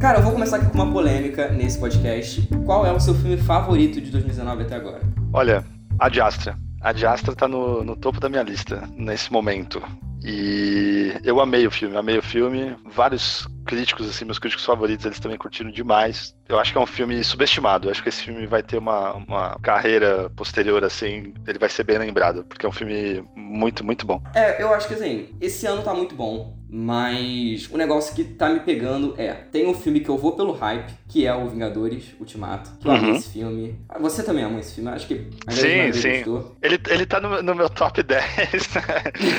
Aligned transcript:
Cara, 0.00 0.18
eu 0.18 0.22
vou 0.22 0.30
começar 0.30 0.58
aqui 0.58 0.66
com 0.66 0.74
uma 0.74 0.92
polêmica 0.92 1.48
nesse 1.48 1.76
podcast. 1.76 2.48
Qual 2.64 2.86
é 2.86 2.92
o 2.92 3.00
seu 3.00 3.14
filme 3.14 3.36
favorito 3.36 4.00
de 4.00 4.12
2019 4.12 4.62
até 4.62 4.76
agora? 4.76 5.00
Olha, 5.32 5.64
Ad 5.98 6.20
Astra. 6.20 6.56
Ad 6.80 7.04
Astra 7.04 7.34
tá 7.34 7.48
no, 7.48 7.82
no 7.82 7.96
topo 7.96 8.20
da 8.20 8.28
minha 8.28 8.44
lista 8.44 8.88
nesse 8.96 9.32
momento. 9.32 9.82
E 10.22 11.12
eu 11.24 11.40
amei 11.40 11.66
o 11.66 11.70
filme, 11.70 11.96
amei 11.96 12.16
o 12.16 12.22
filme. 12.22 12.76
Vários 12.94 13.48
críticos, 13.68 14.08
assim, 14.08 14.24
meus 14.24 14.38
críticos 14.38 14.64
favoritos, 14.64 15.04
eles 15.04 15.20
também 15.20 15.36
curtiram 15.36 15.70
demais. 15.70 16.34
Eu 16.48 16.58
acho 16.58 16.72
que 16.72 16.78
é 16.78 16.80
um 16.80 16.86
filme 16.86 17.22
subestimado. 17.22 17.86
Eu 17.86 17.92
acho 17.92 18.02
que 18.02 18.08
esse 18.08 18.22
filme 18.22 18.46
vai 18.46 18.62
ter 18.62 18.78
uma, 18.78 19.12
uma 19.12 19.58
carreira 19.60 20.30
posterior, 20.30 20.82
assim, 20.82 21.34
ele 21.46 21.58
vai 21.58 21.68
ser 21.68 21.84
bem 21.84 21.98
lembrado, 21.98 22.44
porque 22.44 22.64
é 22.64 22.68
um 22.68 22.72
filme 22.72 23.22
muito, 23.36 23.84
muito 23.84 24.06
bom. 24.06 24.22
É, 24.34 24.62
eu 24.62 24.72
acho 24.72 24.88
que 24.88 24.94
assim, 24.94 25.28
esse 25.38 25.66
ano 25.66 25.82
tá 25.82 25.92
muito 25.92 26.14
bom. 26.14 26.56
Mas 26.70 27.66
o 27.70 27.78
negócio 27.78 28.14
que 28.14 28.22
tá 28.22 28.50
me 28.50 28.60
pegando 28.60 29.14
é: 29.16 29.32
tem 29.32 29.66
um 29.66 29.72
filme 29.72 30.00
que 30.00 30.08
eu 30.08 30.18
vou 30.18 30.32
pelo 30.32 30.52
hype, 30.52 30.92
que 31.08 31.26
é 31.26 31.34
o 31.34 31.48
Vingadores 31.48 32.14
Ultimato. 32.20 32.70
Que 32.78 32.86
eu 32.86 32.92
uhum. 32.92 32.98
amo 32.98 33.16
esse 33.16 33.30
filme. 33.30 33.80
Você 34.00 34.22
também 34.22 34.44
ama 34.44 34.60
esse 34.60 34.74
filme? 34.74 34.90
Acho 34.90 35.06
que 35.06 35.30
Sim, 35.48 35.92
sim. 35.94 36.22
Gostou. 36.24 36.56
Ele, 36.60 36.78
ele 36.88 37.06
tá 37.06 37.20
no, 37.20 37.42
no 37.42 37.54
meu 37.54 37.70
top 37.70 38.02
10. 38.04 38.28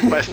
mas... 0.10 0.30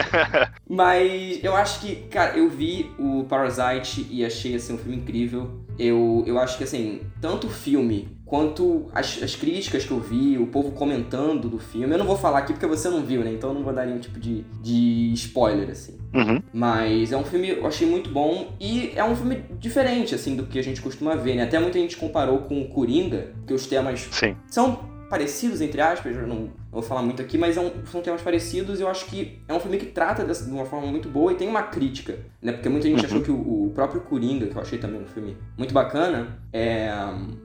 mas 0.66 1.44
eu 1.44 1.54
acho 1.54 1.80
que, 1.80 1.96
cara, 2.08 2.38
eu 2.38 2.48
vi 2.48 2.90
o 2.98 3.21
Parasite 3.24 4.06
e 4.10 4.24
achei 4.24 4.54
assim, 4.54 4.74
um 4.74 4.78
filme 4.78 4.96
incrível. 4.96 5.62
Eu, 5.78 6.22
eu 6.26 6.38
acho 6.38 6.58
que 6.58 6.64
assim, 6.64 7.00
tanto 7.20 7.46
o 7.46 7.50
filme 7.50 8.08
quanto 8.32 8.86
as, 8.94 9.22
as 9.22 9.36
críticas 9.36 9.84
que 9.84 9.90
eu 9.90 10.00
vi, 10.00 10.38
o 10.38 10.46
povo 10.46 10.72
comentando 10.72 11.50
do 11.50 11.58
filme. 11.58 11.92
Eu 11.92 11.98
não 11.98 12.06
vou 12.06 12.16
falar 12.16 12.38
aqui 12.38 12.54
porque 12.54 12.66
você 12.66 12.88
não 12.88 13.02
viu, 13.02 13.22
né? 13.22 13.30
Então 13.30 13.50
eu 13.50 13.54
não 13.54 13.62
vou 13.62 13.74
dar 13.74 13.84
nenhum 13.84 13.98
tipo 13.98 14.18
de, 14.18 14.42
de 14.62 15.12
spoiler, 15.12 15.70
assim. 15.70 15.98
Uhum. 16.14 16.42
Mas 16.52 17.12
é 17.12 17.16
um 17.16 17.24
filme, 17.24 17.50
eu 17.50 17.66
achei 17.66 17.86
muito 17.86 18.08
bom 18.08 18.52
e 18.58 18.92
é 18.96 19.04
um 19.04 19.14
filme 19.14 19.44
diferente, 19.58 20.14
assim, 20.14 20.34
do 20.34 20.44
que 20.46 20.58
a 20.58 20.62
gente 20.62 20.80
costuma 20.80 21.14
ver, 21.14 21.36
né? 21.36 21.42
Até 21.42 21.58
muita 21.58 21.78
gente 21.78 21.96
comparou 21.96 22.38
com 22.38 22.62
o 22.62 22.68
Coringa, 22.68 23.32
que 23.46 23.52
os 23.52 23.66
temas 23.66 24.08
Sim. 24.10 24.34
são 24.46 24.80
parecidos, 25.10 25.60
entre 25.60 25.82
aspas, 25.82 26.16
não 26.26 26.48
vou 26.72 26.82
falar 26.82 27.02
muito 27.02 27.20
aqui, 27.20 27.36
mas 27.36 27.58
é 27.58 27.60
um, 27.60 27.84
são 27.84 28.00
temas 28.00 28.22
parecidos 28.22 28.80
e 28.80 28.82
eu 28.82 28.88
acho 28.88 29.04
que 29.04 29.42
é 29.46 29.52
um 29.52 29.60
filme 29.60 29.76
que 29.76 29.86
trata 29.86 30.24
dessa, 30.24 30.46
de 30.46 30.50
uma 30.50 30.64
forma 30.64 30.86
muito 30.86 31.06
boa 31.06 31.30
e 31.30 31.36
tem 31.36 31.46
uma 31.46 31.62
crítica, 31.62 32.18
né? 32.40 32.52
Porque 32.52 32.68
muita 32.68 32.88
gente 32.88 33.00
uhum. 33.00 33.04
achou 33.04 33.20
que 33.20 33.30
o, 33.30 33.66
o, 33.66 33.70
próprio 33.74 34.00
Coringa, 34.00 34.46
que 34.46 34.56
eu 34.56 34.62
achei 34.62 34.78
também 34.78 35.02
um 35.02 35.06
filme 35.06 35.36
muito 35.56 35.74
bacana, 35.74 36.38
é, 36.50 36.90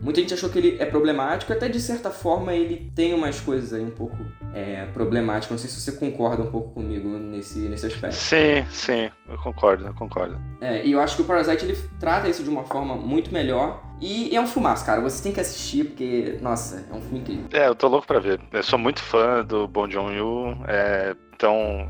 muita 0.02 0.22
gente 0.22 0.34
achou 0.34 0.50
que 0.50 0.58
ele 0.58 0.78
é 0.80 0.86
problemático, 0.86 1.52
até 1.52 1.68
de 1.68 1.80
certa 1.82 2.10
forma 2.10 2.54
ele 2.54 2.90
tem 2.96 3.14
umas 3.14 3.42
coisas 3.42 3.74
aí 3.74 3.84
um 3.84 3.92
pouco 3.92 4.16
é, 4.54 4.86
problemáticas. 4.94 5.52
Não 5.52 5.58
sei 5.58 5.70
se 5.70 5.82
você 5.82 5.92
concorda 5.92 6.44
um 6.44 6.52
pouco 6.52 6.72
comigo 6.72 7.10
nesse, 7.10 7.60
nesse 7.60 7.86
aspecto. 7.86 8.16
Sim, 8.16 8.66
sim, 8.72 9.10
eu 9.28 9.38
concordo, 9.40 9.86
eu 9.86 9.94
concordo. 9.94 10.40
É, 10.62 10.86
e 10.86 10.94
eu 10.94 11.02
acho 11.02 11.18
que 11.18 11.22
o 11.22 11.26
Parasite 11.26 11.66
ele 11.66 11.78
trata 12.00 12.30
isso 12.30 12.44
de 12.44 12.50
uma 12.50 12.64
forma 12.64 12.96
muito 12.96 13.34
melhor 13.34 13.84
e 14.00 14.36
é 14.36 14.42
um 14.42 14.48
filmaço, 14.48 14.86
cara. 14.86 15.02
Você 15.02 15.24
tem 15.24 15.32
que 15.32 15.40
assistir 15.40 15.86
porque, 15.86 16.38
nossa, 16.42 16.86
é 16.90 16.94
um 16.94 17.02
filme 17.02 17.20
incrível. 17.20 17.46
É, 17.52 17.68
eu 17.68 17.76
tô 17.76 17.88
louco 17.88 18.06
pra 18.06 18.20
ver. 18.20 18.40
Eu 18.52 18.64
sou 18.64 18.78
muito 18.78 19.02
fã 19.02 19.44
do 19.44 19.68
Bon 19.68 19.90
Joon-ho, 19.90 20.58
é, 20.68 21.16
então... 21.34 21.90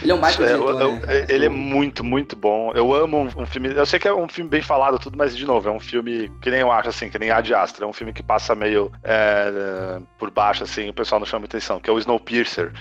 Ele 0.00 0.12
é 0.12 0.14
um 0.14 0.20
baita 0.20 0.42
é, 0.42 0.46
diretor, 0.46 0.80
eu, 0.80 0.92
né? 0.92 1.26
Ele 1.28 1.46
é 1.46 1.48
muito, 1.48 2.04
muito 2.04 2.36
bom. 2.36 2.72
Eu 2.74 2.94
amo 2.94 3.18
um, 3.18 3.42
um, 3.42 3.46
filme... 3.46 3.72
Eu 3.74 3.86
sei 3.86 3.98
que 3.98 4.06
é 4.06 4.14
um 4.14 4.28
filme 4.28 4.48
bem 4.48 4.62
falado 4.62 4.98
tudo, 4.98 5.18
mas, 5.18 5.36
de 5.36 5.44
novo, 5.44 5.68
é 5.68 5.72
um 5.72 5.80
filme 5.80 6.30
que 6.40 6.50
nem 6.50 6.60
eu 6.60 6.70
acho, 6.70 6.88
assim, 6.88 7.08
que 7.08 7.18
nem 7.18 7.30
Ad 7.30 7.52
Astra. 7.54 7.84
É 7.84 7.88
um 7.88 7.92
filme 7.92 8.12
que 8.12 8.22
passa 8.22 8.54
meio 8.54 8.92
é, 9.02 10.00
por 10.18 10.30
baixo, 10.30 10.62
assim, 10.62 10.88
o 10.88 10.94
pessoal 10.94 11.18
não 11.18 11.26
chama 11.26 11.46
atenção, 11.46 11.80
que 11.80 11.90
é 11.90 11.92
o 11.92 11.98
Snowpiercer. 11.98 12.72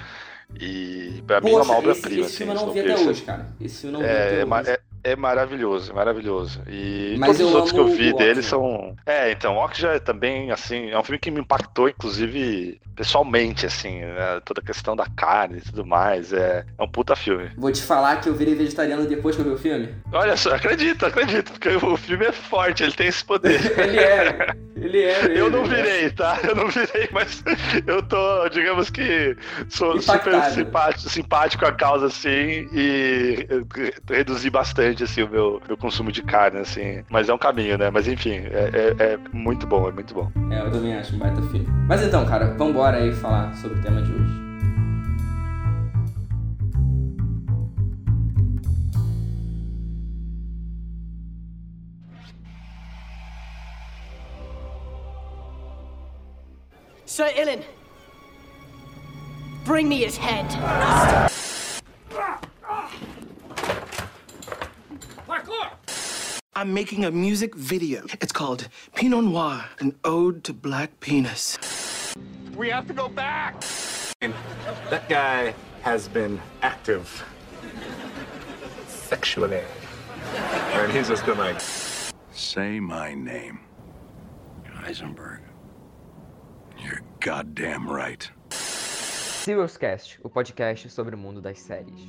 E 0.59 1.23
pra 1.25 1.41
Poxa, 1.41 1.53
mim 1.53 1.59
é 1.59 1.63
uma 1.63 1.77
obra-prima. 1.77 2.21
Esse, 2.21 2.29
esse 2.29 2.38
filme 2.38 2.53
assim, 2.53 2.61
eu 2.61 2.67
não 2.67 2.73
vi 2.73 2.79
até 2.79 2.95
hoje, 2.95 3.21
cara. 3.23 3.53
Esse 3.59 3.81
filme 3.81 3.95
eu 3.95 3.99
não 3.99 4.07
vi 4.07 4.13
é, 4.13 4.41
até 4.44 4.45
hoje. 4.45 4.69
É, 4.69 4.92
é 5.03 5.15
maravilhoso, 5.15 5.91
é 5.91 5.95
maravilhoso. 5.95 6.61
E 6.67 7.15
Mas 7.17 7.37
todos 7.37 7.51
os 7.51 7.55
outros 7.55 7.71
que 7.71 7.79
eu 7.79 7.88
vi 7.88 8.13
dele 8.13 8.41
são. 8.41 8.95
É, 9.05 9.31
então, 9.31 9.57
Okja 9.57 9.89
é 9.89 10.00
também, 10.00 10.51
assim, 10.51 10.89
é 10.89 10.97
um 10.97 11.03
filme 11.03 11.19
que 11.19 11.29
me 11.29 11.41
impactou, 11.41 11.89
inclusive, 11.89 12.79
pessoalmente, 12.95 13.66
assim, 13.66 14.00
né? 14.00 14.39
toda 14.45 14.61
a 14.61 14.63
questão 14.63 14.95
da 14.95 15.05
carne 15.16 15.57
e 15.57 15.61
tudo 15.61 15.85
mais. 15.85 16.31
É, 16.31 16.66
é 16.78 16.83
um 16.83 16.88
puta 16.88 17.16
filme. 17.16 17.51
Vou 17.57 17.72
te 17.72 17.81
falar 17.81 18.22
que 18.22 18.29
eu 18.29 18.33
virei 18.33 18.55
vegetariano 18.55 19.05
depois 19.05 19.35
que 19.35 19.41
eu 19.41 19.45
vi 19.45 19.51
o 19.51 19.57
filme. 19.57 19.89
Olha 20.11 20.38
só, 20.38 20.55
acredito, 20.55 21.05
acredito, 21.05 21.51
porque 21.51 21.69
o 21.69 21.97
filme 21.97 22.25
é 22.25 22.31
forte, 22.31 22.83
ele 22.83 22.94
tem 22.94 23.07
esse 23.07 23.23
poder. 23.25 23.59
ele 23.79 23.99
é, 23.99 24.55
ele 24.83 25.01
é. 25.01 25.25
Ele, 25.25 25.39
eu 25.39 25.49
não 25.49 25.66
virei, 25.66 26.09
tá? 26.09 26.39
Eu 26.44 26.55
não 26.55 26.67
virei, 26.67 27.09
mas 27.11 27.44
eu 27.88 28.01
tô, 28.03 28.49
digamos 28.49 28.89
que, 28.89 29.35
sou 29.69 29.97
Impactado. 29.97 30.23
super 30.23 30.51
simpático, 30.51 31.09
simpático 31.09 31.66
à 31.66 31.71
causa, 31.71 32.07
assim, 32.07 32.67
e 32.73 33.47
reduzi 34.09 34.49
bastante 34.49 35.03
assim, 35.03 35.23
o 35.23 35.29
meu, 35.29 35.61
meu 35.67 35.77
consumo 35.77 36.11
de 36.11 36.22
carne, 36.22 36.59
assim. 36.59 37.03
Mas 37.09 37.29
é 37.29 37.33
um 37.33 37.38
caminho, 37.38 37.77
né? 37.77 37.89
Mas 37.89 38.07
enfim, 38.07 38.41
é, 38.51 38.95
é, 38.99 39.13
é 39.13 39.19
muito 39.31 39.66
bom, 39.66 39.88
é 39.88 39.91
muito 39.91 40.13
bom. 40.13 40.31
É, 40.51 40.59
eu 40.59 40.72
também 40.72 40.95
acho 40.95 41.16
um 41.16 41.19
baita 41.19 41.41
filme. 41.43 41.67
Mas 41.88 42.03
então, 42.03 42.25
cara, 42.25 42.53
vambora 42.57 42.97
aí 42.97 43.11
falar 43.13 43.53
sobre 43.55 43.79
o 43.79 43.81
tema 43.81 44.01
de 44.01 44.11
hoje. 44.11 44.42
Sir 57.13 57.29
Ilan, 57.35 57.63
bring 59.66 59.88
me 59.88 60.00
his 60.00 60.18
head. 60.18 60.47
I'm 66.56 66.73
making 66.73 67.06
a 67.06 67.12
music 67.12 67.53
video. 67.53 68.03
It's 68.19 68.31
called 68.31 68.68
Pinot 68.96 69.25
Noir, 69.25 69.63
an 69.78 69.96
ode 70.03 70.44
to 70.46 70.53
black 70.53 71.00
penis. 71.02 71.59
We 72.56 72.72
have 72.72 72.88
to 72.88 72.94
go 72.96 73.09
back! 73.09 73.63
That 74.90 75.07
guy 75.07 75.53
has 75.84 76.07
been 76.07 76.41
active 76.63 77.23
sexually. 78.88 79.62
And 80.34 80.91
he's 80.91 81.09
just 81.09 81.28
gonna 81.28 81.59
say 82.31 82.79
my 82.79 83.13
name. 83.13 83.59
Heisenberg. 84.66 85.42
You're 86.83 87.01
goddamn 87.21 87.88
right. 87.89 88.29
Serious 88.49 89.77
Cast, 89.77 90.19
o 90.21 90.29
podcast 90.29 90.89
sobre 90.89 91.16
o 91.16 91.17
mundo 91.17 91.39
das 91.41 91.59
séries. 91.59 92.07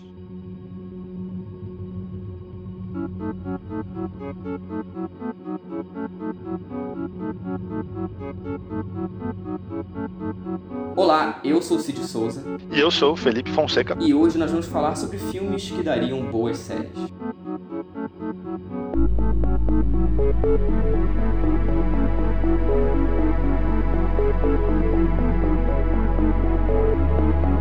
Olá, 10.96 11.40
eu 11.44 11.62
sou 11.62 11.78
Cid 11.78 12.04
Souza. 12.04 12.42
E 12.72 12.80
eu 12.80 12.90
sou 12.90 13.12
o 13.12 13.16
Felipe 13.16 13.50
Fonseca. 13.52 13.96
E 14.00 14.12
hoje 14.12 14.36
nós 14.36 14.50
vamos 14.50 14.66
falar 14.66 14.96
sobre 14.96 15.18
filmes 15.18 15.70
que 15.70 15.82
dariam 15.84 16.20
boas 16.24 16.58
séries. 16.58 16.98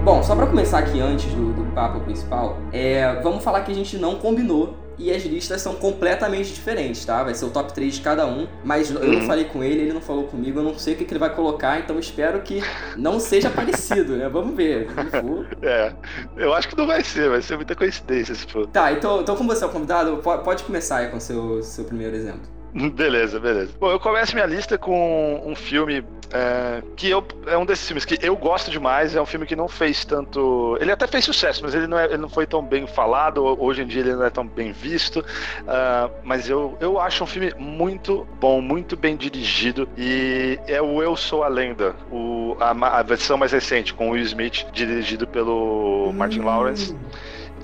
Bom, 0.03 0.21
só 0.21 0.35
para 0.35 0.47
começar 0.47 0.79
aqui 0.79 0.99
antes 0.99 1.33
do, 1.33 1.53
do 1.53 1.63
papo 1.73 2.01
principal, 2.01 2.57
é, 2.73 3.21
vamos 3.21 3.41
falar 3.41 3.61
que 3.61 3.71
a 3.71 3.75
gente 3.75 3.97
não 3.97 4.15
combinou 4.15 4.77
e 4.97 5.11
as 5.11 5.23
listas 5.23 5.61
são 5.61 5.75
completamente 5.75 6.53
diferentes, 6.53 7.05
tá? 7.05 7.23
Vai 7.23 7.33
ser 7.33 7.45
o 7.45 7.49
top 7.49 7.73
3 7.73 7.95
de 7.95 8.01
cada 8.01 8.25
um, 8.25 8.47
mas 8.63 8.91
eu 8.91 8.99
não 8.99 9.21
uhum. 9.21 9.25
falei 9.25 9.45
com 9.45 9.63
ele, 9.63 9.81
ele 9.81 9.93
não 9.93 10.01
falou 10.01 10.25
comigo, 10.25 10.59
eu 10.59 10.63
não 10.63 10.77
sei 10.77 10.93
o 10.93 10.97
que, 10.97 11.05
que 11.05 11.13
ele 11.13 11.19
vai 11.19 11.33
colocar, 11.33 11.79
então 11.79 11.97
espero 11.97 12.41
que 12.41 12.61
não 12.97 13.19
seja 13.19 13.49
parecido, 13.49 14.17
né? 14.17 14.27
Vamos 14.27 14.55
ver. 14.55 14.87
é, 15.63 15.93
eu 16.35 16.53
acho 16.53 16.67
que 16.67 16.77
não 16.77 16.85
vai 16.85 17.03
ser, 17.03 17.29
vai 17.29 17.41
ser 17.41 17.55
muita 17.55 17.75
coincidência 17.75 18.35
se 18.35 18.45
for. 18.45 18.67
Tá, 18.67 18.91
então, 18.91 19.21
então 19.21 19.35
como 19.35 19.53
você 19.53 19.63
é 19.63 19.67
o 19.67 19.71
convidado, 19.71 20.17
pode 20.17 20.63
começar 20.63 20.97
aí 20.97 21.07
com 21.07 21.17
o 21.17 21.21
seu, 21.21 21.63
seu 21.63 21.85
primeiro 21.85 22.15
exemplo. 22.15 22.62
Beleza, 22.93 23.39
beleza. 23.39 23.71
Bom, 23.79 23.91
eu 23.91 23.99
começo 23.99 24.33
minha 24.33 24.47
lista 24.47 24.77
com 24.77 25.43
um 25.45 25.55
filme 25.55 26.03
é, 26.31 26.81
que 26.95 27.07
eu, 27.07 27.23
é 27.45 27.55
um 27.55 27.65
desses 27.65 27.85
filmes 27.85 28.03
que 28.03 28.17
eu 28.25 28.35
gosto 28.35 28.71
demais. 28.71 29.15
É 29.15 29.21
um 29.21 29.25
filme 29.25 29.45
que 29.45 29.55
não 29.55 29.67
fez 29.67 30.03
tanto. 30.03 30.75
Ele 30.81 30.91
até 30.91 31.05
fez 31.05 31.23
sucesso, 31.23 31.61
mas 31.63 31.75
ele 31.75 31.85
não, 31.85 31.99
é, 31.99 32.05
ele 32.05 32.17
não 32.17 32.29
foi 32.29 32.47
tão 32.47 32.63
bem 32.63 32.87
falado. 32.87 33.43
Hoje 33.61 33.83
em 33.83 33.85
dia 33.85 34.01
ele 34.01 34.15
não 34.15 34.25
é 34.25 34.29
tão 34.31 34.47
bem 34.47 34.71
visto. 34.71 35.19
Uh, 35.19 36.11
mas 36.23 36.49
eu, 36.49 36.75
eu 36.79 36.99
acho 36.99 37.23
um 37.23 37.27
filme 37.27 37.53
muito 37.59 38.27
bom, 38.39 38.59
muito 38.59 38.97
bem 38.97 39.15
dirigido. 39.15 39.87
E 39.95 40.59
é 40.67 40.81
o 40.81 41.03
Eu 41.03 41.15
Sou 41.15 41.43
a 41.43 41.47
Lenda, 41.47 41.95
o, 42.11 42.57
a, 42.59 42.71
a 42.99 43.03
versão 43.03 43.37
mais 43.37 43.51
recente, 43.51 43.93
com 43.93 44.09
o 44.09 44.11
Will 44.13 44.23
Smith, 44.23 44.65
dirigido 44.73 45.27
pelo 45.27 46.11
Martin 46.13 46.39
Lawrence 46.39 46.95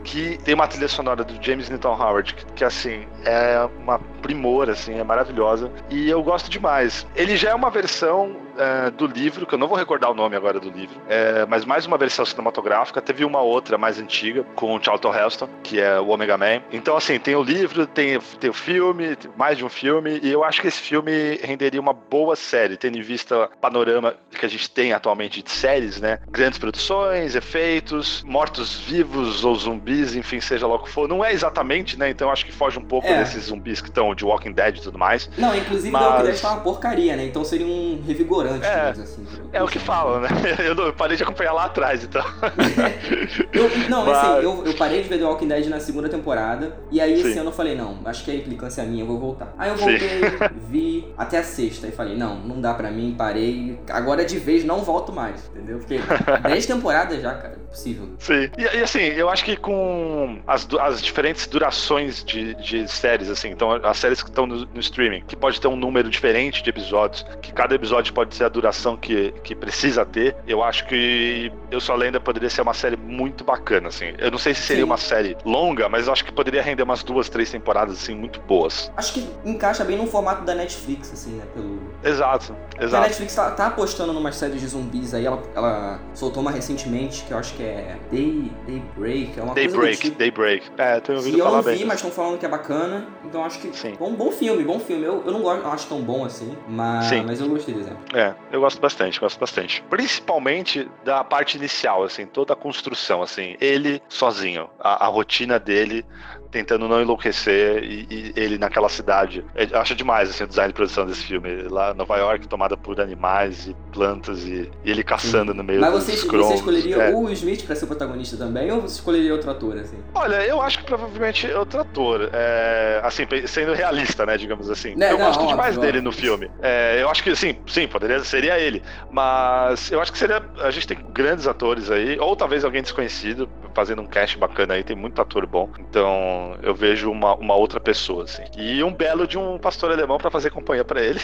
que 0.03 0.37
tem 0.43 0.53
uma 0.53 0.67
trilha 0.67 0.87
sonora 0.87 1.23
do 1.23 1.43
James 1.43 1.69
Newton 1.69 1.93
Howard, 1.93 2.33
que, 2.33 2.45
que, 2.53 2.63
assim, 2.63 3.07
é 3.25 3.67
uma 3.81 3.99
primor, 4.21 4.69
assim, 4.69 4.99
é 4.99 5.03
maravilhosa. 5.03 5.71
E 5.89 6.09
eu 6.09 6.21
gosto 6.23 6.49
demais. 6.49 7.05
Ele 7.15 7.35
já 7.37 7.49
é 7.49 7.55
uma 7.55 7.69
versão 7.69 8.35
é, 8.59 8.91
do 8.91 9.07
livro, 9.07 9.45
que 9.47 9.55
eu 9.55 9.59
não 9.59 9.67
vou 9.67 9.77
recordar 9.77 10.11
o 10.11 10.13
nome 10.13 10.35
agora 10.35 10.59
do 10.59 10.69
livro, 10.69 10.99
é, 11.07 11.45
mas 11.47 11.65
mais 11.65 11.85
uma 11.85 11.97
versão 11.97 12.25
cinematográfica. 12.25 13.01
Teve 13.01 13.23
uma 13.25 13.41
outra 13.41 13.77
mais 13.77 13.99
antiga, 13.99 14.43
com 14.55 14.75
o 14.75 14.83
Charlton 14.83 15.13
Heston, 15.15 15.49
que 15.63 15.79
é 15.79 15.99
o 15.99 16.09
Omega 16.09 16.37
Man. 16.37 16.61
Então, 16.71 16.95
assim, 16.97 17.17
tem 17.19 17.35
o 17.35 17.41
livro, 17.43 17.87
tem, 17.87 18.19
tem 18.39 18.49
o 18.49 18.53
filme, 18.53 19.15
tem 19.15 19.31
mais 19.37 19.57
de 19.57 19.65
um 19.65 19.69
filme, 19.69 20.19
e 20.21 20.29
eu 20.31 20.43
acho 20.43 20.61
que 20.61 20.67
esse 20.67 20.79
filme 20.81 21.39
renderia 21.41 21.79
uma 21.79 21.93
boa 21.93 22.35
série, 22.35 22.75
tendo 22.77 22.97
em 22.97 23.01
vista 23.01 23.45
o 23.45 23.57
panorama 23.57 24.15
que 24.29 24.45
a 24.45 24.49
gente 24.49 24.69
tem 24.69 24.93
atualmente 24.93 25.41
de 25.41 25.49
séries, 25.51 25.99
né? 25.99 26.19
Grandes 26.29 26.59
produções, 26.59 27.35
efeitos, 27.35 28.21
mortos-vivos 28.23 29.43
ou 29.43 29.55
zumbis, 29.55 30.15
enfim, 30.15 30.39
seja 30.39 30.67
lá 30.67 30.75
o 30.75 30.79
que 30.83 30.89
for. 30.89 31.07
Não 31.07 31.23
é 31.23 31.31
exatamente, 31.33 31.97
né? 31.97 32.09
Então 32.09 32.29
acho 32.29 32.45
que 32.45 32.51
foge 32.51 32.77
um 32.77 32.83
pouco 32.85 33.07
É. 33.07 33.19
desses 33.19 33.45
zumbis 33.45 33.81
que 33.81 33.87
estão 33.89 34.13
de 34.13 34.25
Walking 34.25 34.51
Dead 34.51 34.77
e 34.77 34.81
tudo 34.81 34.97
mais. 34.97 35.29
Não, 35.37 35.55
inclusive 35.55 35.91
Mas- 35.91 36.03
Walking 36.03 36.23
Dead 36.23 36.41
tá 36.41 36.51
uma 36.51 36.61
porcaria, 36.61 37.15
né? 37.15 37.25
Então 37.25 37.43
seria 37.43 37.65
um 37.65 38.01
revigorante, 38.05 38.48
É, 38.55 38.89
assim. 38.89 39.25
É 39.51 39.63
o 39.63 39.67
que 39.67 39.79
falam, 39.79 40.21
né? 40.21 40.29
Eu, 40.59 40.93
parei 40.93 41.17
de 41.17 41.23
acompanhar 41.23 41.53
lá 41.53 41.65
atrás, 41.65 42.03
então. 42.03 42.23
Eu, 43.53 43.69
não, 43.89 44.05
Mas- 44.05 44.17
assim, 44.17 44.43
eu, 44.43 44.65
eu 44.65 44.73
parei 44.75 45.01
de 45.01 45.09
ver 45.09 45.17
The 45.17 45.25
Walking 45.25 45.47
Dead 45.47 45.67
na 45.67 45.79
segunda 45.79 46.09
temporada. 46.09 46.77
E 46.91 47.01
aí 47.01 47.13
esse 47.13 47.33
Sim. 47.33 47.39
ano 47.39 47.49
eu 47.49 47.53
falei, 47.53 47.75
não, 47.75 47.99
acho 48.05 48.23
que 48.23 48.31
a 48.31 48.35
implicância 48.35 48.81
é 48.81 48.85
minha, 48.85 49.03
eu 49.03 49.07
vou 49.07 49.19
voltar. 49.19 49.53
Aí 49.57 49.69
eu 49.69 49.77
Sim. 49.77 49.85
voltei, 49.85 50.21
vi 50.69 51.13
até 51.17 51.39
a 51.39 51.43
sexta 51.43 51.87
e 51.87 51.91
falei, 51.91 52.15
não, 52.15 52.35
não 52.39 52.61
dá 52.61 52.73
pra 52.73 52.91
mim, 52.91 53.15
parei. 53.17 53.79
Agora 53.89 54.23
de 54.25 54.37
vez 54.37 54.63
não 54.63 54.79
volto 54.83 55.11
mais, 55.11 55.47
entendeu? 55.47 55.79
Porque 55.79 55.99
10 56.43 56.65
temporadas 56.65 57.21
já, 57.21 57.33
cara, 57.35 57.57
impossível. 57.63 58.09
Sim. 58.19 58.49
E, 58.57 58.63
e, 58.63 58.83
assim, 58.83 58.99
eu 58.99 59.29
acho 59.29 59.43
que 59.43 59.55
com 59.55 60.39
as, 60.47 60.67
as 60.79 61.01
diferentes 61.01 61.47
durações 61.47 62.23
de, 62.23 62.55
de 62.55 62.87
séries, 62.87 63.29
assim, 63.29 63.49
então 63.49 63.71
as 63.71 63.97
séries 63.97 64.21
que 64.21 64.29
estão 64.29 64.45
no, 64.45 64.65
no 64.65 64.79
streaming, 64.79 65.23
que 65.27 65.35
pode 65.35 65.59
ter 65.59 65.67
um 65.67 65.75
número 65.75 66.09
diferente 66.09 66.61
de 66.63 66.69
episódios, 66.69 67.25
que 67.41 67.51
cada 67.51 67.75
episódio 67.75 68.13
pode 68.13 68.35
ser 68.39 68.45
a 68.45 68.49
duração 68.49 68.95
que, 68.97 69.31
que 69.43 69.53
precisa 69.53 70.05
ter, 70.05 70.35
eu 70.47 70.63
acho 70.63 70.85
que 70.87 71.51
Eu 71.69 71.79
Sou 71.79 71.93
a 71.93 71.97
Lenda 71.97 72.19
poderia 72.19 72.49
ser 72.49 72.61
uma 72.61 72.73
série 72.73 72.95
muito 72.97 73.43
bacana, 73.43 73.89
assim. 73.89 74.13
Eu 74.17 74.31
não 74.31 74.37
sei 74.37 74.53
se 74.53 74.61
seria 74.61 74.83
Sim. 74.83 74.89
uma 74.89 74.97
série 74.97 75.37
longa, 75.45 75.87
mas 75.89 76.07
eu 76.07 76.13
acho 76.13 76.23
que 76.25 76.31
poderia 76.31 76.61
render 76.61 76.83
umas 76.83 77.03
duas, 77.03 77.29
três 77.29 77.51
temporadas, 77.51 77.95
assim, 77.97 78.15
muito 78.15 78.39
boas. 78.41 78.91
Acho 78.97 79.13
que 79.13 79.29
encaixa 79.45 79.83
bem 79.83 79.97
no 79.97 80.07
formato 80.07 80.43
da 80.43 80.55
Netflix, 80.55 81.11
assim, 81.13 81.31
né? 81.31 81.43
Pelo... 81.53 81.79
Exato, 82.03 82.55
Porque 82.69 82.83
A 82.83 82.85
exato. 82.87 83.03
Netflix 83.03 83.35
tá, 83.35 83.51
tá 83.51 83.67
apostando 83.67 84.13
numas 84.13 84.35
séries 84.35 84.61
de 84.61 84.67
zumbis 84.67 85.13
aí, 85.13 85.25
ela, 85.25 85.41
ela 85.55 85.99
soltou 86.13 86.41
uma 86.41 86.51
recentemente, 86.51 87.23
que 87.25 87.31
eu 87.31 87.37
acho 87.37 87.53
que 87.53 87.63
é 87.63 87.97
Day, 88.11 88.51
Daybreak, 88.65 89.39
é 89.39 89.43
uma 89.43 89.53
coisa 89.53 89.67
do 89.69 89.73
Daybreak, 89.73 90.01
tipo. 90.01 90.17
Daybreak. 90.17 90.71
É, 90.77 90.99
tenho 90.99 91.17
ouvido 91.17 91.35
E 91.37 91.39
eu 91.39 91.45
falar 91.45 91.57
não 91.57 91.63
bem. 91.63 91.77
vi, 91.77 91.85
mas 91.85 91.97
disso. 91.97 92.07
estão 92.07 92.23
falando 92.23 92.39
que 92.39 92.45
é 92.45 92.49
bacana, 92.49 93.05
então 93.25 93.43
acho 93.43 93.59
que 93.59 93.75
Sim. 93.75 93.93
bom, 93.99 94.13
bom 94.13 94.31
filme, 94.31 94.63
bom 94.63 94.79
filme. 94.79 95.03
Eu, 95.03 95.23
eu 95.25 95.31
não 95.31 95.41
gosto, 95.41 95.63
não 95.63 95.71
acho 95.71 95.87
tão 95.87 96.01
bom 96.01 96.23
assim, 96.25 96.55
mas, 96.67 97.05
Sim. 97.05 97.23
mas 97.25 97.39
eu 97.39 97.47
gostei 97.49 97.73
do 97.73 97.81
exemplo. 97.81 97.99
É, 98.13 98.18
eu 98.51 98.61
gosto 98.61 98.79
bastante, 98.81 99.19
gosto 99.19 99.39
bastante. 99.39 99.83
Principalmente 99.89 100.89
da 101.03 101.23
parte 101.23 101.57
inicial, 101.57 102.03
assim, 102.03 102.25
toda 102.25 102.53
a 102.53 102.55
construção, 102.55 103.21
assim, 103.21 103.55
ele 103.59 104.01
sozinho, 104.09 104.69
a, 104.79 105.05
a 105.05 105.07
rotina 105.07 105.59
dele 105.59 106.05
tentando 106.51 106.87
não 106.87 107.01
enlouquecer 107.01 107.83
e, 107.83 108.07
e 108.09 108.33
ele 108.35 108.57
naquela 108.57 108.89
cidade. 108.89 109.43
Eu 109.55 109.79
acho 109.79 109.95
demais 109.95 110.29
assim, 110.29 110.43
o 110.43 110.47
design 110.47 110.69
de 110.69 110.73
produção 110.73 111.05
desse 111.05 111.23
filme. 111.23 111.63
Lá 111.69 111.91
em 111.91 111.95
Nova 111.95 112.17
York, 112.17 112.47
tomada 112.47 112.75
por 112.75 112.99
animais 112.99 113.67
e 113.67 113.75
plantas 113.91 114.43
e, 114.45 114.69
e 114.83 114.91
ele 114.91 115.03
caçando 115.03 115.53
no 115.53 115.63
meio 115.63 115.79
Mas 115.79 115.93
dos 115.93 116.03
você, 116.03 116.27
você 116.27 116.53
escolheria 116.55 116.95
É. 116.97 117.13
o 117.13 117.19
Will 117.19 117.33
Smith 117.33 117.65
pra 117.65 117.75
ser 117.75 117.85
o 117.85 117.87
protagonista 117.87 118.37
também, 118.37 118.71
ou 118.71 118.81
você 118.81 118.95
escolheria 118.95 119.33
outro 119.33 119.49
ator, 119.51 119.77
assim? 119.77 119.97
Olha, 120.13 120.45
eu 120.45 120.61
acho 120.61 120.79
que 120.79 120.85
provavelmente 120.85 121.47
outro 121.53 121.81
ator. 121.81 122.29
É, 122.33 123.01
assim, 123.03 123.25
sendo 123.45 123.73
realista, 123.73 124.25
né, 124.25 124.37
digamos 124.37 124.69
assim. 124.69 124.95
Né, 124.95 125.11
eu 125.11 125.17
não, 125.17 125.25
gosto 125.25 125.39
óbvio, 125.39 125.55
demais 125.55 125.77
dele 125.77 125.99
óbvio. 125.99 126.03
no 126.03 126.11
filme. 126.11 126.51
É, 126.61 127.01
eu 127.01 127.09
acho 127.09 127.23
que, 127.23 127.35
sim, 127.35 127.57
sim, 127.67 127.87
poderia, 127.87 128.19
seria 128.23 128.59
ele. 128.59 128.81
Mas 129.11 129.91
eu 129.91 130.01
acho 130.01 130.11
que 130.11 130.17
seria. 130.17 130.43
A 130.61 130.71
gente 130.71 130.87
tem 130.87 130.97
grandes 131.11 131.47
atores 131.47 131.91
aí, 131.91 132.17
ou 132.19 132.35
talvez 132.35 132.63
alguém 132.63 132.81
desconhecido 132.81 133.49
fazendo 133.73 134.01
um 134.01 134.07
cast 134.07 134.37
bacana 134.37 134.73
aí, 134.75 134.83
tem 134.83 134.95
muito 134.95 135.21
ator 135.21 135.45
bom. 135.45 135.69
Então 135.79 136.57
eu 136.61 136.73
vejo 136.73 137.11
uma, 137.11 137.35
uma 137.35 137.55
outra 137.55 137.79
pessoa, 137.79 138.23
assim. 138.23 138.43
E 138.57 138.83
um 138.83 138.93
belo 138.93 139.27
de 139.27 139.37
um 139.37 139.57
pastor 139.57 139.91
alemão 139.91 140.17
pra 140.17 140.29
fazer 140.31 140.49
companhia 140.49 140.83
pra 140.83 141.01
ele. 141.01 141.19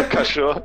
o 0.00 0.08
cachorro. 0.10 0.62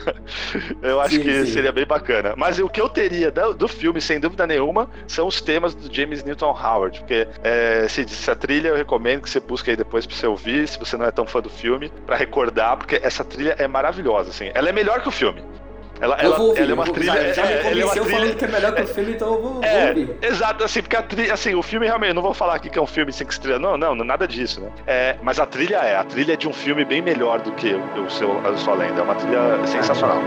eu 0.82 1.00
acho 1.00 1.16
Sim, 1.16 1.22
que 1.22 1.44
sim. 1.46 1.52
seria 1.52 1.72
bem 1.72 1.86
bacana. 1.86 2.34
Mas 2.36 2.58
o 2.58 2.68
que 2.68 2.80
eu 2.80 2.88
teria 2.88 3.30
do, 3.30 3.54
do 3.54 3.68
filme, 3.68 4.00
sem 4.00 4.18
dúvida 4.20 4.46
nenhuma, 4.46 4.88
são 5.06 5.26
os 5.26 5.40
temas 5.40 5.74
do 5.74 5.92
James 5.94 6.22
Newton 6.24 6.50
Howard. 6.50 7.00
Porque 7.00 7.26
é, 7.42 7.86
se, 7.88 8.06
se 8.08 8.30
a 8.30 8.34
trilha 8.34 8.68
eu 8.68 8.76
recomendo 8.76 9.22
que 9.22 9.30
você 9.30 9.40
busque 9.40 9.70
aí 9.70 9.76
depois 9.76 10.06
pra 10.06 10.16
você 10.16 10.26
ouvir, 10.26 10.68
se 10.68 10.78
você 10.78 10.96
não 10.96 11.06
é 11.06 11.10
tão 11.10 11.26
fã 11.26 11.40
do 11.40 11.50
filme, 11.50 11.90
pra 12.06 12.16
recordar, 12.16 12.76
porque 12.76 13.00
essa 13.02 13.24
trilha 13.24 13.54
é 13.58 13.66
maravilhosa, 13.66 14.30
assim. 14.30 14.50
Ela 14.54 14.68
é 14.68 14.72
melhor 14.72 15.00
que 15.02 15.08
o 15.08 15.12
filme. 15.12 15.42
Ela, 16.00 16.16
ela, 16.16 16.40
ouvir, 16.40 16.60
ela 16.60 16.70
é 16.70 16.74
uma 16.74 16.84
trilha. 16.84 17.12
já, 17.12 17.32
já 17.32 17.42
me 17.46 17.52
é, 17.52 17.56
é 17.58 17.62
convenceu 17.62 18.02
trilha- 18.04 18.18
falando 18.18 18.36
que 18.36 18.44
é 18.44 18.48
melhor 18.48 18.74
que 18.74 18.82
o 18.82 18.86
filme, 18.86 19.12
então 19.12 19.34
eu 19.34 19.42
vou, 19.42 19.52
vou 19.54 19.64
é, 19.64 19.88
ouvir. 19.88 20.16
exato, 20.22 20.64
assim, 20.64 20.82
porque 20.82 20.96
a 20.96 21.02
trilha, 21.02 21.32
assim, 21.34 21.54
o 21.54 21.62
filme 21.62 21.86
realmente, 21.86 22.12
não 22.14 22.22
vou 22.22 22.34
falar 22.34 22.56
aqui 22.56 22.68
que 22.68 22.78
é 22.78 22.82
um 22.82 22.86
filme 22.86 23.12
cinco 23.12 23.30
estrelas, 23.30 23.60
não, 23.60 23.76
não, 23.76 23.94
nada 23.94 24.26
disso, 24.26 24.60
né? 24.60 24.70
É, 24.86 25.16
mas 25.22 25.38
a 25.38 25.46
trilha 25.46 25.76
é, 25.76 25.96
a 25.96 26.04
trilha 26.04 26.32
é 26.32 26.36
de 26.36 26.48
um 26.48 26.52
filme 26.52 26.84
bem 26.84 27.00
melhor 27.00 27.40
do 27.40 27.52
que 27.52 27.74
o, 27.74 28.02
o 28.04 28.10
seu, 28.10 28.38
a 28.46 28.56
sua 28.56 28.74
lenda, 28.74 29.00
é 29.00 29.04
uma 29.04 29.14
trilha 29.14 29.66
sensacional. 29.66 30.20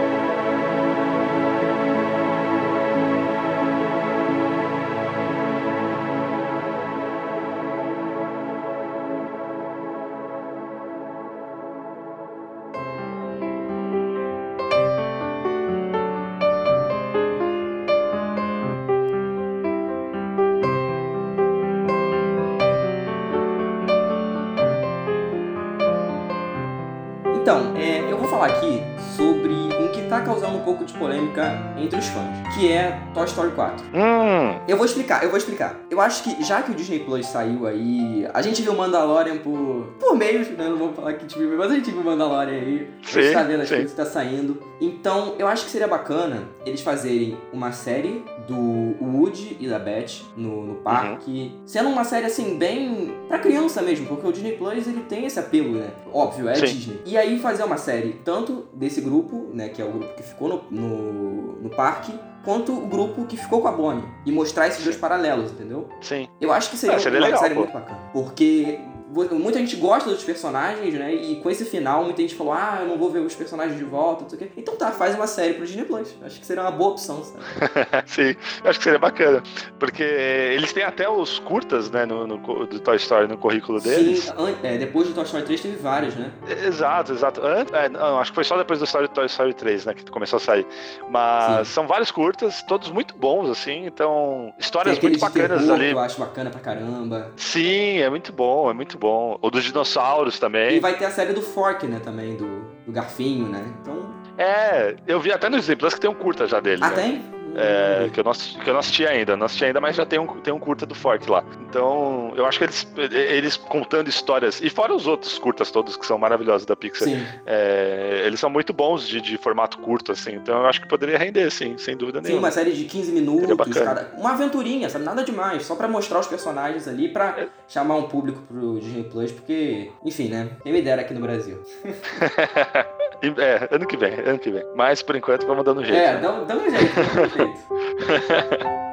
Então, 27.48 27.78
é, 27.78 28.02
eu 28.12 28.18
vou 28.18 28.28
falar 28.28 28.48
aqui 28.48 28.82
sobre 29.16 29.54
um 29.54 29.88
que 29.94 30.02
tá 30.10 30.20
causando 30.20 30.58
um 30.58 30.64
pouco 30.64 30.84
de 30.84 30.92
polêmica 30.96 31.58
entre 31.78 31.98
os 31.98 32.06
fãs, 32.08 32.26
que 32.54 32.70
é 32.70 33.00
Toy 33.14 33.24
Story 33.24 33.52
4. 33.52 33.86
Hum, 33.94 34.60
Eu 34.68 34.76
vou 34.76 34.86
explicar, 34.86 35.24
eu 35.24 35.30
vou 35.30 35.38
explicar. 35.38 35.80
Eu 35.90 36.02
acho 36.02 36.24
que, 36.24 36.44
já 36.44 36.62
que 36.62 36.72
o 36.72 36.76
Disney 36.76 37.00
Plus 37.00 37.26
saiu 37.26 37.66
aí, 37.66 38.28
a 38.34 38.42
gente 38.42 38.62
viu 38.62 38.76
Mandalorian 38.76 39.38
por, 39.38 39.88
por 39.98 40.14
meios, 40.18 40.50
né? 40.50 40.68
Não 40.68 40.76
vou 40.76 40.92
falar 40.92 41.14
que 41.14 41.20
a 41.20 41.22
gente 41.22 41.40
viu, 41.40 41.58
mas 41.58 41.72
a 41.72 41.76
gente 41.76 41.90
viu 41.90 42.04
Mandalorian 42.04 42.52
aí. 42.52 42.90
a 43.02 43.10
gente 43.12 43.28
Sim, 43.30 43.34
tá 43.34 43.44
vendo 43.44 43.62
as 43.62 43.70
sim. 43.70 43.76
coisas 43.76 43.92
que 43.92 43.98
tá 43.98 44.06
saindo. 44.06 44.62
Então, 44.82 45.36
eu 45.40 45.48
acho 45.48 45.64
que 45.64 45.72
seria 45.72 45.88
bacana 45.88 46.44
eles 46.66 46.82
fazerem 46.82 47.38
uma 47.54 47.72
série 47.72 48.26
do 48.46 48.94
Woody 49.02 49.56
e 49.60 49.68
da 49.68 49.80
Beth 49.80 50.22
no, 50.36 50.66
no 50.66 50.76
parque, 50.76 51.52
Uhum. 51.54 51.62
sendo 51.66 51.88
uma 51.90 52.04
série 52.04 52.26
assim, 52.26 52.58
bem 52.58 53.14
pra 53.30 53.40
criança 53.40 53.82
mesmo, 53.82 54.06
porque 54.06 54.28
o 54.28 54.32
Disney 54.34 54.54
Plus 54.54 54.86
ele 54.88 55.02
tem 55.08 55.26
esse 55.26 55.40
apelo, 55.40 55.72
né? 55.76 55.88
Óbvio, 56.14 56.48
é 56.50 56.56
Sim. 56.56 56.66
Disney. 56.66 57.02
E 57.06 57.18
aí 57.18 57.37
fazer 57.40 57.64
uma 57.64 57.78
série 57.78 58.14
tanto 58.24 58.68
desse 58.74 59.02
grupo, 59.02 59.50
né, 59.54 59.70
que 59.70 59.82
é 59.82 59.86
o 59.86 59.92
grupo 59.92 60.14
que 60.16 60.24
ficou 60.24 60.48
no, 60.50 60.64
no, 60.72 61.54
no 61.64 61.70
parque, 61.70 62.14
quanto 62.44 62.72
o 62.74 62.88
grupo 62.88 63.26
que 63.26 63.36
ficou 63.38 63.62
com 63.62 63.68
a 63.68 63.72
Bonnie. 63.72 64.04
E 64.26 64.32
mostrar 64.32 64.68
esses 64.68 64.84
dois 64.84 64.96
paralelos, 64.96 65.52
entendeu? 65.52 65.88
sim. 66.02 66.28
Eu 66.40 66.52
acho 66.52 66.70
que 66.70 66.78
seria, 66.78 66.96
É, 66.96 67.00
seria 67.00 67.20
uma 67.20 67.26
legal, 67.26 67.40
série 67.42 67.54
pô. 67.56 67.62
muito 67.62 67.74
bacana. 67.74 68.00
Porque 68.14 68.80
muita 69.10 69.60
gente 69.60 69.76
gosta 69.78 70.10
dos 70.10 70.24
personagens, 70.24 70.94
né? 70.94 71.14
E 71.14 71.38
com 71.38 71.50
esse 71.50 71.64
final, 71.66 72.04
muita 72.04 72.22
gente 72.22 72.36
falou, 72.36 72.54
ah, 72.54 72.80
eu 72.82 72.88
não 72.88 72.98
vou 72.98 73.10
ver 73.10 73.20
os 73.20 73.36
personagens 73.36 73.78
de 73.78 73.84
volta, 73.84 74.24
não 74.24 74.30
sei 74.30 74.38
o 74.38 74.42
quê. 74.42 74.52
Então 74.58 74.76
tá, 74.76 74.92
faz 74.92 75.16
uma 75.16 75.28
série 75.28 75.54
pro 75.54 75.66
Disney 75.66 75.86
Plus. 75.86 76.16
Acho 76.22 76.40
que 76.40 76.46
seria 76.46 76.64
uma 76.64 76.72
boa 76.72 76.92
opção, 76.92 77.24
sabe? 77.24 77.44
Sim, 78.06 78.36
acho 78.64 78.80
que 78.80 78.84
seria 78.84 79.00
bacana. 79.00 79.42
Porque 79.80 80.04
eles 80.04 80.74
têm 80.74 80.84
até 80.84 81.10
os 81.10 81.40
curtas, 81.40 81.90
né, 81.90 82.06
no, 82.06 82.28
no 82.28 82.38
do 82.66 82.80
Toy 82.80 82.98
Story 82.98 83.28
no 83.28 83.38
currículo 83.38 83.80
deles. 83.80 84.26
Sim, 84.26 84.58
é, 84.64 84.78
depois 84.78 85.08
do 85.08 85.14
Toy 85.14 85.24
Story 85.24 85.44
3 85.46 85.62
teve 85.62 85.76
vários, 85.78 86.16
né? 86.16 86.32
Exato, 86.66 87.14
exato. 87.14 87.42
É, 87.46 87.90
não, 87.90 88.20
acho 88.20 88.32
que 88.32 88.36
foi 88.36 88.44
só 88.44 88.58
depois 88.58 88.80
do 88.80 88.86
Story, 88.86 89.08
Toy 89.10 89.26
Story 89.28 89.54
3, 89.54 89.86
né, 89.86 89.94
que 89.94 90.10
começou 90.12 90.38
a 90.38 90.40
sair. 90.40 90.66
Mas 91.10 91.68
Sim. 91.68 91.74
são 91.74 91.88
vários 91.88 92.12
curtas, 92.12 92.62
todos 92.64 92.90
muito 92.90 93.16
bons, 93.16 93.50
assim, 93.50 93.86
então 93.86 94.54
histórias 94.60 95.00
muito 95.00 95.20
bacanas 95.20 95.62
terror 95.62 95.76
ali. 95.76 95.92
eu 95.92 96.00
acho 96.00 96.20
bacana 96.20 96.50
pra 96.50 96.60
caramba. 96.60 97.32
Sim, 97.36 98.00
é 98.00 98.10
muito 98.10 98.34
bom, 98.34 98.70
é 98.70 98.74
muito 98.74 98.97
bom. 98.98 99.38
O 99.42 99.50
dos 99.50 99.64
dinossauros 99.64 100.38
E 100.38 100.40
também. 100.40 100.80
vai 100.80 100.98
ter 100.98 101.06
a 101.06 101.12
série 101.12 101.34
do 101.34 101.42
Fork, 101.42 101.86
né, 101.88 102.00
também, 102.04 102.36
do, 102.36 102.62
do 102.86 102.92
Garfinho, 102.92 103.48
né? 103.48 103.64
Então... 103.82 104.08
É, 104.38 104.96
eu 105.08 105.20
vi 105.20 105.32
até 105.32 105.50
no 105.50 105.58
Disney 105.58 105.76
Plus 105.76 105.94
que 105.96 106.00
tem 106.02 106.10
um 106.10 106.14
curta 106.14 106.46
já 106.48 106.60
dele. 106.60 106.82
Ah, 106.84 106.90
né? 106.90 106.96
tem? 106.96 107.37
É, 107.58 108.10
que, 108.14 108.20
eu 108.20 108.24
não, 108.24 108.32
assisti- 108.32 108.60
que 108.60 108.70
eu 108.70 108.74
não 108.74 108.80
assisti 108.80 109.06
ainda, 109.08 109.36
não 109.36 109.46
assisti 109.48 109.66
ainda, 109.66 109.82
mas 109.82 109.96
já 109.96 110.06
tem 110.06 110.20
um, 110.20 110.28
tem 110.28 110.54
um 110.54 110.60
curta 110.60 110.86
do 110.86 110.94
Fork 110.94 111.30
lá. 111.30 111.44
Então, 111.68 112.32
eu 112.36 112.46
acho 112.46 112.60
que 112.60 112.66
eles, 112.66 112.88
eles 113.12 113.58
contando 113.58 114.08
histórias, 114.08 114.62
e 114.62 114.70
fora 114.70 114.94
os 114.96 115.08
outros 115.08 115.38
curtas 115.40 115.72
todos 115.72 115.98
que 115.98 116.06
são 116.06 116.18
maravilhosos 116.18 116.66
da 116.66 116.76
Pixar, 116.76 117.08
Sim. 117.08 117.26
é, 117.46 118.22
eles 118.26 118.40
são 118.40 118.50
muito 118.50 118.72
bons 118.74 119.08
de, 119.08 119.20
de 119.20 119.38
formato 119.38 119.78
curto, 119.80 120.12
assim, 120.12 120.36
então 120.36 120.60
eu 120.62 120.66
acho 120.68 120.82
que 120.82 120.88
poderia 120.88 121.18
render, 121.18 121.50
sim, 121.52 121.78
sem 121.78 121.98
dúvida 121.98 122.20
Sim, 122.22 122.28
nenhuma. 122.28 122.48
uma 122.48 122.52
série 122.52 122.72
de 122.74 122.86
15 122.86 123.06
Seria 123.12 123.22
minutos, 123.22 123.78
cada... 123.78 124.12
uma 124.18 124.32
aventurinha, 124.34 124.90
sabe? 124.90 125.04
Nada 125.06 125.24
demais, 125.24 125.66
só 125.66 125.76
pra 125.76 125.88
mostrar 125.88 126.20
os 126.20 126.28
personagens 126.28 126.88
ali, 126.88 127.10
pra 127.10 127.36
É. 127.40 127.48
chamar 127.68 127.96
um 127.96 128.04
público 128.08 128.42
pro 128.48 128.80
Disney 128.80 129.04
Plus, 129.04 129.32
porque, 129.32 129.92
enfim, 130.06 130.28
né? 130.30 130.50
Quem 130.64 130.72
me 130.72 130.82
dera 130.82 131.02
aqui 131.02 131.14
no 131.14 131.20
Brasil. 131.22 131.60
É, 133.22 133.68
ano 133.72 133.88
que 133.88 133.98
vem, 133.98 134.14
ano 134.14 134.40
que 134.40 134.52
vem. 134.52 134.64
Mas 134.76 135.02
por 135.02 135.16
enquanto 135.16 135.46
vamos 135.48 135.66
dando 135.66 135.82
um 135.82 135.84
jeito. 135.84 136.00
É, 136.00 136.18
dá, 136.18 136.32
dá 136.42 136.56
um 136.56 136.70
jeito, 136.70 136.96
dá 137.16 137.22
um 137.22 137.30
jeito. 137.30 138.78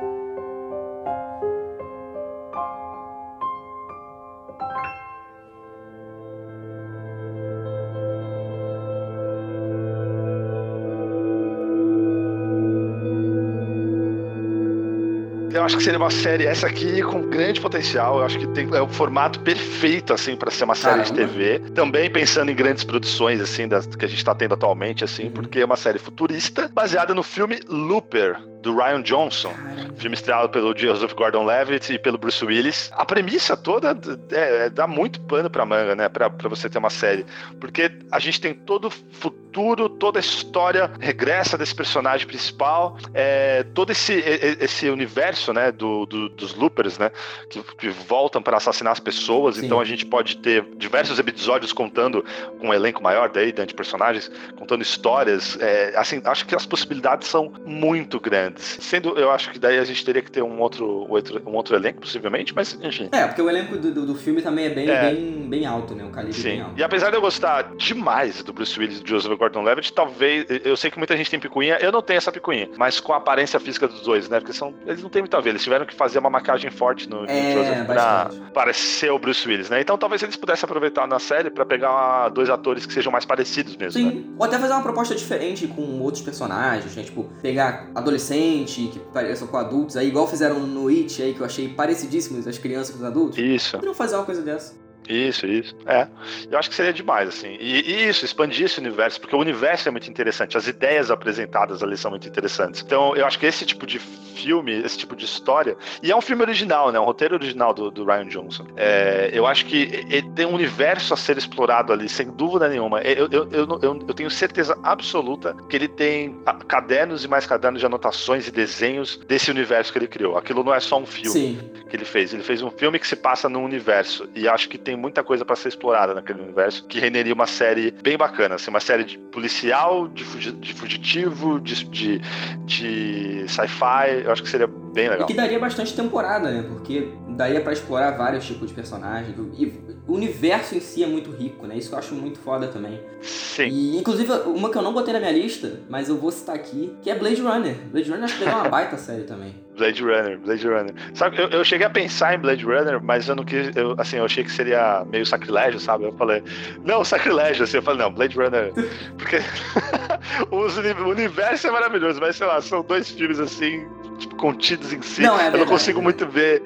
Eu 15.65 15.67
acho 15.67 15.79
que 15.79 15.83
seria 15.85 15.99
uma 15.99 16.11
série, 16.11 16.45
essa 16.45 16.67
aqui, 16.67 17.01
com 17.03 17.23
grande 17.23 17.59
potencial. 17.59 18.19
Eu 18.19 18.27
acho 18.27 18.39
que 18.39 18.47
tem, 18.49 18.69
é 18.75 18.83
o 18.83 18.87
formato 18.87 19.41
perfeito, 19.41 20.13
assim, 20.13 20.37
para 20.37 20.51
ser 20.51 20.65
uma 20.65 20.75
série 20.75 21.03
de 21.05 21.11
Caramba. 21.11 21.33
TV. 21.33 21.59
Também 21.71 22.11
pensando 22.11 22.51
em 22.51 22.55
grandes 22.55 22.85
produções, 22.85 23.41
assim, 23.41 23.67
das, 23.67 23.87
que 23.87 24.05
a 24.05 24.09
gente 24.09 24.23
tá 24.23 24.35
tendo 24.35 24.53
atualmente, 24.53 25.05
assim, 25.05 25.25
Uhum. 25.25 25.31
porque 25.31 25.61
é 25.61 25.65
uma 25.65 25.77
série 25.79 25.99
futurista, 25.99 26.69
baseada 26.71 27.15
no 27.15 27.23
filme 27.23 27.61
Looper, 27.67 28.39
do 28.61 28.77
Ryan 28.77 29.01
Johnson. 29.01 29.55
Filme 29.97 30.15
estreado 30.15 30.51
pelo 30.51 30.77
Joseph 30.77 31.15
Gordon-Levitt 31.15 31.95
e 31.95 31.99
pelo 31.99 32.19
Bruce 32.19 32.45
Willis. 32.45 32.91
A 32.93 33.07
premissa 33.07 33.57
toda 33.57 33.97
é, 34.33 34.67
é- 34.67 34.69
dá 34.71 34.87
muito 34.87 35.19
pano 35.23 35.49
pra 35.49 35.65
manga, 35.65 35.95
né? 35.95 36.11
Pra, 36.11 36.29
pra 36.29 36.47
você 36.51 36.69
ter 36.69 36.77
uma 36.77 36.91
série. 36.91 37.25
Porque 37.59 37.91
a 38.13 38.19
gente 38.19 38.39
tem 38.39 38.53
todo 38.53 38.89
o 38.89 38.91
futuro, 38.91 39.44
toda 39.55 40.19
a 40.19 40.21
história 40.21 40.91
regressa 41.01 41.57
desse 41.57 41.75
personagem 41.75 42.27
principal, 42.27 42.97
é, 43.13 43.63
todo 43.75 43.91
esse, 43.93 44.13
esse 44.61 44.89
universo, 44.89 45.53
né? 45.53 45.71
do- 45.73 46.07
do- 46.07 46.29
dos 46.29 46.55
loopers, 46.55 46.99
né? 46.99 47.11
Que, 47.49 47.63
que 47.63 47.89
voltam 47.89 48.43
para 48.43 48.57
assassinar 48.57 48.93
as 48.93 49.01
pessoas. 49.01 49.57
Sim. 49.57 49.67
Então 49.67 49.81
a 49.81 49.85
gente 49.85 50.05
pode 50.07 50.37
ter 50.39 50.65
diversos 50.77 51.19
episódios 51.19 51.73
contando 51.73 52.25
com 52.59 52.69
um 52.69 52.75
elenco 52.75 53.03
maior 53.03 53.29
daí, 53.29 53.53
né, 53.57 53.65
de 53.67 53.75
personagens, 53.75 54.31
contando 54.57 54.83
histórias. 54.83 55.57
É, 55.61 55.95
assim, 55.97 56.21
acho 56.25 56.47
que 56.47 56.55
as 56.55 56.67
possibilidades 56.67 57.29
são 57.29 57.53
muito 57.65 58.19
grandes. 58.21 58.79
Sendo, 58.81 59.19
eu 59.19 59.31
acho 59.31 59.51
que 59.51 59.59
daí 59.59 59.79
a 59.79 59.85
gente 59.85 60.05
teria 60.05 60.23
que 60.23 60.31
ter 60.31 60.43
um 60.43 60.61
outro, 60.61 61.07
outro- 61.11 61.43
um 61.47 61.53
outro 61.55 61.75
elenco, 61.77 62.01
possivelmente, 62.01 62.55
mas 62.55 62.79
enfim. 62.83 63.09
É, 63.13 63.27
porque 63.27 63.43
o 63.43 63.49
elenco 63.49 63.77
do, 63.77 63.93
do, 63.93 64.07
do 64.07 64.15
filme 64.15 64.43
também 64.43 64.67
é 64.67 64.71
bem, 64.71 64.89
É. 64.91 65.11
bem, 65.13 65.49
bem 65.49 65.67
alto, 65.67 65.95
né? 65.95 66.05
O 66.05 66.11
calibre 66.11 66.41
bem 66.43 66.57
Sim. 66.57 66.61
alto. 66.63 66.79
E 66.79 66.83
apesar 66.83 67.11
de 67.11 67.17
eu 67.17 67.21
gostar 67.21 67.75
demais 67.77 68.43
do 68.43 68.53
Bruce 68.53 68.79
Willis 68.79 68.99
e 68.99 69.03
do 69.03 69.09
Joseph 69.09 69.33
Gordon-Levitt, 69.45 69.93
talvez 69.93 70.47
eu 70.65 70.77
sei 70.77 70.91
que 70.91 70.99
muita 70.99 71.17
gente 71.17 71.31
tem 71.31 71.39
picuinha, 71.39 71.77
eu 71.81 71.93
não 71.93 72.03
tenho 72.03 72.19
essa 72.19 72.33
picuinha, 72.33 72.69
mas 72.77 73.01
com 73.01 73.13
a 73.13 73.17
aparência 73.17 73.59
física 73.61 73.87
dos 73.87 74.01
dois, 74.03 74.29
né? 74.29 74.41
Porque 74.41 74.53
são, 74.53 74.75
eles 74.87 75.03
não 75.03 75.11
têm 75.11 75.23
muito 75.23 75.37
a 75.37 75.41
ver, 75.41 75.51
eles 75.51 75.63
tiveram 75.63 75.85
que 75.85 75.95
fazer 75.95 76.19
uma 76.19 76.31
maquiagem 76.31 76.71
forte 76.71 77.09
no, 77.09 77.25
É, 77.27 77.53
Joseph 77.53 77.87
pra 77.87 78.31
parecer 78.53 79.11
o 79.11 79.19
Bruce 79.19 79.47
Willis, 79.47 79.69
né? 79.71 79.81
Então 79.81 79.99
talvez 79.99 80.23
eles 80.23 80.37
pudessem 80.37 80.67
aproveitar 80.67 81.07
na 81.07 81.19
série 81.19 81.51
pra 81.51 81.65
pegar 81.65 82.29
dois 82.31 82.49
atores 82.49 82.87
que 82.87 82.93
sejam 82.93 83.13
mais 83.13 83.25
parecidos 83.25 83.77
mesmo, 83.77 84.03
né? 84.03 84.11
Sim, 84.11 84.35
ou 84.39 84.45
até 84.45 84.59
fazer 84.59 84.73
uma 84.73 84.83
proposta 84.83 85.15
diferente 85.15 85.67
com 85.67 86.01
outros 86.01 86.23
personagens, 86.23 86.97
né? 86.97 87.03
Tipo, 87.03 87.25
pegar 87.43 87.91
adolescente 87.95 88.89
que 88.89 88.99
pareçam 89.13 89.47
com 89.49 89.57
adultos, 89.57 89.97
aí 89.97 90.09
igual 90.09 90.27
fizeram 90.27 90.61
no 90.61 90.89
It 90.89 91.23
aí, 91.23 91.35
que 91.35 91.41
eu 91.41 91.47
achei 91.47 91.69
parecidíssimos 91.69 92.47
as 92.47 92.59
crianças 92.59 92.95
com 92.95 92.99
os 93.01 93.05
adultos. 93.05 93.39
Isso. 93.39 93.79
Que 93.79 93.87
não 93.87 93.95
fazer 93.95 94.17
uma 94.17 94.25
coisa 94.25 94.43
dessa? 94.43 94.84
Isso, 95.09 95.47
isso. 95.47 95.77
É. 95.87 96.07
Eu 96.51 96.59
acho 96.59 96.69
que 96.69 96.75
seria 96.75 96.93
demais, 96.93 97.29
assim. 97.29 97.57
E, 97.61 97.91
e 97.91 98.09
isso, 98.09 98.25
expandir 98.25 98.67
esse 98.67 98.79
universo, 98.79 99.21
porque 99.21 99.37
o 99.37 99.39
universo 99.39 99.89
é 99.89 99.91
muito 99.91 100.09
interessante, 100.09 100.57
as 100.57 100.67
ideias 100.67 101.11
apresentadas 101.11 101.83
ali 101.83 101.97
são 101.97 102.11
muito 102.11 102.29
interessantes. 102.29 102.83
Então, 102.83 103.15
eu 103.17 103.27
acho 103.27 103.39
que 103.39 103.47
esse 103.47 103.65
tipo 103.67 103.87
de 103.87 103.99
filme, 103.99 104.73
esse 104.73 104.99
tipo 104.99 105.17
de 105.17 105.25
história. 105.25 105.77
E 106.03 106.11
é 106.11 106.17
um 106.17 106.21
filme 106.21 106.43
original, 106.43 106.93
né? 106.93 107.01
Um 107.01 107.05
roteiro 107.05 107.35
original 107.35 107.73
do, 107.73 107.91
do 107.91 108.05
Ryan 108.05 108.27
Johnson. 108.27 108.67
É, 108.77 109.31
eu 109.33 109.47
acho 109.47 109.65
que 109.65 110.05
ele 110.11 110.29
tem 110.35 110.47
um 110.47 110.55
universo 110.55 111.15
a 111.15 111.17
ser 111.17 111.39
explorado 111.39 111.93
ali, 111.93 112.09
sem 112.09 112.31
dúvida 112.31 112.69
nenhuma. 112.69 113.01
Eu, 113.01 113.29
eu, 113.31 113.49
eu, 113.51 113.79
eu, 113.83 114.05
eu 114.09 114.15
tenho 114.15 114.31
certeza 114.31 114.77
absoluta 114.83 115.57
que 115.69 115.77
ele 115.77 115.89
tem 115.89 116.37
ah, 116.45 116.55
cadernos 116.55 117.25
e 117.25 117.29
mais 117.29 117.47
cadernos 117.47 117.81
de 117.81 117.87
anotações 117.87 118.47
e 118.49 118.51
desenhos 118.51 119.17
desse 119.27 119.51
universo 119.51 119.93
que 119.93 119.99
ele 119.99 120.09
criou. 120.09 120.37
Aquilo 120.37 120.63
não 120.63 120.75
é 120.75 120.81
só 120.81 120.99
um 120.99 121.07
filme 121.07 121.31
Sim. 121.31 121.71
que 121.89 121.97
ele 121.97 122.05
fez. 122.05 122.35
Ele 122.35 122.43
fez 122.43 122.61
um 122.61 122.71
filme 122.71 122.99
que 122.99 123.07
se 123.07 123.17
passa 123.17 123.49
num 123.49 123.65
universo. 123.65 124.29
E 124.35 124.49
acho 124.49 124.69
que 124.69 124.77
tem 124.77 124.94
muita 124.97 125.23
coisa 125.23 125.45
pra 125.45 125.57
ser 125.57 125.69
explorada 125.69 126.15
naquele 126.15 126.43
universo, 126.43 126.87
que 126.87 126.99
renderia 127.01 127.33
uma 127.35 127.47
série 127.47 127.91
bem 127.91 128.17
bacana. 128.17 128.55
Assim, 128.57 128.71
uma 128.71 128.81
série 128.81 129.05
de 129.05 129.19
policial, 129.19 130.09
de, 130.09 130.25
fugi- 130.25 130.53
de 130.53 130.75
fugitivo, 130.75 131.61
de, 131.61 131.85
de, 131.89 132.21
de 132.65 133.45
sci-fi. 133.49 134.23
Eu 134.25 134.33
acho 134.33 134.43
que 134.43 134.49
seria 134.49 134.67
bem 134.67 135.07
E 135.07 135.11
legal. 135.11 135.27
que 135.27 135.35
daria 135.35 135.59
bastante 135.59 135.95
temporada, 135.95 136.51
né? 136.51 136.65
Porque 136.69 137.09
daria 137.31 137.61
pra 137.61 137.73
explorar 137.73 138.13
vários 138.13 138.47
tipos 138.47 138.69
de 138.69 138.75
personagens. 138.75 139.35
E 139.59 139.73
o 140.07 140.13
universo 140.15 140.75
em 140.77 140.81
si 140.81 141.03
é 141.03 141.07
muito 141.07 141.31
rico, 141.31 141.67
né? 141.67 141.77
Isso 141.77 141.89
que 141.89 141.95
eu 141.95 141.99
acho 141.99 142.15
muito 142.15 142.39
foda 142.39 142.69
também. 142.69 143.01
Sim. 143.23 143.69
E, 143.69 143.97
inclusive, 143.97 144.31
uma 144.47 144.71
que 144.71 144.77
eu 144.79 144.83
não 144.83 144.93
botei 144.93 145.13
na 145.13 145.21
minha 145.21 145.33
lista, 145.33 145.81
mas 145.89 146.09
eu 146.09 146.17
vou 146.17 146.31
citar 146.31 146.55
aqui, 146.55 146.95
que 147.03 147.11
é 147.11 147.15
Blade 147.19 147.41
Runner. 147.41 147.75
Blade 147.91 148.11
Runner 148.11 148.25
acho 148.25 148.39
que 148.39 148.45
daria 148.45 148.61
uma 148.61 148.69
baita 148.71 148.97
série 148.97 149.23
também. 149.25 149.64
Blade 149.77 150.03
Runner, 150.03 150.39
Blade 150.39 150.67
Runner. 150.67 150.95
Sabe, 151.15 151.41
eu, 151.41 151.49
eu 151.49 151.65
cheguei 151.65 151.87
a 151.87 151.91
pensar 151.91 152.35
em 152.35 152.39
Blade 152.39 152.65
Runner, 152.65 153.03
mas 153.03 153.29
eu 153.29 153.37
não 153.37 153.45
quis. 153.45 153.75
Eu, 153.77 153.95
assim, 153.99 154.17
eu 154.17 154.25
achei 154.25 154.45
que 154.45 154.53
seria 154.53 155.05
meio 155.11 155.27
sacrilégio, 155.27 155.81
sabe? 155.81 156.05
Eu 156.05 156.13
falei, 156.13 156.43
não, 156.85 157.05
sacrilégio. 157.05 157.65
Assim, 157.65 157.79
eu 157.79 157.83
falei, 157.83 158.01
não, 158.01 158.13
Blade 158.13 158.37
Runner. 158.37 158.73
Porque 159.19 159.39
o 160.51 161.09
universo 161.09 161.67
é 161.67 161.71
maravilhoso, 161.71 162.21
mas 162.21 162.37
sei 162.37 162.47
lá, 162.47 162.61
são 162.61 162.83
dois 162.83 163.11
filmes 163.11 163.41
assim, 163.41 163.87
tipo, 164.19 164.37
contidos 164.37 164.93
em 164.93 165.03
si. 165.03 165.23
Não, 165.23 165.31
é 165.31 165.33
eu 165.33 165.45
não 165.45 165.51
verdade, 165.51 165.71
consigo 165.71 166.01
é 166.01 166.03
muito 166.03 166.27
ver. 166.27 166.63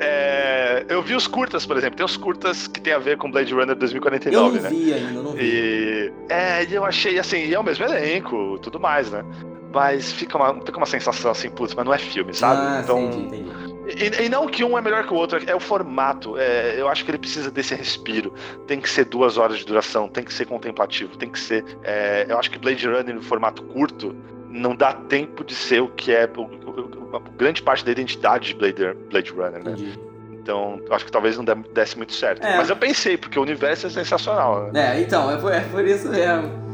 É, 0.00 0.84
eu 0.88 1.02
vi 1.02 1.14
os 1.14 1.26
curtas, 1.26 1.64
por 1.64 1.76
exemplo. 1.76 1.96
Tem 1.96 2.04
os 2.04 2.16
curtas 2.16 2.66
que 2.66 2.80
tem 2.80 2.92
a 2.92 2.98
ver 2.98 3.16
com 3.18 3.30
Blade 3.30 3.52
Runner 3.52 3.70
Eu 3.70 3.76
2049, 3.76 4.56
não 4.56 4.62
né? 4.62 4.68
vi 4.68 4.94
ainda, 4.94 5.12
eu 5.12 5.22
não 5.22 5.32
vi. 5.32 5.44
E 5.44 6.12
é, 6.28 6.64
e 6.64 6.74
eu 6.74 6.84
achei 6.84 7.18
assim, 7.18 7.46
e 7.46 7.54
é 7.54 7.58
o 7.58 7.62
mesmo 7.62 7.84
elenco, 7.84 8.58
tudo 8.58 8.80
mais, 8.80 9.10
né? 9.10 9.24
Mas 9.72 10.12
fica 10.12 10.36
uma, 10.36 10.54
fica 10.64 10.76
uma 10.76 10.86
sensação 10.86 11.30
assim, 11.30 11.50
putz, 11.50 11.74
mas 11.74 11.84
não 11.84 11.94
é 11.94 11.98
filme, 11.98 12.34
sabe? 12.34 12.60
Ah, 12.60 12.80
então, 12.82 12.98
entendi, 12.98 13.26
entendi. 13.26 14.22
e, 14.22 14.24
e 14.24 14.28
não 14.28 14.46
que 14.46 14.62
um 14.64 14.76
é 14.76 14.80
melhor 14.80 15.06
que 15.06 15.12
o 15.12 15.16
outro, 15.16 15.40
é 15.46 15.54
o 15.54 15.60
formato. 15.60 16.36
É, 16.38 16.74
eu 16.78 16.88
acho 16.88 17.04
que 17.04 17.10
ele 17.10 17.18
precisa 17.18 17.50
desse 17.50 17.74
respiro. 17.74 18.32
Tem 18.66 18.80
que 18.80 18.88
ser 18.88 19.04
duas 19.06 19.38
horas 19.38 19.58
de 19.58 19.64
duração, 19.64 20.08
tem 20.08 20.22
que 20.24 20.32
ser 20.32 20.46
contemplativo, 20.46 21.16
tem 21.16 21.30
que 21.30 21.38
ser. 21.38 21.64
é, 21.82 22.26
eu 22.28 22.38
acho 22.38 22.50
que 22.50 22.58
Blade 22.58 22.86
Runner 22.86 23.14
no 23.14 23.22
formato 23.22 23.62
curto 23.62 24.14
não 24.48 24.76
dá 24.76 24.92
tempo 24.92 25.42
de 25.42 25.54
ser 25.54 25.80
o 25.80 25.88
que 25.88 26.12
é 26.12 26.28
o- 26.36 26.42
o- 26.42 27.16
a 27.16 27.20
grande 27.36 27.62
parte 27.62 27.84
da 27.84 27.90
identidade 27.90 28.48
de 28.48 28.54
Blade, 28.54 28.94
Blade 29.10 29.30
Runner, 29.30 29.52
né? 29.64 29.72
entendi. 29.72 29.98
Então, 30.32 30.80
eu 30.86 30.92
acho 30.94 31.04
que 31.04 31.12
talvez 31.12 31.38
não 31.38 31.44
desse 31.72 31.96
muito 31.96 32.12
certo. 32.12 32.44
É. 32.44 32.56
Mas 32.56 32.68
eu 32.68 32.76
pensei, 32.76 33.16
porque 33.16 33.38
o 33.38 33.42
universo 33.42 33.86
é 33.86 33.90
sensacional, 33.90 34.72
né? 34.72 34.96
É, 34.96 35.00
então, 35.00 35.30
é 35.30 35.36
por, 35.36 35.52
é 35.52 35.60
por 35.60 35.86
isso 35.86 36.08
mesmo. 36.08 36.71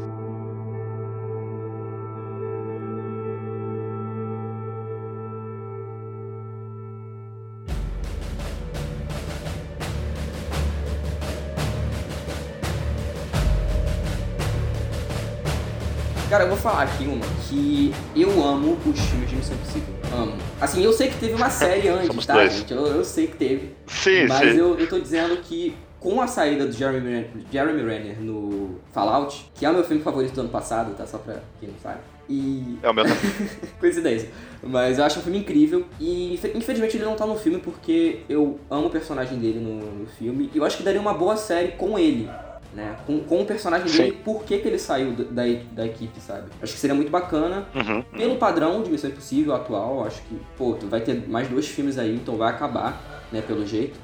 Falar 16.59 16.83
aqui 16.83 17.05
uma 17.05 17.25
que 17.47 17.93
eu 18.15 18.29
amo 18.43 18.77
os 18.85 18.99
filmes 18.99 19.29
de 19.29 19.35
Missão 19.35 19.55
Impossível. 19.55 19.93
Amo. 20.13 20.33
Assim, 20.59 20.83
eu 20.83 20.91
sei 20.93 21.09
que 21.09 21.17
teve 21.17 21.33
uma 21.33 21.49
série 21.49 21.87
antes, 21.89 22.25
tá, 22.25 22.33
dois. 22.33 22.53
gente? 22.53 22.73
Eu, 22.73 22.85
eu 22.87 23.03
sei 23.03 23.27
que 23.27 23.37
teve. 23.37 23.73
Sim, 23.87 24.27
Mas 24.27 24.51
sim. 24.53 24.57
eu, 24.59 24.77
eu 24.79 24.87
tô 24.87 24.99
dizendo 24.99 25.37
que 25.37 25.75
com 25.99 26.21
a 26.21 26.27
saída 26.27 26.65
do 26.65 26.71
Jeremy, 26.71 27.09
Ren- 27.11 27.25
Jeremy 27.51 27.81
Renner 27.83 28.21
no 28.21 28.79
Fallout, 28.93 29.51
que 29.53 29.65
é 29.65 29.69
o 29.69 29.73
meu 29.73 29.83
filme 29.83 30.01
favorito 30.01 30.33
do 30.33 30.41
ano 30.41 30.49
passado, 30.49 30.93
tá? 30.95 31.05
Só 31.05 31.17
pra 31.17 31.35
quem 31.59 31.69
não 31.69 31.77
sabe. 31.81 31.99
E. 32.29 32.77
É 32.81 32.89
o 32.89 32.93
meu 32.93 33.03
Coincidência. 33.79 34.29
Mas 34.63 34.97
eu 34.97 35.03
acho 35.05 35.19
um 35.19 35.21
filme 35.23 35.39
incrível. 35.39 35.85
E 35.99 36.33
infe- 36.33 36.51
infelizmente 36.55 36.95
ele 36.97 37.05
não 37.05 37.15
tá 37.15 37.25
no 37.25 37.35
filme 37.35 37.59
porque 37.59 38.19
eu 38.29 38.59
amo 38.69 38.87
o 38.87 38.89
personagem 38.89 39.37
dele 39.39 39.59
no, 39.59 39.75
no 40.01 40.05
filme. 40.05 40.49
E 40.53 40.57
eu 40.57 40.63
acho 40.65 40.77
que 40.77 40.83
daria 40.83 41.01
uma 41.01 41.13
boa 41.13 41.35
série 41.35 41.69
com 41.73 41.97
ele. 41.99 42.29
Né? 42.73 42.95
Com, 43.07 43.19
com 43.21 43.41
o 43.41 43.45
personagem 43.45 43.87
Sim. 43.87 43.97
dele, 43.97 44.19
por 44.23 44.43
que, 44.43 44.59
que 44.59 44.67
ele 44.67 44.77
saiu 44.77 45.13
da, 45.13 45.43
da, 45.71 45.85
equipe, 45.85 46.19
sabe? 46.19 46.49
Acho 46.61 46.73
que 46.73 46.79
seria 46.79 46.95
muito 46.95 47.09
bacana. 47.09 47.67
Uhum. 47.73 48.03
Pelo 48.15 48.35
padrão 48.35 48.83
de 48.83 48.91
Missão 48.91 49.09
Impossível 49.09 49.55
atual, 49.55 50.05
acho 50.05 50.21
que, 50.23 50.39
pô, 50.55 50.73
tu 50.73 50.87
vai 50.87 51.01
ter 51.01 51.27
mais 51.27 51.47
dois 51.47 51.67
filmes 51.67 51.97
aí, 51.97 52.15
então 52.15 52.37
vai 52.37 52.51
acabar, 52.51 53.25
né, 53.31 53.41
pelo 53.41 53.65
jeito. 53.65 53.99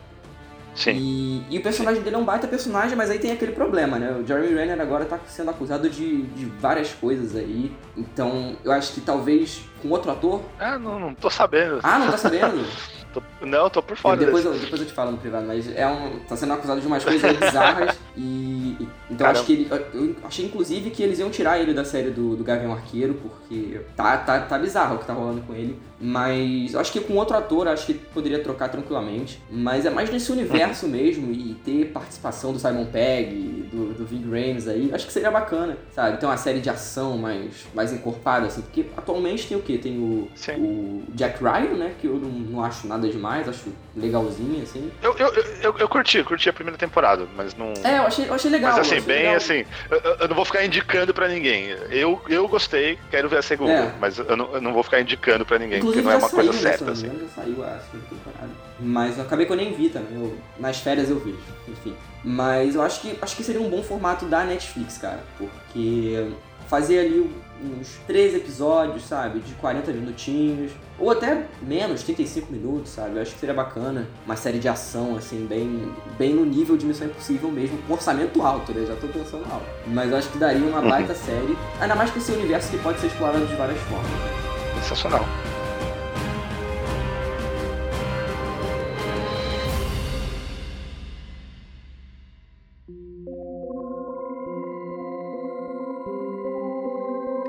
Sim. 0.75 0.91
E, 0.91 1.45
e 1.55 1.57
o 1.57 1.63
personagem 1.63 2.01
dele 2.01 2.17
é 2.17 2.19
um 2.19 2.25
baita 2.25 2.47
personagem, 2.47 2.97
mas 2.97 3.09
aí 3.09 3.17
tem 3.17 3.31
aquele 3.31 3.53
problema, 3.53 3.97
né? 3.97 4.11
O 4.11 4.27
Jeremy 4.27 4.53
Renner 4.53 4.81
agora 4.81 5.05
tá 5.05 5.17
sendo 5.27 5.49
acusado 5.49 5.89
de, 5.89 6.23
de 6.23 6.45
várias 6.45 6.91
coisas 6.91 7.35
aí. 7.35 7.71
Então, 7.95 8.57
eu 8.63 8.71
acho 8.73 8.93
que 8.93 9.01
talvez 9.01 9.63
com 9.81 9.89
outro 9.89 10.11
ator. 10.11 10.41
Ah, 10.59 10.77
não, 10.77 10.99
não 10.99 11.15
tô 11.15 11.29
sabendo. 11.29 11.79
Ah, 11.81 11.97
não 11.97 12.11
tá 12.11 12.17
sabendo? 12.17 12.65
Tô- 13.21 13.45
não, 13.45 13.69
tô 13.69 13.81
por 13.81 13.95
fora 13.95 14.17
depois, 14.17 14.43
desse. 14.43 14.55
eu, 14.55 14.61
depois 14.61 14.81
eu 14.81 14.87
te 14.87 14.93
falo 14.93 15.11
no 15.11 15.17
privado, 15.17 15.45
mas 15.47 15.67
é 15.75 15.87
um. 15.87 16.19
tá 16.27 16.35
sendo 16.35 16.53
acusado 16.53 16.81
de 16.81 16.87
umas 16.87 17.03
coisas 17.03 17.35
bizarras. 17.37 17.97
E. 18.17 18.77
e- 18.79 18.87
Então 19.09 19.17
Caramba. 19.25 19.39
acho 19.39 19.45
que 19.45 19.53
ele. 19.53 19.69
Eu 19.93 20.15
achei 20.23 20.45
inclusive 20.45 20.89
que 20.89 21.03
eles 21.03 21.19
iam 21.19 21.29
tirar 21.29 21.59
ele 21.59 21.73
da 21.73 21.83
série 21.85 22.09
do, 22.11 22.35
do 22.35 22.43
Gavião 22.43 22.71
Arqueiro, 22.73 23.13
porque 23.15 23.81
tá, 23.95 24.17
tá, 24.17 24.39
tá 24.41 24.57
bizarro 24.57 24.95
o 24.95 24.99
que 24.99 25.05
tá 25.05 25.13
rolando 25.13 25.41
com 25.41 25.53
ele. 25.53 25.79
Mas 26.05 26.75
acho 26.75 26.91
que 26.91 26.99
com 26.99 27.15
outro 27.15 27.35
ator, 27.35 27.67
acho 27.67 27.85
que 27.87 27.93
poderia 27.95 28.39
trocar 28.39 28.69
tranquilamente. 28.69 29.41
Mas 29.49 29.85
é 29.85 29.89
mais 29.89 30.09
nesse 30.11 30.31
universo 30.31 30.87
mesmo 30.87 31.31
e 31.33 31.55
ter 31.65 31.85
participação 31.87 32.53
do 32.53 32.59
Simon 32.59 32.85
Pegg, 32.85 33.67
do, 33.71 33.93
do 33.93 34.05
Ving 34.05 34.23
Rhames 34.29 34.67
aí, 34.67 34.91
acho 34.93 35.07
que 35.07 35.11
seria 35.13 35.31
bacana, 35.31 35.77
sabe? 35.93 36.17
Ter 36.19 36.25
uma 36.27 36.37
série 36.37 36.59
de 36.59 36.69
ação 36.69 37.17
mais, 37.17 37.65
mais 37.73 37.91
encorpada, 37.91 38.47
assim, 38.47 38.61
porque 38.61 38.85
atualmente 38.95 39.47
tem 39.47 39.57
o 39.57 39.61
quê? 39.61 39.77
Tem 39.77 39.97
o, 39.97 40.29
o 40.57 41.03
Jack 41.13 41.43
Ryan, 41.43 41.75
né? 41.77 41.91
Que 41.99 42.07
eu 42.07 42.15
não, 42.15 42.29
não 42.29 42.63
acho 42.63 42.87
nada 42.87 43.07
demais, 43.09 43.49
acho 43.49 43.69
legalzinho, 43.95 44.61
assim. 44.61 44.91
Eu, 45.01 45.15
eu, 45.17 45.33
eu, 45.63 45.75
eu 45.79 45.89
curti, 45.89 46.23
curti 46.23 46.49
a 46.49 46.53
primeira 46.53 46.77
temporada, 46.77 47.25
mas 47.35 47.55
não. 47.55 47.73
É, 47.83 47.97
eu 47.97 48.03
achei, 48.03 48.27
eu 48.29 48.33
achei 48.33 48.51
legal. 48.51 48.71
Mas 48.77 48.79
assim, 48.91 49.01
bem 49.01 49.17
legal. 49.23 49.35
assim, 49.35 49.65
eu, 49.89 49.97
eu- 49.99 50.15
eu 50.21 50.27
não 50.27 50.35
vou 50.35 50.45
ficar 50.45 50.63
indicando 50.65 51.13
pra 51.13 51.27
ninguém. 51.27 51.69
Eu, 51.89 52.21
eu 52.29 52.47
gostei, 52.47 52.97
quero 53.09 53.27
ver 53.29 53.37
a 53.37 53.41
segunda, 53.41 53.71
É. 53.71 53.91
mas 53.99 54.19
eu 54.19 54.35
não, 54.37 54.53
eu 54.53 54.61
não 54.61 54.73
vou 54.73 54.83
ficar 54.83 54.99
indicando 55.01 55.45
pra 55.45 55.57
ninguém, 55.57 55.79
Inclusive 55.79 55.94
porque 55.95 56.01
não 56.07 56.11
é 56.11 56.17
uma 56.17 56.29
coisa 56.29 56.51
saiu, 56.53 56.63
né, 56.63 56.69
certa, 56.77 56.91
assim. 56.91 57.05
já 57.07 57.27
saiu 57.35 57.63
a 57.63 57.79
segunda 57.79 58.05
temporada. 58.09 58.49
Mas 58.79 59.17
eu 59.17 59.23
acabei 59.23 59.45
que 59.45 59.51
eu 59.51 59.57
nem 59.57 59.73
vi 59.73 59.89
também. 59.89 60.15
eu- 60.21 60.37
nas 60.59 60.77
férias 60.79 61.09
eu 61.09 61.19
vejo, 61.19 61.37
enfim. 61.67 61.93
Mas 62.23 62.75
eu 62.75 62.81
acho 62.81 63.01
que 63.01 63.17
acho 63.21 63.35
que 63.35 63.43
seria 63.43 63.61
um 63.61 63.69
bom 63.69 63.81
formato 63.83 64.25
da 64.25 64.43
Netflix, 64.43 64.97
cara. 64.97 65.19
Porque 65.37 66.31
fazer 66.67 66.99
ali 66.99 67.29
uns 67.63 67.97
três 68.07 68.33
episódios, 68.35 69.03
sabe? 69.07 69.39
De 69.39 69.53
40 69.53 69.91
minutinhos. 69.91 70.71
Ou 70.97 71.11
até 71.11 71.43
menos, 71.61 72.03
35 72.03 72.51
minutos, 72.51 72.91
sabe? 72.91 73.15
Eu 73.17 73.21
acho 73.21 73.33
que 73.33 73.39
seria 73.39 73.53
bacana. 73.53 74.07
Uma 74.25 74.35
série 74.35 74.57
de 74.59 74.67
ação, 74.67 75.15
assim, 75.15 75.45
bem, 75.45 75.91
bem 76.17 76.33
no 76.33 76.43
nível 76.45 76.75
de 76.77 76.85
Missão 76.85 77.05
Impossível 77.07 77.51
mesmo. 77.51 77.77
Com 77.87 77.93
orçamento 77.93 78.41
alto, 78.41 78.73
né? 78.73 78.85
Já 78.87 78.95
tô 78.95 79.07
pensando 79.07 79.45
alto. 79.51 79.65
Mas 79.87 80.09
eu 80.11 80.17
acho 80.17 80.29
que 80.29 80.37
daria 80.37 80.65
uma 80.65 80.81
baita 80.81 81.13
série. 81.13 81.55
Ainda 81.79 81.95
mais 81.95 82.09
com 82.11 82.17
esse 82.19 82.31
universo 82.31 82.71
que 82.71 82.77
pode 82.79 82.99
ser 82.99 83.07
explorado 83.07 83.45
de 83.45 83.55
várias 83.55 83.79
formas. 83.81 84.09
né? 84.09 84.81
Sensacional. 84.81 85.25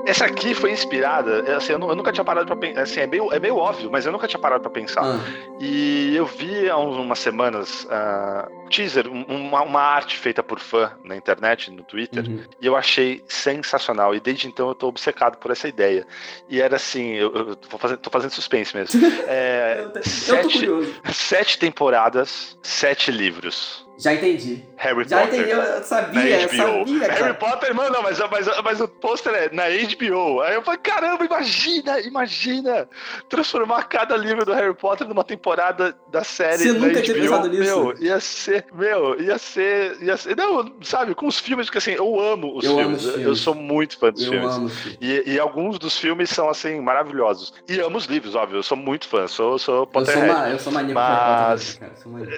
Essa 0.07 0.25
aqui 0.25 0.53
foi 0.53 0.71
inspirada, 0.71 1.43
é, 1.45 1.55
assim, 1.55 1.73
eu, 1.73 1.79
nu- 1.79 1.89
eu 1.89 1.95
nunca 1.95 2.11
tinha 2.11 2.23
parado 2.23 2.47
pra 2.47 2.55
pensar, 2.55 2.81
assim, 2.81 2.99
é 3.01 3.07
meio, 3.07 3.31
é 3.33 3.39
meio 3.39 3.57
óbvio, 3.57 3.89
mas 3.91 4.05
eu 4.05 4.11
nunca 4.11 4.27
tinha 4.27 4.39
parado 4.39 4.61
pra 4.61 4.71
pensar. 4.71 5.03
Ah, 5.03 5.19
E 5.59 6.15
eu 6.15 6.25
vi 6.25 6.69
há 6.69 6.77
umas 6.77 7.19
semanas 7.19 7.85
ah, 7.89 8.47
teaser, 8.69 9.07
um- 9.07 9.23
uma, 9.23 9.61
uma 9.63 9.81
arte 9.81 10.17
feita 10.17 10.41
por 10.41 10.59
fã 10.59 10.91
na 11.03 11.15
internet, 11.15 11.69
no 11.71 11.83
Twitter, 11.83 12.23
uhum. 12.25 12.43
e 12.61 12.65
eu 12.65 12.75
achei 12.75 13.23
sensacional. 13.27 14.13
E 14.15 14.19
desde 14.19 14.47
então 14.47 14.67
eu 14.69 14.75
tô 14.75 14.87
obcecado 14.87 15.37
por 15.37 15.51
essa 15.51 15.67
ideia. 15.67 16.05
E 16.49 16.61
era 16.61 16.75
assim, 16.77 17.13
eu, 17.13 17.33
eu 17.33 17.55
tô, 17.55 17.77
fazendo, 17.77 17.97
tô 17.99 18.09
fazendo 18.09 18.31
suspense 18.31 18.75
mesmo. 18.75 18.99
É, 19.27 19.85
Eu 19.95 20.03
sete, 20.03 20.67
sete 21.13 21.59
temporadas, 21.59 22.57
sete 22.61 23.11
livros. 23.11 23.86
Já 23.97 24.13
entendi. 24.13 24.63
Harry 24.77 25.07
Já 25.07 25.21
Potter. 25.21 25.39
entendi, 25.39 25.49
eu 25.51 25.83
sabia, 25.83 26.41
eu 26.41 26.49
sabia, 26.49 26.99
Harry 26.99 27.15
cara. 27.19 27.33
Potter, 27.33 27.73
mano, 27.73 27.89
não, 27.89 28.03
mas, 28.03 28.19
mas, 28.29 28.47
mas 28.63 28.79
o 28.79 28.87
pôster 28.87 29.33
é 29.33 29.49
na 29.51 29.63
HBO. 29.63 30.41
Aí 30.41 30.53
eu 30.53 30.61
falei, 30.61 30.79
caramba, 30.83 31.25
imagina, 31.25 31.99
imagina 32.01 32.87
transformar 33.27 33.83
cada 33.85 34.15
livro 34.15 34.45
do 34.45 34.53
Harry 34.53 34.75
Potter 34.75 35.07
numa 35.07 35.23
temporada 35.23 35.97
da 36.11 36.23
série 36.23 36.57
Você 36.59 36.73
nunca 36.73 37.01
tinha 37.01 37.15
HBO. 37.17 37.23
pensado 37.23 37.49
nisso? 37.49 37.63
Meu, 37.63 37.97
ia 37.99 38.19
ser, 38.19 38.65
meu, 38.71 39.19
ia 39.19 39.37
ser, 39.39 39.97
ia 40.03 40.15
ser, 40.15 40.35
não, 40.37 40.71
sabe, 40.83 41.15
com 41.15 41.25
os 41.25 41.39
filmes, 41.39 41.65
porque 41.65 41.79
assim, 41.79 41.93
eu 41.93 42.19
amo 42.21 42.55
os 42.55 42.63
Eu 42.65 42.73
amo 42.73 42.81
filmes, 42.81 43.01
os 43.03 43.07
eu 43.13 43.19
filmes. 43.19 43.39
sou 43.39 43.55
muito 43.55 43.97
fã 43.97 44.11
dos 44.11 44.23
Eu 44.25 44.31
filmes. 44.31 44.55
amo. 44.55 44.71
E, 45.01 45.23
e 45.25 45.39
alguns 45.39 45.79
dos 45.79 45.97
filmes 45.97 46.29
são, 46.29 46.49
assim, 46.49 46.79
maravilhosos. 46.81 47.51
E 47.67 47.79
amo 47.79 47.97
os 47.97 48.05
livros, 48.05 48.35
óbvio, 48.35 48.59
eu 48.59 48.63
sou 48.63 48.77
muito 48.77 49.07
fã, 49.07 49.25
sou, 49.27 49.57
sou 49.57 49.73
Eu 49.75 49.79
sou, 49.79 49.87
Potterhead. 49.87 50.27
ma 50.31 50.49
eu 50.51 50.59
sou 50.59 50.71
maníaco 50.71 50.99
Harry 50.99 51.17
Potter 51.17 51.47
Mas- 51.49 51.63
mesmo, 51.65 51.79
cara. 51.79 51.93
Sou 51.95 52.11
maníaco. 52.11 52.37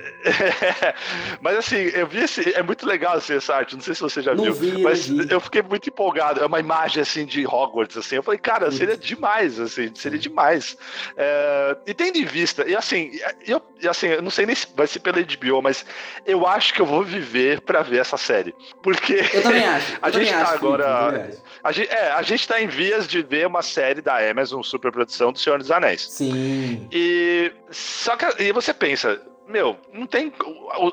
mas 1.49 1.57
assim, 1.59 1.75
eu 1.93 2.07
vi 2.07 2.19
esse. 2.19 2.53
É 2.55 2.61
muito 2.63 2.85
legal 2.85 3.15
assim, 3.17 3.35
essa 3.35 3.55
arte. 3.55 3.75
Não 3.75 3.81
sei 3.81 3.93
se 3.95 4.01
você 4.01 4.21
já 4.21 4.33
Não 4.35 4.43
viu. 4.45 4.53
vi, 4.53 4.81
mas 4.81 5.07
vi. 5.07 5.27
eu 5.31 5.39
fiquei 5.39 5.61
muito 5.61 5.87
empolgado. 5.89 6.39
É 6.41 6.45
uma 6.45 6.59
imagem 6.59 7.01
assim 7.01 7.25
de 7.25 7.45
Hogwarts, 7.45 7.97
assim. 7.97 8.15
Eu 8.15 8.23
falei, 8.23 8.39
cara, 8.39 8.71
seria 8.71 8.95
demais, 8.97 9.59
assim, 9.59 9.91
seria 9.95 10.19
demais. 10.19 10.77
É, 11.17 11.77
e 11.87 11.93
tendo 11.93 12.17
em 12.17 12.25
vista, 12.25 12.67
e 12.67 12.75
assim, 12.75 13.11
eu, 13.45 13.61
e 13.81 13.87
assim, 13.87 14.07
eu 14.07 14.21
não 14.21 14.29
sei 14.29 14.45
nem 14.45 14.55
se 14.55 14.67
vai 14.75 14.87
ser 14.87 14.99
pela 14.99 15.17
HBO, 15.21 15.61
mas 15.61 15.85
eu 16.25 16.45
acho 16.47 16.73
que 16.73 16.81
eu 16.81 16.85
vou 16.85 17.03
viver 17.03 17.61
pra 17.61 17.81
ver 17.81 17.99
essa 17.99 18.17
série. 18.17 18.53
Porque 18.81 19.13
Eu 19.33 19.41
também 19.43 19.63
acho. 19.67 19.93
Eu 19.93 19.97
A 20.01 20.11
também 20.11 20.27
gente 20.27 20.35
acho, 20.35 20.45
tá 20.51 20.53
agora- 20.57 21.27
acho. 21.29 21.43
a 21.63 21.71
gente, 21.71 21.89
é, 21.91 22.11
a 22.11 22.21
gente 22.21 22.47
tá 22.47 22.61
em 22.61 22.67
vias 22.67 23.07
de 23.07 23.21
ver 23.21 23.47
uma 23.47 23.61
série 23.61 24.01
da 24.01 24.17
Amazon, 24.29 24.61
superprodução 24.61 25.31
do 25.31 25.39
Senhor 25.39 25.59
dos 25.59 25.71
Anéis. 25.71 26.07
Sim. 26.09 26.87
E 26.91 27.51
só 27.71 28.15
que 28.15 28.25
e 28.43 28.51
você 28.51 28.73
pensa, 28.73 29.21
meu, 29.49 29.77
não 29.91 30.05
tem 30.05 30.31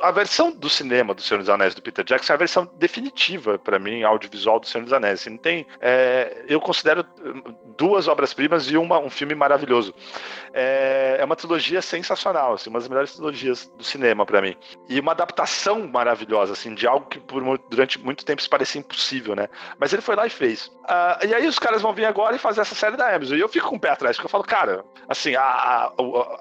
a 0.01 0.11
versão 0.11 0.51
do 0.51 0.69
cinema 0.71 1.15
do 1.15 1.21
Senhor 1.21 1.39
dos 1.39 1.51
Anéis 1.51 1.75
do 1.75 1.83
Peter 1.83 2.05
Jackson 2.05 2.33
é 2.33 2.35
a 2.35 2.39
versão 2.39 2.71
definitiva 2.79 3.59
pra 3.59 3.79
mim 3.79 4.03
audiovisual 4.03 4.59
do 4.59 4.67
Senhor 4.67 4.85
dos 4.85 4.93
Anéis. 4.93 5.21
Assim, 5.21 5.31
não 5.31 5.39
tem, 5.39 5.67
é, 5.81 6.45
eu 6.49 6.61
considero 6.61 7.05
duas 7.77 8.09
obras-primas 8.09 8.71
e 8.71 8.77
uma, 8.77 8.99
um 8.99 9.11
filme 9.11 9.35
maravilhoso. 9.35 9.95
É, 10.55 11.19
é 11.21 11.25
uma 11.25 11.37
trilogia 11.37 11.83
sensacional, 11.83 12.55
assim, 12.55 12.71
uma 12.71 12.79
das 12.79 12.89
melhores 12.89 13.13
trilogias 13.13 13.71
do 13.77 13.85
cinema 13.85 14.25
pra 14.25 14.41
mim. 14.41 14.57
E 14.89 14.99
uma 14.99 15.13
adaptação 15.13 15.87
maravilhosa, 15.87 16.55
assim, 16.55 16.75
de 16.75 16.87
algo 16.87 17.07
que 17.07 17.21
por, 17.21 17.43
durante 17.69 17.99
muito 17.99 18.25
tempo 18.25 18.41
se 18.41 18.49
parecia 18.49 18.81
impossível, 18.81 19.37
né? 19.37 19.49
Mas 19.79 19.93
ele 19.93 20.01
foi 20.01 20.17
lá 20.17 20.27
e 20.27 20.31
fez. 20.31 20.73
Ah, 20.89 21.19
e 21.27 21.35
aí 21.35 21.47
os 21.47 21.59
caras 21.59 21.83
vão 21.83 21.93
vir 21.93 22.07
agora 22.07 22.37
e 22.37 22.39
fazer 22.39 22.63
essa 22.63 22.75
série 22.75 22.97
da 22.97 23.15
Amazon. 23.15 23.37
E 23.37 23.41
eu 23.41 23.49
fico 23.49 23.69
com 23.69 23.77
o 23.77 23.81
pé 23.81 23.91
atrás, 23.91 24.17
porque 24.17 24.27
eu 24.27 24.31
falo, 24.31 24.45
cara, 24.45 24.85
assim, 25.07 25.35
a, 25.35 25.43
a, 25.43 25.93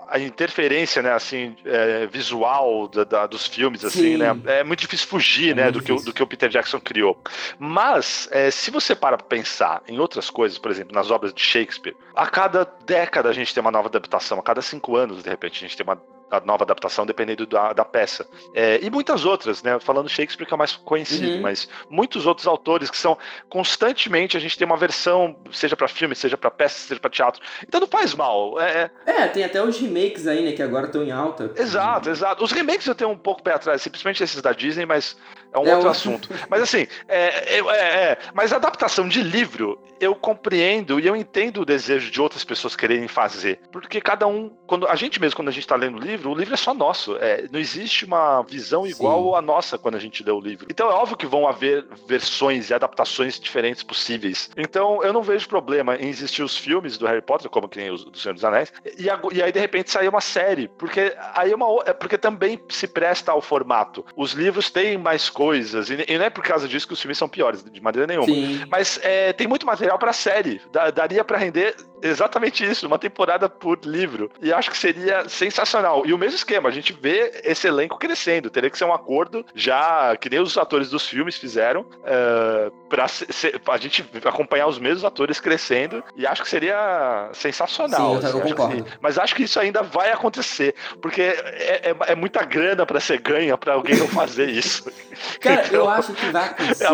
a 0.08 0.20
interferência, 0.20 1.02
né, 1.02 1.12
assim, 1.12 1.56
é, 1.66 2.05
visual 2.08 2.88
da- 2.88 3.04
da- 3.04 3.28
dos 3.28 3.48
filmes, 3.48 3.84
assim, 3.86 4.12
Sim. 4.14 4.18
né? 4.18 4.38
É 4.46 4.64
muito 4.64 4.80
difícil 4.82 5.08
fugir, 5.08 5.52
É 5.52 5.56
né, 5.56 5.72
do 5.72 5.82
que, 5.82 5.94
do 5.94 6.14
que 6.14 6.22
o 6.24 6.28
Peter 6.28 6.50
Jackson 6.50 6.80
criou. 6.80 7.18
Mas, 7.60 8.28
é, 8.32 8.52
se 8.52 8.72
você 8.72 8.96
para 8.96 9.18
pra 9.18 9.26
pensar 9.28 9.82
em 9.88 10.00
outras 10.00 10.30
coisas, 10.30 10.58
por 10.58 10.72
exemplo, 10.72 10.94
nas 10.94 11.10
obras 11.12 11.34
de 11.34 11.42
Shakespeare, 11.42 11.96
a 12.16 12.28
cada 12.28 12.66
década 12.86 13.30
a 13.30 13.34
gente 13.34 13.54
tem 13.54 13.62
uma 13.62 13.72
nova 13.72 13.88
adaptação, 13.88 14.40
a 14.40 14.44
cada 14.44 14.62
cinco 14.62 14.96
anos, 14.96 15.24
de 15.24 15.30
repente, 15.30 15.58
a 15.58 15.68
gente 15.68 15.78
tem 15.78 15.84
uma 15.86 16.02
a 16.38 16.42
nova 16.42 16.64
adaptação 16.64 17.06
dependendo 17.06 17.46
da, 17.46 17.74
da 17.74 17.86
peça. 17.86 18.28
É, 18.54 18.80
e 18.82 18.90
muitas 18.90 19.26
outras, 19.26 19.62
né? 19.64 19.80
Falando 19.80 20.10
Shakespeare 20.10 20.46
que 20.48 20.54
é 20.54 20.56
o 20.56 20.58
mais 20.58 20.76
conhecido, 20.76 21.36
Uhum. 21.36 21.42
mas 21.42 21.68
muitos 21.90 22.26
outros 22.26 22.46
autores 22.48 22.90
que 22.90 22.98
são 22.98 23.18
constantemente 23.50 24.38
a 24.38 24.40
gente 24.40 24.58
tem 24.58 24.66
uma 24.66 24.78
versão, 24.78 25.36
seja 25.52 25.76
pra 25.76 25.88
filme, 25.88 26.16
seja 26.16 26.38
pra 26.38 26.52
peça, 26.52 26.78
seja 26.88 27.00
pra 27.00 27.10
teatro. 27.10 27.42
Então 27.68 27.80
não 27.80 27.88
faz 27.88 28.14
mal. 28.14 28.60
É, 28.60 28.92
É, 29.06 29.28
tem 29.28 29.44
até 29.44 29.62
os 29.64 29.80
remakes 29.80 30.28
aí, 30.28 30.44
né, 30.46 30.52
que 30.52 30.62
agora 30.62 30.86
estão 30.88 31.04
em 31.04 31.12
alta. 31.12 31.52
Exato, 31.56 32.10
exato. 32.10 32.44
Os 32.44 32.52
remakes 32.52 32.86
eu 32.86 32.94
tenho 32.96 33.10
um 33.10 33.18
pouco 33.18 33.42
pé 33.42 33.54
atrás, 33.54 33.82
simplesmente 33.82 34.22
esses 34.24 34.42
da 34.42 34.52
Disney, 34.52 34.86
mas 34.86 35.18
é 35.54 35.58
um 35.58 35.66
É 35.66 35.72
outro 35.74 35.88
um- 35.88 35.92
assunto. 35.92 36.30
Mas 36.50 36.62
assim, 36.62 36.86
é, 37.08 37.58
é, 37.58 37.60
é, 37.60 38.04
é. 38.12 38.18
mas 38.34 38.52
a 38.54 38.58
adaptação 38.58 39.08
de 39.08 39.22
livro, 39.24 39.82
eu 40.00 40.14
compreendo 40.14 41.00
e 41.00 41.08
eu 41.08 41.16
entendo 41.16 41.62
o 41.62 41.66
desejo 41.66 42.12
de 42.12 42.22
outras 42.22 42.44
pessoas 42.44 42.76
quererem 42.76 43.08
fazer. 43.08 43.60
Porque 43.72 44.02
cada 44.02 44.28
um, 44.28 44.50
quando 44.66 44.88
a 44.88 44.96
gente 44.96 45.20
mesmo, 45.20 45.36
quando 45.36 45.50
a 45.50 45.52
gente 45.52 45.68
tá 45.68 45.76
lendo 45.76 45.98
o 45.98 46.02
livro, 46.02 46.32
o 46.32 46.36
livro 46.36 46.54
é 46.54 46.58
só 46.58 46.74
nosso. 46.74 47.18
É, 47.18 47.48
não 47.52 47.60
existe 47.60 48.06
uma 48.06 48.42
visão 48.44 48.86
igual 48.86 49.32
Sim. 49.32 49.38
à 49.38 49.42
nossa 49.42 49.78
quando 49.78 49.96
a 49.96 50.00
gente 50.00 50.24
lê 50.24 50.32
o 50.32 50.40
livro. 50.40 50.68
Então 50.70 50.90
é 50.90 50.94
óbvio 50.94 51.18
que 51.18 51.26
vão 51.26 51.48
haver 51.48 51.86
versões 52.08 52.70
e 52.70 52.74
adaptações 52.74 53.40
diferentes 53.40 53.84
possíveis. 53.84 54.50
Então 54.58 55.04
eu 55.04 55.14
não 55.14 55.22
vejo 55.22 55.48
problema 55.48 55.96
em 55.96 56.08
existir 56.08 56.44
os 56.44 56.58
filmes 56.58 56.98
do 56.98 57.06
Harry 57.06 57.22
Potter, 57.22 57.50
como 57.50 57.68
que 57.68 57.80
nem 57.80 57.92
os 57.92 58.04
do 58.04 58.18
Senhor 58.18 58.34
dos 58.34 58.44
Anéis, 58.44 58.72
e, 58.98 59.06
e 59.36 59.42
aí 59.42 59.52
de 59.52 59.60
repente 59.60 59.92
sair 59.92 60.08
uma 60.08 60.22
série, 60.22 60.68
porque 60.68 61.16
aí 61.34 61.52
é 61.52 61.56
uma 61.56 61.66
é 61.86 61.94
porque 61.94 62.18
também 62.18 62.60
se 62.70 62.88
presta 62.88 63.32
ao 63.32 63.42
formato. 63.42 64.06
Os 64.16 64.32
livros 64.32 64.70
têm 64.70 64.98
mais 64.98 65.30
coisas 65.30 65.90
e, 65.90 66.06
e 66.08 66.18
não 66.18 66.26
é 66.26 66.30
por 66.30 66.44
causa 66.44 66.68
disso 66.68 66.88
que 66.88 66.94
os 66.94 67.02
filmes 67.02 67.18
são 67.18 67.28
piores, 67.28 67.64
de 67.64 67.82
maneira 67.82 68.08
nenhuma. 68.08 68.28
Sim. 68.28 68.64
Mas 68.70 69.00
é, 69.04 69.34
tem 69.34 69.48
muito 69.48 69.66
material 69.66 69.98
pra 69.98 70.14
série. 70.14 70.62
Daria 70.94 71.24
pra 71.24 71.38
render 71.38 71.76
exatamente 72.02 72.64
isso, 72.64 72.88
uma 72.88 73.00
temporada 73.00 73.50
por 73.50 73.80
livro. 73.84 74.30
E 74.42 74.54
acho 74.56 74.72
que 74.72 74.78
seria 74.78 75.28
sensacional. 75.30 76.06
E 76.06 76.14
o 76.14 76.18
mesmo 76.18 76.36
esquema, 76.36 76.70
a 76.70 76.72
gente 76.72 76.94
vê 76.94 77.42
esse 77.44 77.68
elenco 77.68 77.98
crescendo. 77.98 78.50
Teria 78.50 78.70
que 78.70 78.78
ser 78.78 78.86
um 78.86 78.94
acordo 78.94 79.46
já 79.54 80.16
que 80.18 80.30
nem 80.30 80.40
os 80.40 80.58
atores 80.58 80.90
dos 80.90 81.08
filmes 81.08 81.38
fizeram 81.38 81.86
é, 82.04 82.72
para 82.90 83.06
a 83.74 83.78
gente 83.78 84.06
acompanhar 84.26 84.68
os 84.68 84.80
mesmos 84.80 85.04
atores 85.06 85.40
crescendo. 85.40 86.04
E 86.16 86.26
acho 86.26 86.44
que 86.44 86.50
seria 86.50 87.30
sensacional. 87.34 88.10
Sim, 88.10 88.16
eu 88.16 88.22
também 88.22 88.42
acho 88.42 88.56
que- 88.56 88.56
concordo. 88.56 88.86
mas 89.02 89.18
acho 89.18 89.36
que 89.36 89.44
isso 89.44 89.60
ainda 89.60 89.82
vai 89.84 90.12
acontecer, 90.12 90.76
porque 91.02 91.22
é, 91.22 91.92
é- 91.92 91.96
é 92.12 92.16
muita 92.16 92.44
grana 92.46 92.86
pra 92.86 93.00
ser 93.00 93.20
ganha 93.20 93.58
pra 93.58 93.74
alguém 93.74 93.96
não 93.98 94.08
fazer 94.08 94.50
isso. 94.50 94.92
Cara, 95.40 95.62
eu 95.68 95.82
Então, 95.82 95.90
acho 95.90 96.14
que 96.14 96.26
vai 96.32 96.46
acontecer 96.46 96.86
É, 96.86 96.90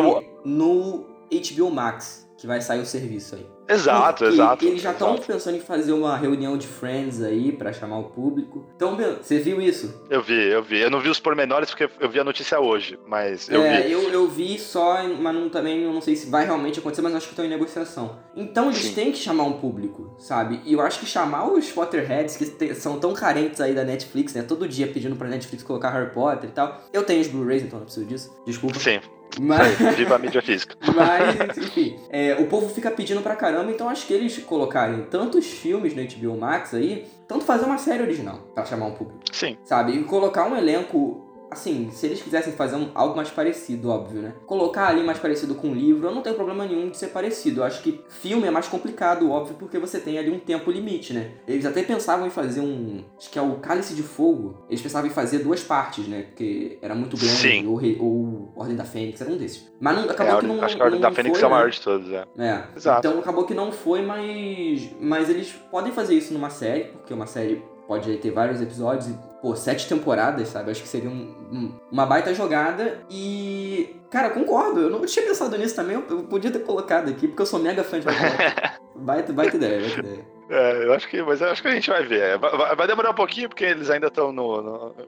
no 0.45 1.05
HBO 1.31 1.71
Max, 1.71 2.27
que 2.37 2.47
vai 2.47 2.61
sair 2.61 2.79
o 2.81 2.85
serviço 2.85 3.35
aí. 3.35 3.45
Exato, 3.67 4.23
Porque 4.25 4.33
exato. 4.35 4.65
Eles 4.65 4.81
já 4.81 4.91
estão 4.91 5.15
pensando 5.17 5.55
em 5.57 5.61
fazer 5.61 5.93
uma 5.93 6.17
reunião 6.17 6.57
de 6.57 6.67
Friends 6.67 7.21
aí 7.21 7.51
pra 7.51 7.71
chamar 7.71 7.99
o 7.99 8.03
público. 8.05 8.65
Então, 8.75 8.97
você 9.21 9.39
viu 9.39 9.61
isso? 9.61 10.01
Eu 10.09 10.21
vi, 10.21 10.33
eu 10.49 10.61
vi. 10.61 10.79
Eu 10.79 10.89
não 10.89 10.99
vi 10.99 11.09
os 11.09 11.19
pormenores 11.19 11.69
porque 11.69 11.89
eu 11.99 12.09
vi 12.09 12.19
a 12.19 12.23
notícia 12.23 12.59
hoje, 12.59 12.99
mas 13.07 13.49
eu 13.49 13.63
é, 13.63 13.81
vi. 13.83 13.91
eu, 13.91 14.09
eu 14.09 14.27
vi 14.27 14.57
só, 14.59 15.03
mas 15.07 15.33
não, 15.35 15.49
também 15.49 15.83
eu 15.83 15.93
não 15.93 16.01
sei 16.01 16.15
se 16.15 16.29
vai 16.29 16.45
realmente 16.45 16.79
acontecer, 16.79 17.01
mas 17.01 17.15
acho 17.15 17.27
que 17.27 17.33
estão 17.33 17.45
em 17.45 17.49
negociação. 17.49 18.19
Então 18.35 18.65
eles 18.65 18.79
Sim. 18.79 18.93
têm 18.93 19.11
que 19.11 19.17
chamar 19.17 19.43
um 19.43 19.53
público, 19.53 20.15
sabe? 20.17 20.59
E 20.65 20.73
eu 20.73 20.81
acho 20.81 20.99
que 20.99 21.05
chamar 21.05 21.45
os 21.51 21.71
Potterheads, 21.71 22.35
que 22.37 22.45
te- 22.45 22.75
são 22.75 22.99
tão 22.99 23.13
carentes 23.13 23.61
aí 23.61 23.73
da 23.73 23.83
Netflix, 23.83 24.33
né? 24.33 24.41
Todo 24.43 24.67
dia 24.67 24.87
pedindo 24.87 25.15
pra 25.15 25.27
Netflix 25.27 25.63
colocar 25.63 25.91
Harry 25.91 26.11
Potter 26.11 26.49
e 26.49 26.53
tal. 26.53 26.81
Eu 26.91 27.03
tenho 27.03 27.21
os 27.21 27.27
Blu-rays, 27.27 27.63
então 27.63 27.79
não 27.79 27.85
preciso 27.85 28.05
disso. 28.05 28.41
Desculpa. 28.45 28.77
Sim, 28.79 28.99
Mas, 29.39 29.77
viva 29.95 30.15
a 30.15 30.19
mídia 30.19 30.41
física. 30.41 30.75
mas 30.95 31.57
enfim, 31.57 31.97
é, 32.09 32.35
o 32.35 32.47
povo 32.47 32.69
fica 32.69 32.91
pedindo 32.91 33.21
pra 33.21 33.35
caramba, 33.35 33.71
então 33.71 33.87
acho 33.87 34.05
que 34.05 34.13
eles 34.13 34.37
colocarem 34.39 35.03
tantos 35.03 35.45
filmes 35.45 35.95
no 35.95 36.03
HBO 36.03 36.37
Max 36.37 36.73
aí, 36.73 37.07
tanto 37.27 37.45
fazer 37.45 37.65
uma 37.65 37.77
série 37.77 38.03
original 38.03 38.37
pra 38.53 38.65
chamar 38.65 38.87
um 38.87 38.93
público 38.93 39.19
Sim, 39.31 39.57
sabe? 39.63 39.93
E 39.93 40.03
colocar 40.03 40.45
um 40.45 40.55
elenco, 40.55 41.30
assim, 41.51 41.89
se 41.91 42.05
eles 42.05 42.21
quisessem 42.21 42.53
fazer 42.53 42.77
um- 42.77 42.89
algo 42.95 43.15
mais 43.15 43.29
parecido, 43.29 43.89
óbvio, 43.89 44.21
né? 44.21 44.33
Colocar 44.47 44.87
ali 44.87 45.03
mais 45.03 45.19
parecido 45.19 45.53
com 45.55 45.67
um 45.67 45.73
livro, 45.75 46.07
eu 46.07 46.15
não 46.15 46.21
tenho 46.21 46.35
problema 46.35 46.65
nenhum 46.65 46.89
de 46.89 46.97
ser 46.97 47.07
parecido. 47.07 47.59
Eu 47.61 47.65
acho 47.65 47.83
que 47.83 48.01
filme 48.09 48.47
é 48.47 48.51
mais 48.51 48.67
complicado, 48.67 49.29
óbvio, 49.29 49.55
porque 49.59 49.77
você 49.77 49.99
tem 49.99 50.17
ali 50.17 50.31
um 50.31 50.39
tempo 50.39 50.71
limite, 50.71 51.13
né? 51.13 51.31
Eles 51.47 51.65
até 51.65 51.83
pensavam 51.83 52.25
em 52.25 52.29
fazer 52.29 52.61
um. 52.61 53.03
Acho 53.17 53.29
que 53.29 53.37
é 53.37 53.41
o 53.41 53.55
Cálice 53.57 53.93
de 53.93 54.01
Fogo. 54.03 54.63
Eles 54.69 54.81
pensavam 54.81 55.09
em 55.09 55.13
fazer 55.13 55.39
duas 55.39 55.61
partes, 55.61 56.07
né? 56.07 56.23
Porque 56.23 56.79
era 56.81 56.95
muito 56.95 57.17
grande, 57.17 57.35
Sim. 57.35 57.67
ou, 57.67 57.79
ou 57.99 58.53
Ordem 58.55 58.75
da 58.75 58.85
Fênix, 58.85 59.19
era 59.21 59.29
um 59.29 59.37
desses. 59.37 59.69
Mas 59.79 59.95
não, 59.97 60.05
É, 60.05 60.11
acabou 60.11 60.37
a 60.37 60.39
que 60.39 60.47
não. 60.47 60.63
acho 60.63 60.75
que 60.75 60.81
a 60.81 60.85
Ordem 60.85 60.99
não 61.01 61.09
da 61.09 61.15
Fênix 61.15 61.37
foi, 61.37 61.43
é 61.43 61.47
o 61.47 61.51
maior 61.51 61.65
né? 61.65 61.71
de 61.71 61.81
todos, 61.81 62.09
é. 62.11 62.25
É. 62.37 62.63
Exato. 62.75 63.07
Então 63.07 63.19
acabou 63.19 63.43
que 63.45 63.53
não 63.53 63.71
foi, 63.71 64.01
mas. 64.01 64.89
Mas 64.99 65.29
eles 65.29 65.51
podem 65.69 65.91
fazer 65.91 66.15
isso 66.15 66.33
numa 66.33 66.49
série, 66.49 66.85
porque 66.85 67.13
uma 67.13 67.25
série 67.25 67.61
pode 67.87 68.15
ter 68.17 68.31
vários 68.31 68.61
episódios 68.61 69.07
e, 69.09 69.15
pô, 69.41 69.55
sete 69.55 69.87
temporadas, 69.87 70.47
sabe? 70.49 70.71
Acho 70.71 70.81
que 70.81 70.87
seria 70.87 71.09
um- 71.09 71.35
um- 71.51 71.79
uma 71.91 72.05
baita 72.05 72.33
jogada 72.33 72.99
e. 73.09 73.95
Cara, 74.09 74.29
concordo. 74.29 74.81
Eu 74.81 74.89
não 74.89 75.05
tinha 75.05 75.25
pensado 75.25 75.57
nisso 75.57 75.75
também. 75.75 75.95
Eu, 75.95 76.05
eu 76.09 76.23
podia 76.23 76.51
ter 76.51 76.59
colocado 76.59 77.09
aqui, 77.09 77.27
porque 77.27 77.41
eu 77.41 77.45
sou 77.45 77.59
mega 77.59 77.83
fã 77.83 77.99
de 77.99 78.07
Harry 78.07 78.17
Potter. 78.37 78.79
Baita, 78.95 79.33
baita 79.33 79.55
ideia, 79.55 79.79
baita 79.81 79.99
ideia. 79.99 80.25
É, 80.49 80.85
eu 80.85 80.93
acho 80.93 81.07
que, 81.07 81.23
mas 81.23 81.39
eu 81.39 81.49
acho 81.49 81.61
que 81.61 81.67
a 81.69 81.71
gente 81.71 81.89
vai 81.89 82.03
ver. 82.05 82.21
É, 82.21 82.37
Vai, 82.37 82.51
vai- 82.57 82.75
vai 82.75 82.87
demorar 82.87 83.11
um 83.11 83.15
pouquinho, 83.15 83.47
porque 83.47 83.63
eles 83.63 83.89
ainda 83.89 84.07
estão 84.07 84.35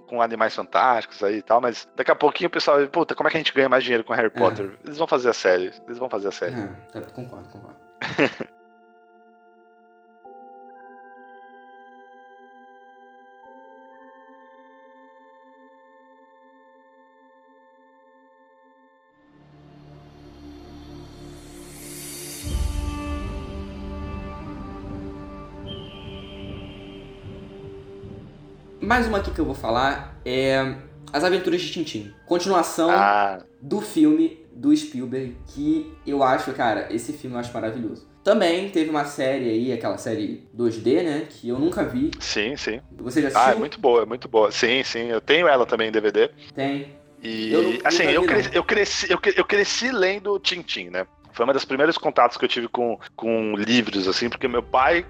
com 0.07 0.21
animais 0.21 0.55
fantásticos 0.55 1.21
aí 1.21 1.39
e 1.39 1.41
tal, 1.41 1.59
mas 1.59 1.85
daqui 1.97 2.09
a 2.09 2.15
pouquinho 2.15 2.47
o 2.47 2.51
pessoal, 2.51 2.77
puta, 2.87 3.13
como 3.13 3.27
é 3.27 3.31
que 3.31 3.35
a 3.35 3.39
gente 3.41 3.53
ganha 3.53 3.67
mais 3.67 3.83
dinheiro 3.83 4.05
com 4.05 4.13
Harry 4.13 4.29
Potter? 4.29 4.71
Eles 4.85 4.97
vão 4.97 5.05
fazer 5.05 5.29
a 5.29 5.33
série. 5.33 5.73
Eles 5.85 5.97
vão 5.97 6.09
fazer 6.09 6.29
a 6.29 6.31
série. 6.31 6.55
É, 6.55 6.67
tá, 6.93 7.01
concordo, 7.11 7.49
concordo. 7.49 7.75
Mais 28.83 29.07
uma 29.07 29.19
aqui 29.19 29.31
que 29.31 29.39
eu 29.39 29.45
vou 29.45 29.55
falar 29.55 30.19
é 30.25 30.75
As 31.11 31.23
Aventuras 31.23 31.61
de 31.61 31.71
Tintim. 31.71 32.13
Continuação 32.25 32.89
Ah, 32.91 33.39
do 33.61 33.79
filme 33.81 34.39
do 34.53 34.75
Spielberg, 34.75 35.35
que 35.47 35.91
eu 36.05 36.21
acho, 36.21 36.51
cara, 36.53 36.87
esse 36.93 37.13
filme 37.13 37.35
eu 37.35 37.39
acho 37.39 37.53
maravilhoso. 37.53 38.07
Também 38.23 38.69
teve 38.69 38.89
uma 38.89 39.05
série 39.05 39.49
aí, 39.49 39.73
aquela 39.73 39.97
série 39.97 40.47
2D, 40.55 41.03
né, 41.03 41.27
que 41.29 41.49
eu 41.49 41.59
nunca 41.59 41.83
vi. 41.83 42.11
sim, 42.19 42.55
sim. 42.55 42.79
Você 42.99 43.21
já 43.21 43.27
Ah, 43.29 43.31
assistiu? 43.31 43.53
é 43.53 43.55
muito 43.55 43.79
boa, 43.79 44.03
é 44.03 44.05
muito 44.05 44.27
boa. 44.27 44.51
Sim, 44.51 44.83
sim. 44.83 45.07
Eu 45.09 45.19
tenho 45.21 45.47
ela 45.47 45.65
também 45.65 45.89
em 45.89 45.91
DVD. 45.91 46.29
Tem. 46.53 46.87
E, 47.21 47.51
Eu 47.53 47.79
assim, 47.85 48.03
eu 48.03 48.21
não. 48.21 48.39
eu, 48.53 48.63
cresci, 48.63 49.09
eu, 49.11 49.17
cre- 49.17 49.33
eu 49.37 49.45
cresci 49.45 49.91
lendo 49.91 50.37
Tintim, 50.39 50.89
né? 50.89 51.05
Foi 51.31 51.45
uma 51.45 51.53
das 51.53 51.65
primeiros 51.65 51.97
contatos 51.97 52.37
que 52.37 52.45
eu 52.45 52.49
tive 52.49 52.67
com, 52.67 52.99
com 53.15 53.55
livros, 53.55 54.07
assim, 54.07 54.29
porque 54.29 54.47
meu 54.47 54.61
pai, 54.61 55.05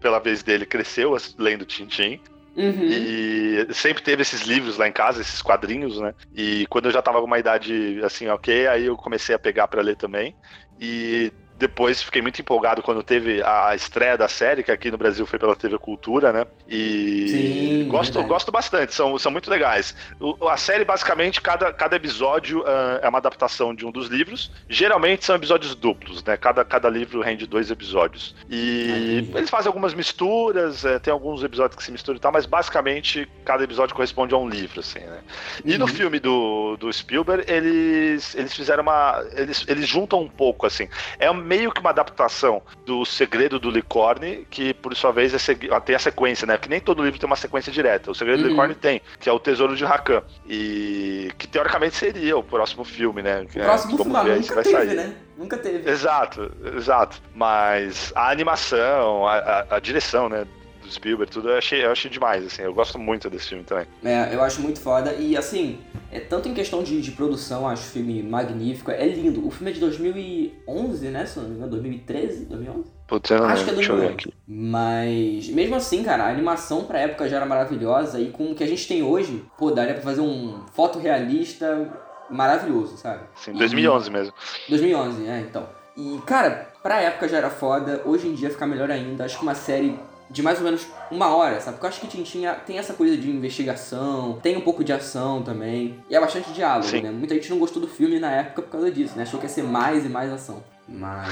pela 0.00 0.18
vez 0.18 0.42
dele, 0.42 0.66
cresceu 0.66 1.14
lendo 1.38 1.64
Tintim. 1.64 2.20
Uhum. 2.56 2.84
E 2.84 3.66
sempre 3.74 4.02
teve 4.02 4.22
esses 4.22 4.42
livros 4.42 4.76
lá 4.76 4.86
em 4.86 4.92
casa, 4.92 5.20
esses 5.20 5.40
quadrinhos, 5.40 5.98
né? 6.00 6.14
E 6.32 6.66
quando 6.68 6.86
eu 6.86 6.92
já 6.92 7.00
tava 7.00 7.20
com 7.20 7.26
uma 7.26 7.38
idade 7.38 8.00
assim, 8.04 8.28
ok, 8.28 8.66
aí 8.66 8.86
eu 8.86 8.96
comecei 8.96 9.34
a 9.34 9.38
pegar 9.38 9.68
pra 9.68 9.82
ler 9.82 9.96
também. 9.96 10.36
E 10.78 11.32
depois 11.54 12.02
fiquei 12.02 12.22
muito 12.22 12.40
empolgado 12.40 12.82
quando 12.82 13.02
teve 13.02 13.42
a 13.42 13.74
estreia 13.74 14.16
da 14.16 14.28
série, 14.28 14.62
que 14.62 14.70
aqui 14.72 14.90
no 14.90 14.98
Brasil 14.98 15.26
foi 15.26 15.38
pela 15.38 15.54
TV 15.56 15.78
Cultura, 15.78 16.32
né? 16.32 16.46
E 16.68 17.28
Sim, 17.28 17.88
gosto, 17.88 18.14
verdade. 18.14 18.28
gosto 18.28 18.52
bastante, 18.52 18.94
são, 18.94 19.16
são 19.18 19.30
muito 19.30 19.50
legais. 19.50 19.94
O- 20.20 20.48
a 20.48 20.56
série, 20.56 20.84
basicamente, 20.84 21.40
cada, 21.40 21.72
cada 21.72 21.96
episódio 21.96 22.64
ah, 22.66 23.00
é 23.02 23.08
uma 23.08 23.18
adaptação 23.18 23.74
de 23.74 23.84
um 23.86 23.90
dos 23.90 24.08
livros. 24.08 24.50
Geralmente 24.68 25.24
são 25.24 25.36
episódios 25.36 25.74
duplos, 25.74 26.22
né? 26.24 26.36
Cada, 26.36 26.64
cada 26.64 26.88
livro 26.88 27.20
rende 27.20 27.46
dois 27.46 27.70
episódios. 27.70 28.34
E 28.48 29.24
eles 29.34 29.50
fazem 29.50 29.68
algumas 29.68 29.94
misturas, 29.94 30.84
é, 30.84 30.98
tem 30.98 31.12
alguns 31.12 31.42
episódios 31.44 31.76
que 31.76 31.82
se 31.84 31.92
misturam 31.92 32.16
e 32.16 32.20
tal, 32.20 32.32
mas 32.32 32.46
basicamente 32.46 33.28
cada 33.44 33.62
episódio 33.64 33.94
corresponde 33.94 34.34
a 34.34 34.38
um 34.38 34.48
livro, 34.48 34.80
assim, 34.80 35.00
né? 35.00 35.22
E 35.64 35.76
no 35.78 35.84
Uhum. 35.84 35.88
filme 35.88 36.18
do, 36.20 36.76
do 36.78 36.92
Spielberg, 36.92 37.44
eles, 37.50 38.34
eles 38.34 38.54
fizeram 38.54 38.82
uma. 38.82 39.22
Eles, 39.34 39.64
eles 39.68 39.86
juntam 39.86 40.20
um 40.20 40.28
pouco, 40.28 40.66
assim. 40.66 40.88
É 41.18 41.30
meio 41.42 41.70
que 41.72 41.80
uma 41.80 41.90
adaptação 41.90 42.62
do 42.86 43.04
Segredo 43.04 43.58
do 43.58 43.70
Licorne, 43.70 44.46
que 44.50 44.72
por 44.74 44.94
sua 44.96 45.12
vez 45.12 45.34
é 45.34 45.38
segui- 45.38 45.68
tem 45.84 45.94
a 45.94 45.98
sequência, 45.98 46.46
né? 46.46 46.56
Que 46.56 46.68
nem 46.68 46.80
todo 46.80 47.02
livro 47.04 47.18
tem 47.18 47.26
uma 47.26 47.36
sequência 47.36 47.70
direta. 47.72 48.10
O 48.10 48.14
Segredo 48.14 48.38
do 48.38 48.44
Uhum. 48.44 48.50
Licorne 48.50 48.74
tem, 48.74 49.02
que 49.20 49.28
é 49.28 49.32
o 49.32 49.38
Tesouro 49.40 49.76
de 49.76 49.84
Rakan. 49.84 50.22
E 50.48 51.30
que 51.38 51.46
teoricamente 51.46 51.96
seria 51.96 52.36
o 52.36 52.42
próximo 52.42 52.84
filme, 52.84 53.20
né? 53.22 53.42
O 53.42 53.48
próximo 53.60 53.96
filme 53.98 54.16
ah, 54.16 54.22
ver 54.22 54.40
nunca 54.40 54.62
teve, 54.62 54.94
né? 54.94 55.14
Nunca 55.36 55.56
teve. 55.58 55.90
Exato, 55.90 56.52
exato. 56.76 57.20
Mas 57.34 58.12
a 58.14 58.30
animação, 58.30 59.26
a, 59.26 59.36
a- 59.36 59.66
a 59.76 59.80
direção, 59.80 60.28
né? 60.28 60.46
Spielberg, 60.92 61.30
tudo, 61.32 61.48
eu 61.50 61.58
achei, 61.58 61.84
eu 61.84 61.90
achei 61.90 62.10
demais, 62.10 62.44
assim. 62.46 62.62
Eu 62.62 62.74
gosto 62.74 62.98
muito 62.98 63.28
desse 63.30 63.48
filme 63.48 63.64
também. 63.64 63.86
É, 64.04 64.34
eu 64.34 64.42
acho 64.42 64.60
muito 64.60 64.80
foda. 64.80 65.12
E 65.14 65.36
assim, 65.36 65.78
é 66.10 66.20
tanto 66.20 66.48
em 66.48 66.54
questão 66.54 66.82
de, 66.82 67.00
de 67.00 67.10
produção, 67.12 67.68
acho 67.68 67.82
o 67.82 67.90
filme 67.92 68.22
magnífico. 68.22 68.90
É 68.90 69.06
lindo. 69.06 69.46
O 69.46 69.50
filme 69.50 69.70
é 69.70 69.74
de 69.74 69.80
2011, 69.80 71.08
né? 71.08 71.26
Se 71.26 71.38
não 71.38 71.48
me 71.48 71.54
engano, 71.56 71.70
2013, 71.70 72.44
2011? 72.46 72.90
Putz, 73.06 73.30
eu 73.30 73.38
não 73.38 73.46
Acho 73.46 73.64
que 73.64 73.70
é 73.70 73.72
lembro, 73.74 73.92
eu 73.92 74.00
ver 74.00 74.06
2011. 74.06 74.14
aqui. 74.14 74.34
Mas, 74.46 75.48
mesmo 75.48 75.74
assim, 75.76 76.02
cara, 76.02 76.24
a 76.24 76.28
animação 76.30 76.84
pra 76.84 77.00
época 77.00 77.28
já 77.28 77.36
era 77.36 77.46
maravilhosa. 77.46 78.18
E 78.20 78.30
com 78.30 78.52
o 78.52 78.54
que 78.54 78.64
a 78.64 78.66
gente 78.68 78.86
tem 78.88 79.02
hoje, 79.02 79.44
pô, 79.58 79.70
daria 79.70 79.94
pra 79.94 80.02
fazer 80.02 80.20
um 80.20 80.64
fotorrealista 80.74 81.90
maravilhoso, 82.30 82.96
sabe? 82.96 83.24
Sim, 83.36 83.52
E- 83.54 83.58
2011 83.58 84.10
mesmo. 84.10 84.32
2011, 84.68 85.26
é, 85.26 85.40
então. 85.40 85.68
E, 85.96 86.18
cara, 86.26 86.68
pra 86.82 87.00
época 87.02 87.28
já 87.28 87.36
era 87.36 87.50
foda, 87.50 88.00
hoje 88.06 88.26
em 88.28 88.32
dia 88.34 88.48
fica 88.48 88.66
melhor 88.66 88.90
ainda. 88.90 89.24
Acho 89.24 89.36
que 89.36 89.42
uma 89.42 89.54
série 89.54 89.98
de 90.32 90.42
mais 90.42 90.58
ou 90.58 90.64
menos 90.64 90.86
uma 91.10 91.34
hora, 91.34 91.60
sabe? 91.60 91.72
Porque 91.76 91.86
eu 91.86 91.90
acho 91.90 92.00
que 92.00 92.06
Tintin 92.06 92.44
tem 92.66 92.78
essa 92.78 92.94
coisa 92.94 93.16
de 93.16 93.30
investigação, 93.30 94.38
tem 94.42 94.56
um 94.56 94.60
pouco 94.62 94.82
de 94.82 94.92
ação 94.92 95.42
também. 95.42 95.98
E 96.08 96.16
é 96.16 96.20
bastante 96.20 96.50
diálogo, 96.52 96.88
Sim. 96.88 97.02
né? 97.02 97.10
Muita 97.10 97.34
gente 97.34 97.50
não 97.50 97.58
gostou 97.58 97.80
do 97.82 97.88
filme 97.88 98.18
na 98.18 98.30
época 98.30 98.62
por 98.62 98.70
causa 98.70 98.90
disso, 98.90 99.16
né? 99.16 99.22
Achou 99.22 99.38
que 99.38 99.46
ia 99.46 99.50
ser 99.50 99.62
mais 99.62 100.04
e 100.04 100.08
mais 100.08 100.32
ação. 100.32 100.62
Mas. 100.88 101.28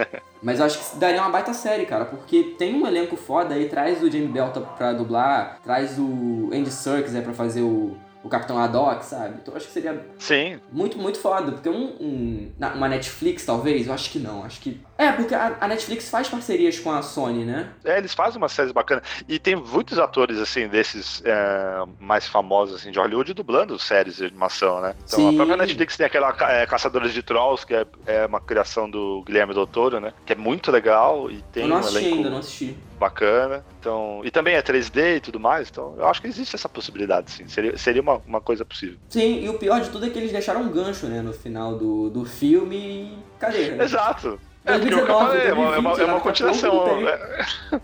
Mas 0.42 0.58
eu 0.60 0.66
acho 0.66 0.78
que 0.78 0.96
daria 0.98 1.20
uma 1.22 1.30
baita 1.30 1.54
série, 1.54 1.86
cara, 1.86 2.04
porque 2.04 2.54
tem 2.58 2.74
um 2.74 2.86
elenco 2.86 3.16
foda 3.16 3.54
aí, 3.54 3.66
traz 3.66 4.02
o 4.02 4.10
Jamie 4.10 4.28
Bell 4.28 4.48
pra 4.76 4.92
dublar, 4.92 5.58
traz 5.64 5.98
o 5.98 6.50
Andy 6.52 6.70
Serkis 6.70 7.14
aí 7.14 7.22
pra 7.22 7.32
fazer 7.32 7.62
o, 7.62 7.96
o 8.22 8.28
Capitão 8.28 8.58
Haddock, 8.58 9.06
sabe? 9.06 9.36
Então 9.40 9.54
eu 9.54 9.56
acho 9.56 9.68
que 9.68 9.72
seria 9.72 10.04
Sim, 10.18 10.60
muito, 10.70 10.98
muito 10.98 11.18
foda. 11.18 11.52
Porque 11.52 11.70
um, 11.70 11.96
um- 11.98 12.52
uma 12.74 12.88
Netflix, 12.88 13.46
talvez, 13.46 13.86
eu 13.86 13.94
acho 13.94 14.10
que 14.10 14.18
não. 14.18 14.44
Acho 14.44 14.60
que. 14.60 14.78
É, 14.96 15.10
porque 15.12 15.34
a, 15.34 15.56
a 15.60 15.68
Netflix 15.68 16.08
faz 16.08 16.28
parcerias 16.28 16.78
com 16.78 16.90
a 16.90 17.02
Sony, 17.02 17.44
né? 17.44 17.70
É, 17.84 17.98
eles 17.98 18.14
fazem 18.14 18.38
umas 18.38 18.52
séries 18.52 18.72
bacanas. 18.72 19.02
E 19.28 19.38
tem 19.38 19.56
muitos 19.56 19.98
atores, 19.98 20.38
assim, 20.38 20.68
desses 20.68 21.20
é, 21.24 21.84
mais 21.98 22.28
famosos, 22.28 22.76
assim, 22.80 22.90
de 22.90 22.98
Hollywood, 22.98 23.34
dublando 23.34 23.78
séries 23.78 24.16
de 24.16 24.26
animação, 24.26 24.80
né? 24.80 24.94
Então, 25.04 25.18
Sim. 25.18 25.28
a 25.30 25.32
própria 25.32 25.56
Netflix 25.56 25.96
tem 25.96 26.06
aquela 26.06 26.34
é, 26.48 26.66
Caçadores 26.66 27.12
de 27.12 27.22
Trolls, 27.22 27.66
que 27.66 27.74
é, 27.74 27.86
é 28.06 28.26
uma 28.26 28.40
criação 28.40 28.88
do 28.88 29.22
Guilherme 29.26 29.52
Del 29.52 29.66
Toro, 29.66 30.00
né? 30.00 30.12
Que 30.24 30.32
é 30.32 30.36
muito 30.36 30.70
legal 30.70 31.30
e 31.30 31.42
tem 31.52 31.64
eu 31.64 31.68
não 31.68 31.76
um 31.76 31.80
assisti 31.80 31.98
elenco 31.98 32.16
ainda, 32.16 32.30
não 32.30 32.38
assisti. 32.38 32.76
bacana. 32.98 33.64
Então, 33.80 34.20
e 34.24 34.30
também 34.30 34.54
é 34.54 34.62
3D 34.62 35.16
e 35.16 35.20
tudo 35.20 35.40
mais. 35.40 35.68
Então, 35.68 35.94
eu 35.98 36.06
acho 36.06 36.20
que 36.20 36.28
existe 36.28 36.54
essa 36.54 36.68
possibilidade, 36.68 37.32
sim. 37.32 37.48
Seria, 37.48 37.76
seria 37.76 38.00
uma, 38.00 38.22
uma 38.26 38.40
coisa 38.40 38.64
possível. 38.64 38.96
Sim, 39.08 39.44
e 39.44 39.48
o 39.48 39.58
pior 39.58 39.80
de 39.80 39.90
tudo 39.90 40.06
é 40.06 40.10
que 40.10 40.18
eles 40.18 40.30
deixaram 40.30 40.62
um 40.62 40.68
gancho, 40.68 41.06
né, 41.06 41.20
no 41.20 41.32
final 41.32 41.76
do, 41.76 42.08
do 42.10 42.24
filme 42.24 42.76
e. 42.76 43.18
Cadê? 43.38 43.70
né? 43.72 43.84
Exato. 43.84 44.38
É, 44.64 44.78
porque 44.78 44.94
o 44.94 45.04
que 45.04 45.10
eu 45.10 45.18
2019, 45.18 45.26
falei, 45.26 45.46
é 45.46 45.52
uma, 45.52 45.62
é 45.74 45.78
uma, 45.78 45.90
é 45.90 45.94
2020, 45.96 46.08
uma 46.08 46.16
a 46.16 46.20
continuação. 46.20 46.70
pouco 46.70 46.88
não 46.88 46.96
tem. 46.96 47.08
é- 47.08 47.80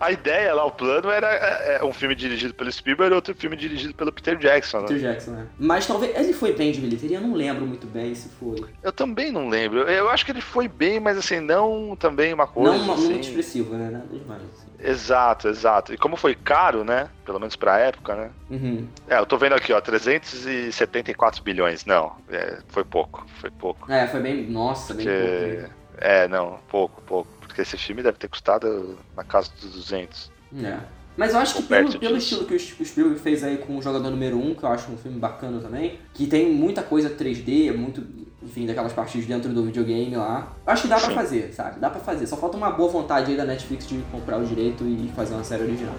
A 0.00 0.10
ideia 0.10 0.54
lá, 0.54 0.64
o 0.64 0.70
plano 0.70 1.10
era 1.10 1.28
é, 1.30 1.76
é, 1.76 1.84
um 1.84 1.92
filme 1.92 2.14
dirigido 2.14 2.54
pelo 2.54 2.72
Spielberg 2.72 3.12
e 3.12 3.14
outro 3.14 3.34
filme 3.34 3.54
dirigido 3.56 3.94
pelo 3.94 4.10
Peter 4.10 4.36
Jackson, 4.36 4.78
né? 4.80 4.86
Peter 4.88 5.00
Jackson, 5.00 5.30
né? 5.32 5.46
Mas 5.58 5.86
talvez. 5.86 6.16
Ele 6.16 6.32
foi 6.32 6.54
bem 6.54 6.72
de 6.72 6.80
bilheteria, 6.80 7.18
eu 7.18 7.20
não 7.20 7.34
lembro 7.34 7.66
muito 7.66 7.86
bem 7.86 8.14
se 8.14 8.30
foi. 8.30 8.64
Eu 8.82 8.90
também 8.90 9.30
não 9.30 9.48
lembro. 9.50 9.80
Eu 9.80 10.08
acho 10.08 10.24
que 10.24 10.32
ele 10.32 10.40
foi 10.40 10.66
bem, 10.66 10.98
mas 10.98 11.18
assim, 11.18 11.40
não 11.40 11.94
também 11.94 12.32
uma 12.32 12.46
coisa. 12.46 12.78
não 12.84 12.94
assim... 12.94 13.10
muito 13.10 13.24
expressivo, 13.28 13.74
né? 13.74 13.90
Nada 13.90 14.06
demais. 14.10 14.42
assim. 14.42 14.70
Exato, 14.82 15.48
exato. 15.48 15.92
E 15.92 15.98
como 15.98 16.16
foi 16.16 16.34
caro, 16.34 16.82
né? 16.82 17.10
Pelo 17.26 17.38
menos 17.38 17.54
pra 17.54 17.78
época, 17.78 18.14
né? 18.16 18.30
Uhum. 18.50 18.86
É, 19.08 19.18
eu 19.18 19.26
tô 19.26 19.36
vendo 19.36 19.54
aqui, 19.54 19.74
ó, 19.74 19.80
374 19.80 21.42
bilhões. 21.42 21.84
Não, 21.84 22.12
é, 22.30 22.58
foi 22.68 22.84
pouco, 22.84 23.26
foi 23.40 23.50
pouco. 23.50 23.92
É, 23.92 24.06
foi 24.06 24.20
bem. 24.20 24.46
Nossa, 24.48 24.94
bem 24.94 25.04
pouco. 25.06 25.20
Porque. 25.20 25.79
É, 26.00 26.26
não, 26.26 26.58
pouco, 26.68 27.00
pouco. 27.02 27.30
Porque 27.40 27.62
esse 27.62 27.76
filme 27.76 28.02
deve 28.02 28.18
ter 28.18 28.28
custado 28.28 28.98
na 29.16 29.22
casa 29.22 29.50
dos 29.60 29.72
200. 29.72 30.30
É. 30.64 30.78
Mas 31.16 31.34
eu 31.34 31.40
acho 31.40 31.56
que 31.56 31.62
pelo, 31.64 31.98
pelo 31.98 32.16
estilo 32.16 32.46
que 32.46 32.54
o 32.54 32.58
Spielberg 32.58 33.20
fez 33.20 33.44
aí 33.44 33.58
com 33.58 33.76
o 33.76 33.82
Jogador 33.82 34.10
Número 34.10 34.38
1, 34.38 34.54
que 34.54 34.62
eu 34.62 34.68
acho 34.70 34.90
um 34.90 34.96
filme 34.96 35.18
bacana 35.18 35.60
também, 35.60 35.98
que 36.14 36.26
tem 36.26 36.50
muita 36.50 36.82
coisa 36.82 37.10
3D, 37.10 37.76
muito, 37.76 38.02
enfim, 38.42 38.64
daquelas 38.64 38.92
partes 38.92 39.26
dentro 39.26 39.52
do 39.52 39.64
videogame 39.64 40.16
lá. 40.16 40.56
Eu 40.66 40.72
acho 40.72 40.82
que 40.82 40.88
dá 40.88 40.98
pra 40.98 41.08
Sim. 41.08 41.14
fazer, 41.14 41.52
sabe? 41.52 41.78
Dá 41.78 41.90
pra 41.90 42.00
fazer. 42.00 42.26
Só 42.26 42.36
falta 42.36 42.56
uma 42.56 42.70
boa 42.70 42.90
vontade 42.90 43.32
aí 43.32 43.36
da 43.36 43.44
Netflix 43.44 43.86
de 43.86 43.98
comprar 44.10 44.38
o 44.38 44.44
direito 44.46 44.84
e 44.84 45.12
fazer 45.14 45.34
uma 45.34 45.44
série 45.44 45.64
original. 45.64 45.94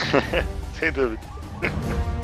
Sem 0.78 0.90
dúvida. 0.90 1.20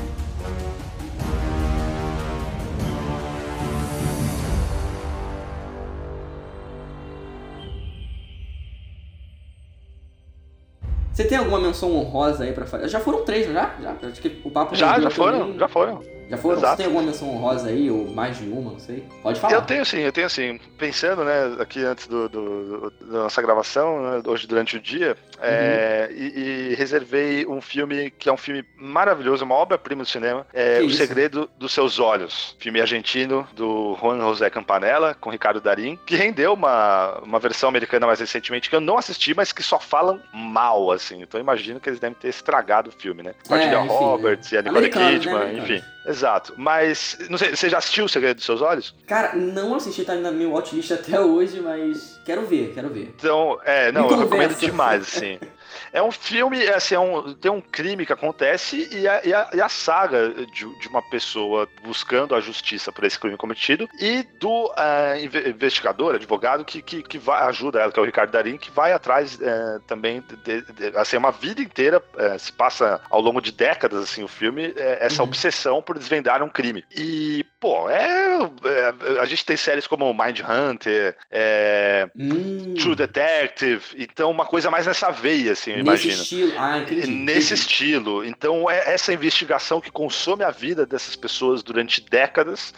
Você 11.21 11.27
tem 11.27 11.37
alguma 11.37 11.59
menção 11.59 11.95
honrosa 11.95 12.43
aí 12.43 12.51
pra 12.51 12.65
fazer? 12.65 12.87
Já 12.87 12.99
foram 12.99 13.23
três, 13.23 13.45
não 13.47 13.53
já? 13.53 13.75
Já. 13.81 13.95
Acho 14.07 14.21
que 14.21 14.41
o 14.43 14.49
papo 14.49 14.75
Já, 14.75 14.99
já 14.99 15.09
foram, 15.09 15.39
também. 15.39 15.59
já 15.59 15.67
foram. 15.67 16.01
Já 16.31 16.37
foram? 16.37 16.57
Exato. 16.57 16.71
Você 16.77 16.77
tem 16.77 16.85
alguma 16.87 17.03
menção 17.03 17.29
honrosa 17.29 17.69
aí, 17.69 17.91
ou 17.91 18.09
mais 18.11 18.37
de 18.37 18.45
uma, 18.47 18.71
não 18.71 18.79
sei? 18.79 19.03
Pode 19.21 19.39
falar. 19.39 19.53
Eu 19.53 19.61
tenho 19.61 19.85
sim, 19.85 19.99
eu 19.99 20.11
tenho 20.11 20.29
sim. 20.29 20.59
Pensando, 20.77 21.23
né, 21.23 21.55
aqui 21.59 21.83
antes 21.83 22.07
do, 22.07 22.27
do- 22.29 22.93
da 23.01 23.19
nossa 23.23 23.41
gravação, 23.41 24.01
né, 24.01 24.21
hoje 24.25 24.47
durante 24.47 24.77
o 24.77 24.79
dia, 24.79 25.15
é, 25.41 26.07
Uhum. 26.09 26.17
e, 26.17 26.71
e 26.71 26.75
reservei 26.75 27.45
um 27.45 27.59
filme 27.61 28.09
que 28.11 28.29
é 28.29 28.31
um 28.33 28.37
filme 28.37 28.63
maravilhoso, 28.77 29.43
uma 29.43 29.55
obra-prima 29.55 30.03
do 30.03 30.09
cinema, 30.09 30.47
é 30.53 30.77
Que 30.77 30.83
O 30.83 30.87
isso? 30.87 30.97
Segredo 30.97 31.49
dos 31.57 31.73
Seus 31.73 31.99
Olhos, 31.99 32.55
filme 32.59 32.79
argentino 32.79 33.47
do 33.53 33.97
Juan 34.01 34.19
José 34.21 34.49
Campanella, 34.49 35.13
com 35.19 35.29
Ricardo 35.29 35.59
Darín, 35.59 35.99
que 36.05 36.15
rendeu 36.15 36.53
uma, 36.53 37.19
uma 37.23 37.39
versão 37.39 37.67
americana 37.69 38.07
mais 38.07 38.19
recentemente, 38.19 38.69
que 38.69 38.75
eu 38.75 38.81
não 38.81 38.97
assisti, 38.97 39.33
mas 39.35 39.51
que 39.51 39.61
só 39.63 39.79
falam 39.79 40.21
mal, 40.33 40.91
assim. 40.91 41.21
Então 41.21 41.39
eu 41.39 41.43
imagino 41.43 41.79
que 41.79 41.89
eles 41.89 41.99
devem 41.99 42.15
ter 42.17 42.29
estragado 42.29 42.89
o 42.89 42.93
filme, 42.93 43.21
né? 43.23 43.33
Com 43.47 43.53
a 43.55 43.59
É, 43.59 43.63
Julia 43.63 43.79
enfim, 43.79 43.87
Roberts 43.89 44.53
é. 44.53 44.55
e 44.55 44.59
a 44.59 44.61
Nicole 44.61 44.77
Americano, 44.77 45.05
né? 45.05 45.11
Kidman, 45.19 45.35
Americano. 45.35 45.63
enfim. 45.75 45.83
Exato. 46.03 46.20
Mas, 46.57 47.17
não 47.29 47.37
sei, 47.37 47.55
você 47.55 47.69
já 47.69 47.77
assistiu 47.77 48.05
O 48.05 48.09
Segredo 48.09 48.37
dos 48.37 48.45
Seus 48.45 48.61
Olhos? 48.61 48.95
Cara, 49.07 49.35
não 49.35 49.75
assisti, 49.75 50.03
tá 50.03 50.15
na 50.15 50.31
minha 50.31 50.49
watchlist 50.49 50.91
até 50.91 51.19
hoje, 51.19 51.59
mas 51.61 52.19
quero 52.25 52.45
ver, 52.45 52.71
quero 52.73 52.89
ver. 52.89 53.13
Então, 53.17 53.59
é, 53.63 53.91
não, 53.91 54.07
Me 54.07 54.13
eu 54.13 54.19
recomendo 54.19 54.55
demais, 54.55 55.03
assim. 55.03 55.39
É 55.91 56.01
um 56.01 56.11
filme, 56.11 56.63
é, 56.63 56.75
assim, 56.75 56.95
é 56.95 56.99
um, 56.99 57.33
tem 57.33 57.51
um 57.51 57.61
crime 57.61 58.05
que 58.05 58.13
acontece 58.13 58.87
e 58.91 59.07
a, 59.07 59.21
e 59.23 59.33
a- 59.33 59.49
e 59.53 59.61
a 59.61 59.69
saga 59.69 60.29
de, 60.45 60.65
de 60.79 60.87
uma 60.87 61.01
pessoa 61.01 61.67
buscando 61.83 62.35
a 62.35 62.41
justiça 62.41 62.91
por 62.91 63.03
esse 63.03 63.19
crime 63.19 63.37
cometido 63.37 63.87
e 63.99 64.23
do 64.39 64.71
inve- 65.21 65.49
investigador, 65.49 66.15
advogado, 66.15 66.63
que, 66.65 66.81
que, 66.81 67.03
que 67.03 67.17
vai, 67.17 67.43
ajuda 67.47 67.79
ela, 67.79 67.91
que 67.91 67.99
é 67.99 68.01
o 68.01 68.05
Ricardo 68.05 68.31
Darim, 68.31 68.57
que 68.57 68.71
vai 68.71 68.91
atrás 68.93 69.39
é, 69.41 69.79
também, 69.87 70.21
de, 70.43 70.61
de- 70.61 70.97
assim, 70.97 71.17
uma 71.17 71.31
vida 71.31 71.61
inteira, 71.61 72.01
é, 72.17 72.37
se 72.37 72.51
passa 72.51 73.01
ao 73.09 73.21
longo 73.21 73.41
de 73.41 73.51
décadas, 73.51 74.03
assim, 74.03 74.23
o 74.23 74.27
filme, 74.27 74.73
essa 74.75 75.21
Uhum. 75.21 75.27
obsessão 75.29 75.81
por 75.81 75.97
desvendar 75.97 76.41
um 76.43 76.49
crime. 76.49 76.83
E, 76.95 77.45
pô, 77.59 77.89
é, 77.89 78.37
é, 78.65 79.19
a 79.19 79.25
gente 79.25 79.45
tem 79.45 79.57
séries 79.57 79.87
como 79.87 80.13
Mind 80.13 80.39
Hunter, 80.41 81.15
é, 81.29 82.09
Hum, 82.17 82.73
True 82.75 82.95
Detective, 82.95 83.83
então 83.97 84.29
uma 84.31 84.45
coisa 84.45 84.69
mais 84.71 84.87
nessa 84.87 85.11
veia, 85.11 85.51
assim, 85.61 85.71
nesse 85.71 85.81
imagino. 85.81 86.21
estilo. 86.23 86.53
Ah, 86.57 86.77
entendi. 86.79 87.07
Nesse 87.07 87.53
entendi. 87.53 87.53
estilo. 87.53 88.25
Então, 88.25 88.69
é 88.69 88.93
essa 88.93 89.13
investigação 89.13 89.79
que 89.79 89.91
consome 89.91 90.43
a 90.43 90.51
vida 90.51 90.85
dessas 90.85 91.15
pessoas 91.15 91.61
durante 91.63 92.01
décadas. 92.01 92.73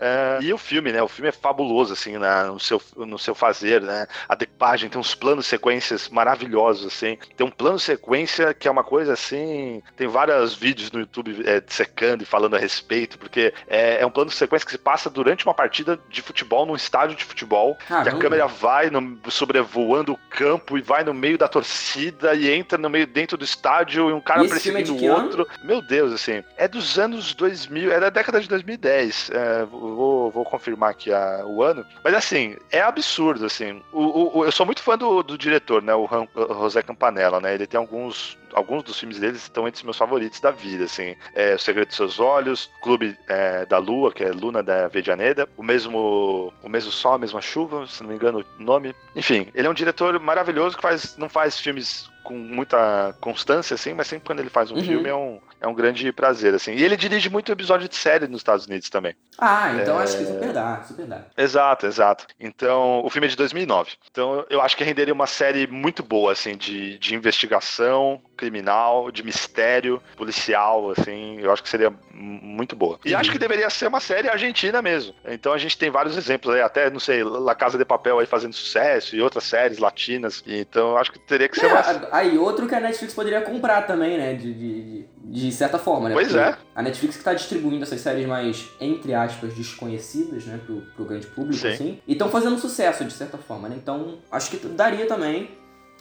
é, 0.00 0.38
e 0.42 0.52
o 0.52 0.58
filme, 0.58 0.92
né? 0.92 1.02
O 1.02 1.08
filme 1.08 1.28
é 1.28 1.32
fabuloso, 1.32 1.92
assim, 1.92 2.18
né, 2.18 2.44
no, 2.44 2.58
seu, 2.58 2.80
no 2.96 3.18
seu 3.18 3.34
fazer, 3.34 3.80
né? 3.80 4.06
A 4.28 4.34
decupagem 4.34 4.88
tem 4.88 5.00
uns 5.00 5.14
planos 5.14 5.46
sequências 5.46 6.08
maravilhosos, 6.08 6.86
assim. 6.86 7.18
Tem 7.36 7.46
um 7.46 7.50
plano 7.50 7.78
sequência 7.78 8.54
que 8.54 8.66
é 8.66 8.70
uma 8.70 8.84
coisa 8.84 9.12
assim. 9.12 9.82
Tem 9.96 10.06
vários 10.08 10.54
vídeos 10.54 10.90
no 10.90 11.00
YouTube 11.00 11.42
é, 11.46 11.62
secando 11.66 12.22
e 12.22 12.26
falando 12.26 12.56
a 12.56 12.58
respeito, 12.58 13.18
porque 13.18 13.52
é, 13.68 14.00
é 14.00 14.06
um 14.06 14.10
plano 14.10 14.30
sequência 14.30 14.64
que 14.66 14.72
se 14.72 14.78
passa 14.78 15.08
durante 15.10 15.44
uma 15.44 15.54
partida 15.54 15.98
de 16.08 16.22
futebol 16.22 16.64
num 16.66 16.74
estádio 16.76 17.16
de 17.16 17.24
futebol. 17.24 17.74
Que 17.76 17.92
a 17.92 17.96
Caramba. 18.04 18.18
câmera 18.18 18.46
vai 18.46 18.90
no- 18.90 19.18
sobrevoando 19.30 20.12
o 20.12 20.18
campo 20.30 20.78
e 20.78 20.82
vai 20.82 21.04
no 21.04 21.12
meio 21.14 21.36
da 21.38 21.48
torcida 21.48 22.21
e 22.34 22.50
entra 22.52 22.78
no 22.78 22.88
meio 22.90 23.06
dentro 23.06 23.36
do 23.36 23.44
estádio 23.44 24.10
e 24.10 24.12
um 24.12 24.20
cara 24.20 24.44
E 24.44 24.48
filme 24.48 24.80
é 24.80 24.82
perseguindo 24.84 25.04
o 25.06 25.14
ano? 25.16 25.24
outro. 25.24 25.48
Meu 25.64 25.80
Deus, 25.82 26.12
assim. 26.12 26.42
É 26.56 26.66
dos 26.68 26.98
anos 26.98 27.34
2000, 27.34 27.92
é 27.92 28.00
da 28.00 28.10
década 28.10 28.40
de 28.40 28.48
2010. 28.48 29.30
É, 29.32 29.64
vou, 29.64 30.30
vou 30.30 30.44
confirmar 30.44 30.90
aqui 30.90 31.12
a- 31.12 31.42
o 31.46 31.62
ano. 31.62 31.84
Mas 32.04 32.14
assim, 32.14 32.56
é 32.70 32.80
absurdo, 32.80 33.46
assim. 33.46 33.82
O, 33.92 34.38
o- 34.40 34.44
eu 34.44 34.52
sou 34.52 34.66
muito 34.66 34.82
fã 34.82 34.96
do, 34.96 35.22
do 35.22 35.36
diretor, 35.38 35.82
né? 35.82 35.94
O 35.94 36.04
Ram- 36.04 36.28
o 36.34 36.54
José 36.62 36.82
Campanella, 36.82 37.40
né? 37.40 37.54
Ele 37.54 37.66
tem 37.66 37.78
alguns. 37.78 38.40
Alguns 38.54 38.82
dos 38.82 39.00
filmes 39.00 39.18
deles 39.18 39.44
estão 39.44 39.66
entre 39.66 39.78
os 39.78 39.82
meus 39.82 39.96
favoritos 39.96 40.38
da 40.38 40.50
vida, 40.50 40.84
assim. 40.84 41.16
É 41.34 41.54
O 41.54 41.58
Segredo 41.58 41.88
dos 41.88 41.96
Seus 41.96 42.20
Olhos, 42.20 42.70
Clube 42.82 43.16
é, 43.26 43.64
da 43.64 43.78
Lua, 43.78 44.12
que 44.12 44.22
é 44.22 44.28
Luna 44.30 44.62
da 44.62 44.88
Vedianeda, 44.88 45.48
o 45.56 45.62
mesmo, 45.62 46.52
o 46.62 46.68
mesmo 46.68 46.92
Sol, 46.92 47.14
a 47.14 47.18
mesma 47.18 47.40
Chuva, 47.40 47.86
se 47.86 48.02
não 48.02 48.10
me 48.10 48.16
engano 48.16 48.44
o 48.60 48.62
nome. 48.62 48.94
Enfim, 49.16 49.48
ele 49.54 49.66
é 49.66 49.70
um 49.70 49.74
diretor 49.74 50.20
maravilhoso 50.20 50.76
que 50.76 50.82
faz, 50.82 51.16
não 51.16 51.30
faz 51.30 51.58
filmes 51.58 52.10
com 52.22 52.34
muita 52.34 53.14
constância, 53.20 53.74
assim, 53.74 53.94
mas 53.94 54.06
sempre 54.06 54.26
quando 54.26 54.40
ele 54.40 54.50
faz 54.50 54.70
um 54.70 54.76
Uhum. 54.76 54.84
filme 54.84 55.08
é 55.08 55.14
um, 55.14 55.40
é 55.60 55.66
um 55.66 55.74
grande 55.74 56.10
prazer, 56.12 56.54
assim. 56.54 56.72
E 56.72 56.82
ele 56.84 56.96
dirige 56.96 57.28
muito 57.30 57.50
episódio 57.52 57.88
de 57.88 57.96
série 57.96 58.26
nos 58.26 58.40
Estados 58.40 58.66
Unidos 58.66 58.88
também. 58.88 59.14
Ah, 59.38 59.72
então 59.74 60.00
É. 60.00 60.04
acho 60.04 60.16
que 60.18 60.24
super 60.26 60.52
dá, 60.52 60.82
super 60.86 61.06
dá. 61.06 61.26
Exato, 61.36 61.86
exato. 61.86 62.26
Então, 62.38 63.02
o 63.04 63.10
filme 63.10 63.26
é 63.26 63.30
de 63.30 63.36
2009. 63.36 63.92
Então, 64.10 64.44
eu 64.48 64.60
acho 64.60 64.76
que 64.76 64.84
renderia 64.84 65.12
uma 65.14 65.26
série 65.26 65.66
muito 65.66 66.02
boa, 66.02 66.32
assim, 66.32 66.56
de, 66.56 66.98
de 66.98 67.14
investigação 67.14 68.20
criminal, 68.36 69.10
de 69.10 69.22
mistério 69.22 70.02
policial, 70.16 70.90
assim. 70.90 71.38
Eu 71.40 71.52
acho 71.52 71.62
que 71.62 71.68
seria 71.68 71.92
muito 72.12 72.74
boa. 72.76 72.98
E 73.04 73.12
Uhum. 73.12 73.18
acho 73.20 73.30
que 73.30 73.38
deveria 73.38 73.68
ser 73.70 73.86
uma 73.88 74.00
série 74.00 74.28
argentina 74.28 74.80
mesmo. 74.82 75.14
Então, 75.26 75.52
a 75.52 75.58
gente 75.58 75.76
tem 75.78 75.90
vários 75.90 76.16
exemplos 76.16 76.54
aí, 76.54 76.60
até, 76.60 76.90
não 76.90 77.00
sei, 77.00 77.22
La 77.24 77.54
Casa 77.54 77.78
de 77.78 77.84
Papel 77.84 78.18
aí 78.18 78.26
fazendo 78.26 78.52
sucesso 78.54 79.14
e 79.16 79.20
outras 79.22 79.44
séries 79.44 79.78
latinas. 79.78 80.42
Então, 80.46 80.90
eu 80.90 80.98
acho 80.98 81.12
que 81.12 81.18
teria 81.18 81.48
que 81.48 81.58
ser 81.58 81.66
uma. 81.66 81.80
Aí 82.12 82.36
outro 82.36 82.68
que 82.68 82.74
a 82.74 82.80
Netflix 82.80 83.14
poderia 83.14 83.40
comprar 83.40 83.86
também, 83.86 84.18
né? 84.18 84.34
De, 84.34 84.52
de, 84.52 84.82
de, 84.82 85.06
de 85.24 85.50
certa 85.50 85.78
forma, 85.78 86.10
né? 86.10 86.14
Pois 86.14 86.28
Porque 86.28 86.40
é. 86.40 86.56
A 86.74 86.82
Netflix 86.82 87.16
que 87.16 87.24
tá 87.24 87.32
distribuindo 87.32 87.82
essas 87.82 88.02
séries 88.02 88.26
mais, 88.26 88.68
entre 88.78 89.14
aspas, 89.14 89.54
desconhecidas, 89.54 90.44
né? 90.44 90.60
Pro, 90.66 90.82
pro 90.94 91.06
grande 91.06 91.26
público, 91.28 91.56
Sim. 91.56 91.68
assim. 91.68 91.98
E 92.06 92.12
estão 92.12 92.28
fazendo 92.28 92.58
sucesso, 92.58 93.02
de 93.02 93.14
certa 93.14 93.38
forma, 93.38 93.66
né? 93.66 93.76
Então, 93.82 94.18
acho 94.30 94.50
que 94.50 94.58
daria 94.68 95.06
também. 95.06 95.50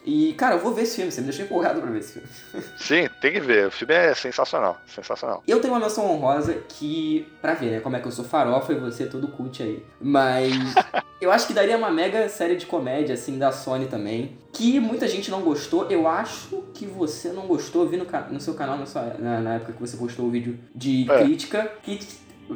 E, 0.06 0.34
cara, 0.34 0.56
eu 0.56 0.60
vou 0.60 0.74
ver 0.74 0.82
esse 0.84 0.96
filme, 0.96 1.12
você 1.12 1.22
me 1.22 1.28
deixou 1.28 1.46
empolgado 1.46 1.80
pra 1.80 1.90
ver 1.92 2.00
esse 2.00 2.14
filme. 2.14 2.28
Sim, 2.78 3.08
tem 3.22 3.32
que 3.34 3.40
ver. 3.40 3.68
O 3.68 3.72
filme 3.72 3.94
é 3.94 4.14
sensacional. 4.16 4.80
Sensacional. 4.88 5.44
Eu 5.48 5.60
tenho 5.62 5.74
uma 5.74 5.80
menção 5.80 6.10
honrosa 6.12 6.54
que, 6.70 7.28
pra 7.42 7.54
ver, 7.54 7.72
né, 7.72 7.80
como 7.80 7.96
é 7.96 8.00
que 8.00 8.08
eu 8.08 8.12
sou 8.12 8.26
farofa 8.26 8.74
e 8.74 8.80
você 8.80 9.04
é 9.04 9.06
todo 9.06 9.28
cult 9.28 9.62
aí. 9.62 9.86
Mas 10.02 10.52
eu 11.22 11.32
acho 11.32 11.46
que 11.46 11.54
daria 11.54 11.78
uma 11.78 11.92
mega 11.92 12.28
série 12.30 12.56
de 12.56 12.66
comédia, 12.66 13.14
assim, 13.14 13.38
da 13.38 13.52
Sony 13.52 13.86
também. 13.86 14.38
Que 14.52 14.80
muita 14.80 15.08
gente 15.08 15.30
não 15.30 15.42
gostou. 15.42 15.90
Eu 15.90 16.08
acho 16.08 16.64
que 16.74 16.86
você 16.86 17.30
não 17.30 17.44
gostou. 17.48 17.84
Eu 17.84 17.90
vi 17.90 17.98
no, 17.98 18.06
no 18.32 18.40
seu 18.40 18.54
canal 18.56 18.78
na, 18.78 18.86
sua- 18.86 19.16
na- 19.20 19.40
na 19.40 19.54
época 19.56 19.74
que 19.74 19.80
você 19.80 19.96
postou 19.98 20.26
o 20.26 20.32
vídeo 20.32 20.58
de 20.76 21.06
É. 21.12 21.24
crítica. 21.24 21.72
Que 21.84 22.00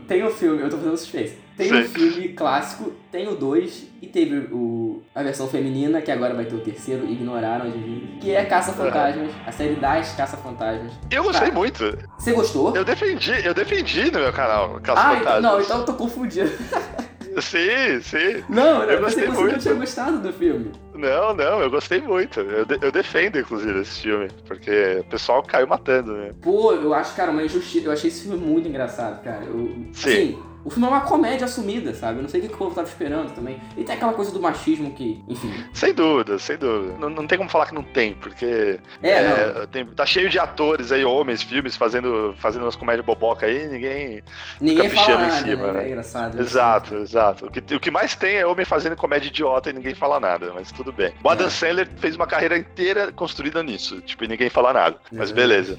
tem 0.07 0.23
o 0.23 0.29
filme, 0.29 0.61
eu 0.61 0.69
tô 0.69 0.77
fazendo 0.77 0.97
suspense. 0.97 1.37
Tem 1.57 1.71
o 1.71 1.87
Sim. 1.87 1.93
filme 1.93 2.29
clássico, 2.29 2.91
tem 3.09 3.27
o 3.29 3.35
2 3.35 3.87
e 4.01 4.07
teve 4.07 4.49
o, 4.51 5.01
a 5.15 5.23
versão 5.23 5.47
feminina, 5.47 6.01
que 6.01 6.11
agora 6.11 6.33
vai 6.33 6.43
ter 6.43 6.55
o 6.55 6.59
terceiro, 6.59 7.09
ignoraram, 7.09 7.65
adivinha. 7.65 8.19
Que 8.19 8.31
é 8.31 8.43
Caça 8.43 8.73
Fantasmas, 8.73 9.31
a 9.47 9.51
série 9.53 9.75
das 9.75 10.13
Caça 10.15 10.35
Fantasmas. 10.35 10.91
Eu 11.09 11.23
gostei 11.23 11.51
muito. 11.51 11.97
Você 12.19 12.33
gostou? 12.33 12.75
Eu 12.75 12.83
defendi, 12.83 13.31
eu 13.45 13.53
defendi 13.53 14.11
no 14.11 14.19
meu 14.19 14.33
canal. 14.33 14.79
Caça 14.81 15.01
Ah, 15.01 15.15
então, 15.15 15.41
não, 15.41 15.61
então 15.61 15.79
eu 15.79 15.85
tô 15.85 15.93
confundido. 15.93 16.51
Sim, 17.41 18.01
sim. 18.01 18.43
Não, 18.49 18.83
Eu 18.83 19.01
gostei 19.01 19.25
que 19.25 19.31
você 19.31 19.37
não 19.37 19.43
muito. 19.49 19.59
tinha 19.59 19.73
gostado 19.73 20.19
do 20.19 20.31
filme. 20.33 20.71
Não, 20.93 21.33
não, 21.35 21.61
eu 21.61 21.69
gostei 21.69 22.01
muito. 22.01 22.39
Eu, 22.39 22.65
eu 22.81 22.91
defendo, 22.91 23.37
inclusive, 23.39 23.79
esse 23.81 24.01
filme. 24.01 24.29
Porque 24.47 24.97
o 25.01 25.03
pessoal 25.05 25.43
caiu 25.43 25.67
matando, 25.67 26.13
né? 26.13 26.31
Pô, 26.41 26.71
eu 26.73 26.93
acho, 26.93 27.15
cara, 27.15 27.31
uma 27.31 27.43
injustiça. 27.43 27.87
Eu 27.87 27.91
achei 27.91 28.09
esse 28.09 28.23
filme 28.27 28.37
muito 28.37 28.67
engraçado, 28.67 29.21
cara. 29.23 29.43
Eu, 29.45 29.85
Sim. 29.91 30.09
Assim, 30.09 30.39
O 30.65 30.69
filme 30.71 30.87
é 30.87 30.89
uma 30.89 31.01
comédia 31.01 31.45
assumida, 31.45 31.93
sabe? 31.93 32.17
Eu 32.17 32.23
não 32.23 32.29
sei 32.29 32.39
o 32.39 32.43
que, 32.43 32.49
que 32.49 32.55
o 32.55 32.57
povo 32.57 32.73
tava 32.73 32.87
esperando 32.87 33.31
também. 33.35 33.61
E 33.77 33.83
tem 33.83 33.95
aquela 33.95 34.13
coisa 34.13 34.31
do 34.31 34.41
machismo 34.41 34.91
que, 34.93 35.23
enfim. 35.27 35.53
Sem 35.71 35.93
dúvida, 35.93 36.39
sem 36.39 36.57
dúvida. 36.57 36.95
Não, 36.97 37.07
não 37.09 37.27
tem 37.27 37.37
como 37.37 37.49
falar 37.49 37.67
que 37.67 37.75
não 37.75 37.83
tem, 37.83 38.15
porque 38.15 38.79
É, 39.03 39.67
tem- 39.71 39.85
tá 39.85 40.05
cheio 40.07 40.27
de 40.27 40.39
atores 40.39 40.91
aí, 40.91 41.05
homens, 41.05 41.43
filmes, 41.43 41.77
fazendo, 41.77 42.33
fazendo 42.39 42.63
umas 42.63 42.75
comédias 42.75 43.05
boboca 43.05 43.45
aí, 43.45 43.67
ninguém. 43.67 44.23
Ninguém 44.59 44.89
Fica 44.89 45.03
fala 45.03 45.13
em 45.25 45.27
nada, 45.27 45.43
cima, 45.43 45.67
né? 45.67 45.73
né? 45.73 45.83
É 45.83 45.87
engraçado. 45.89 46.39
Exato, 46.41 46.95
exato. 46.95 47.45
O 47.45 47.51
que, 47.51 47.75
o 47.75 47.79
que 47.79 47.91
mais 47.91 48.15
tem 48.15 48.37
é 48.37 48.45
homem 48.47 48.65
fazendo 48.65 48.95
comédia 48.95 49.27
idiota 49.27 49.69
e 49.69 49.73
ninguém 49.73 49.93
fala 49.93 50.19
nada, 50.19 50.51
mas 50.55 50.71
tudo 50.71 50.91
bem. 50.91 51.13
O 51.23 51.29
Adam 51.29 51.45
É. 51.45 51.49
Sandler 51.51 51.87
fez 51.97 52.15
uma 52.15 52.25
carreira 52.25 52.57
inteira 52.57 53.11
construída 53.11 53.61
nisso, 53.61 54.01
tipo, 54.01 54.23
e 54.23 54.27
ninguém 54.27 54.49
fala 54.49 54.73
nada. 54.73 54.97
Mas 55.11 55.29
É. 55.29 55.33
beleza. 55.33 55.77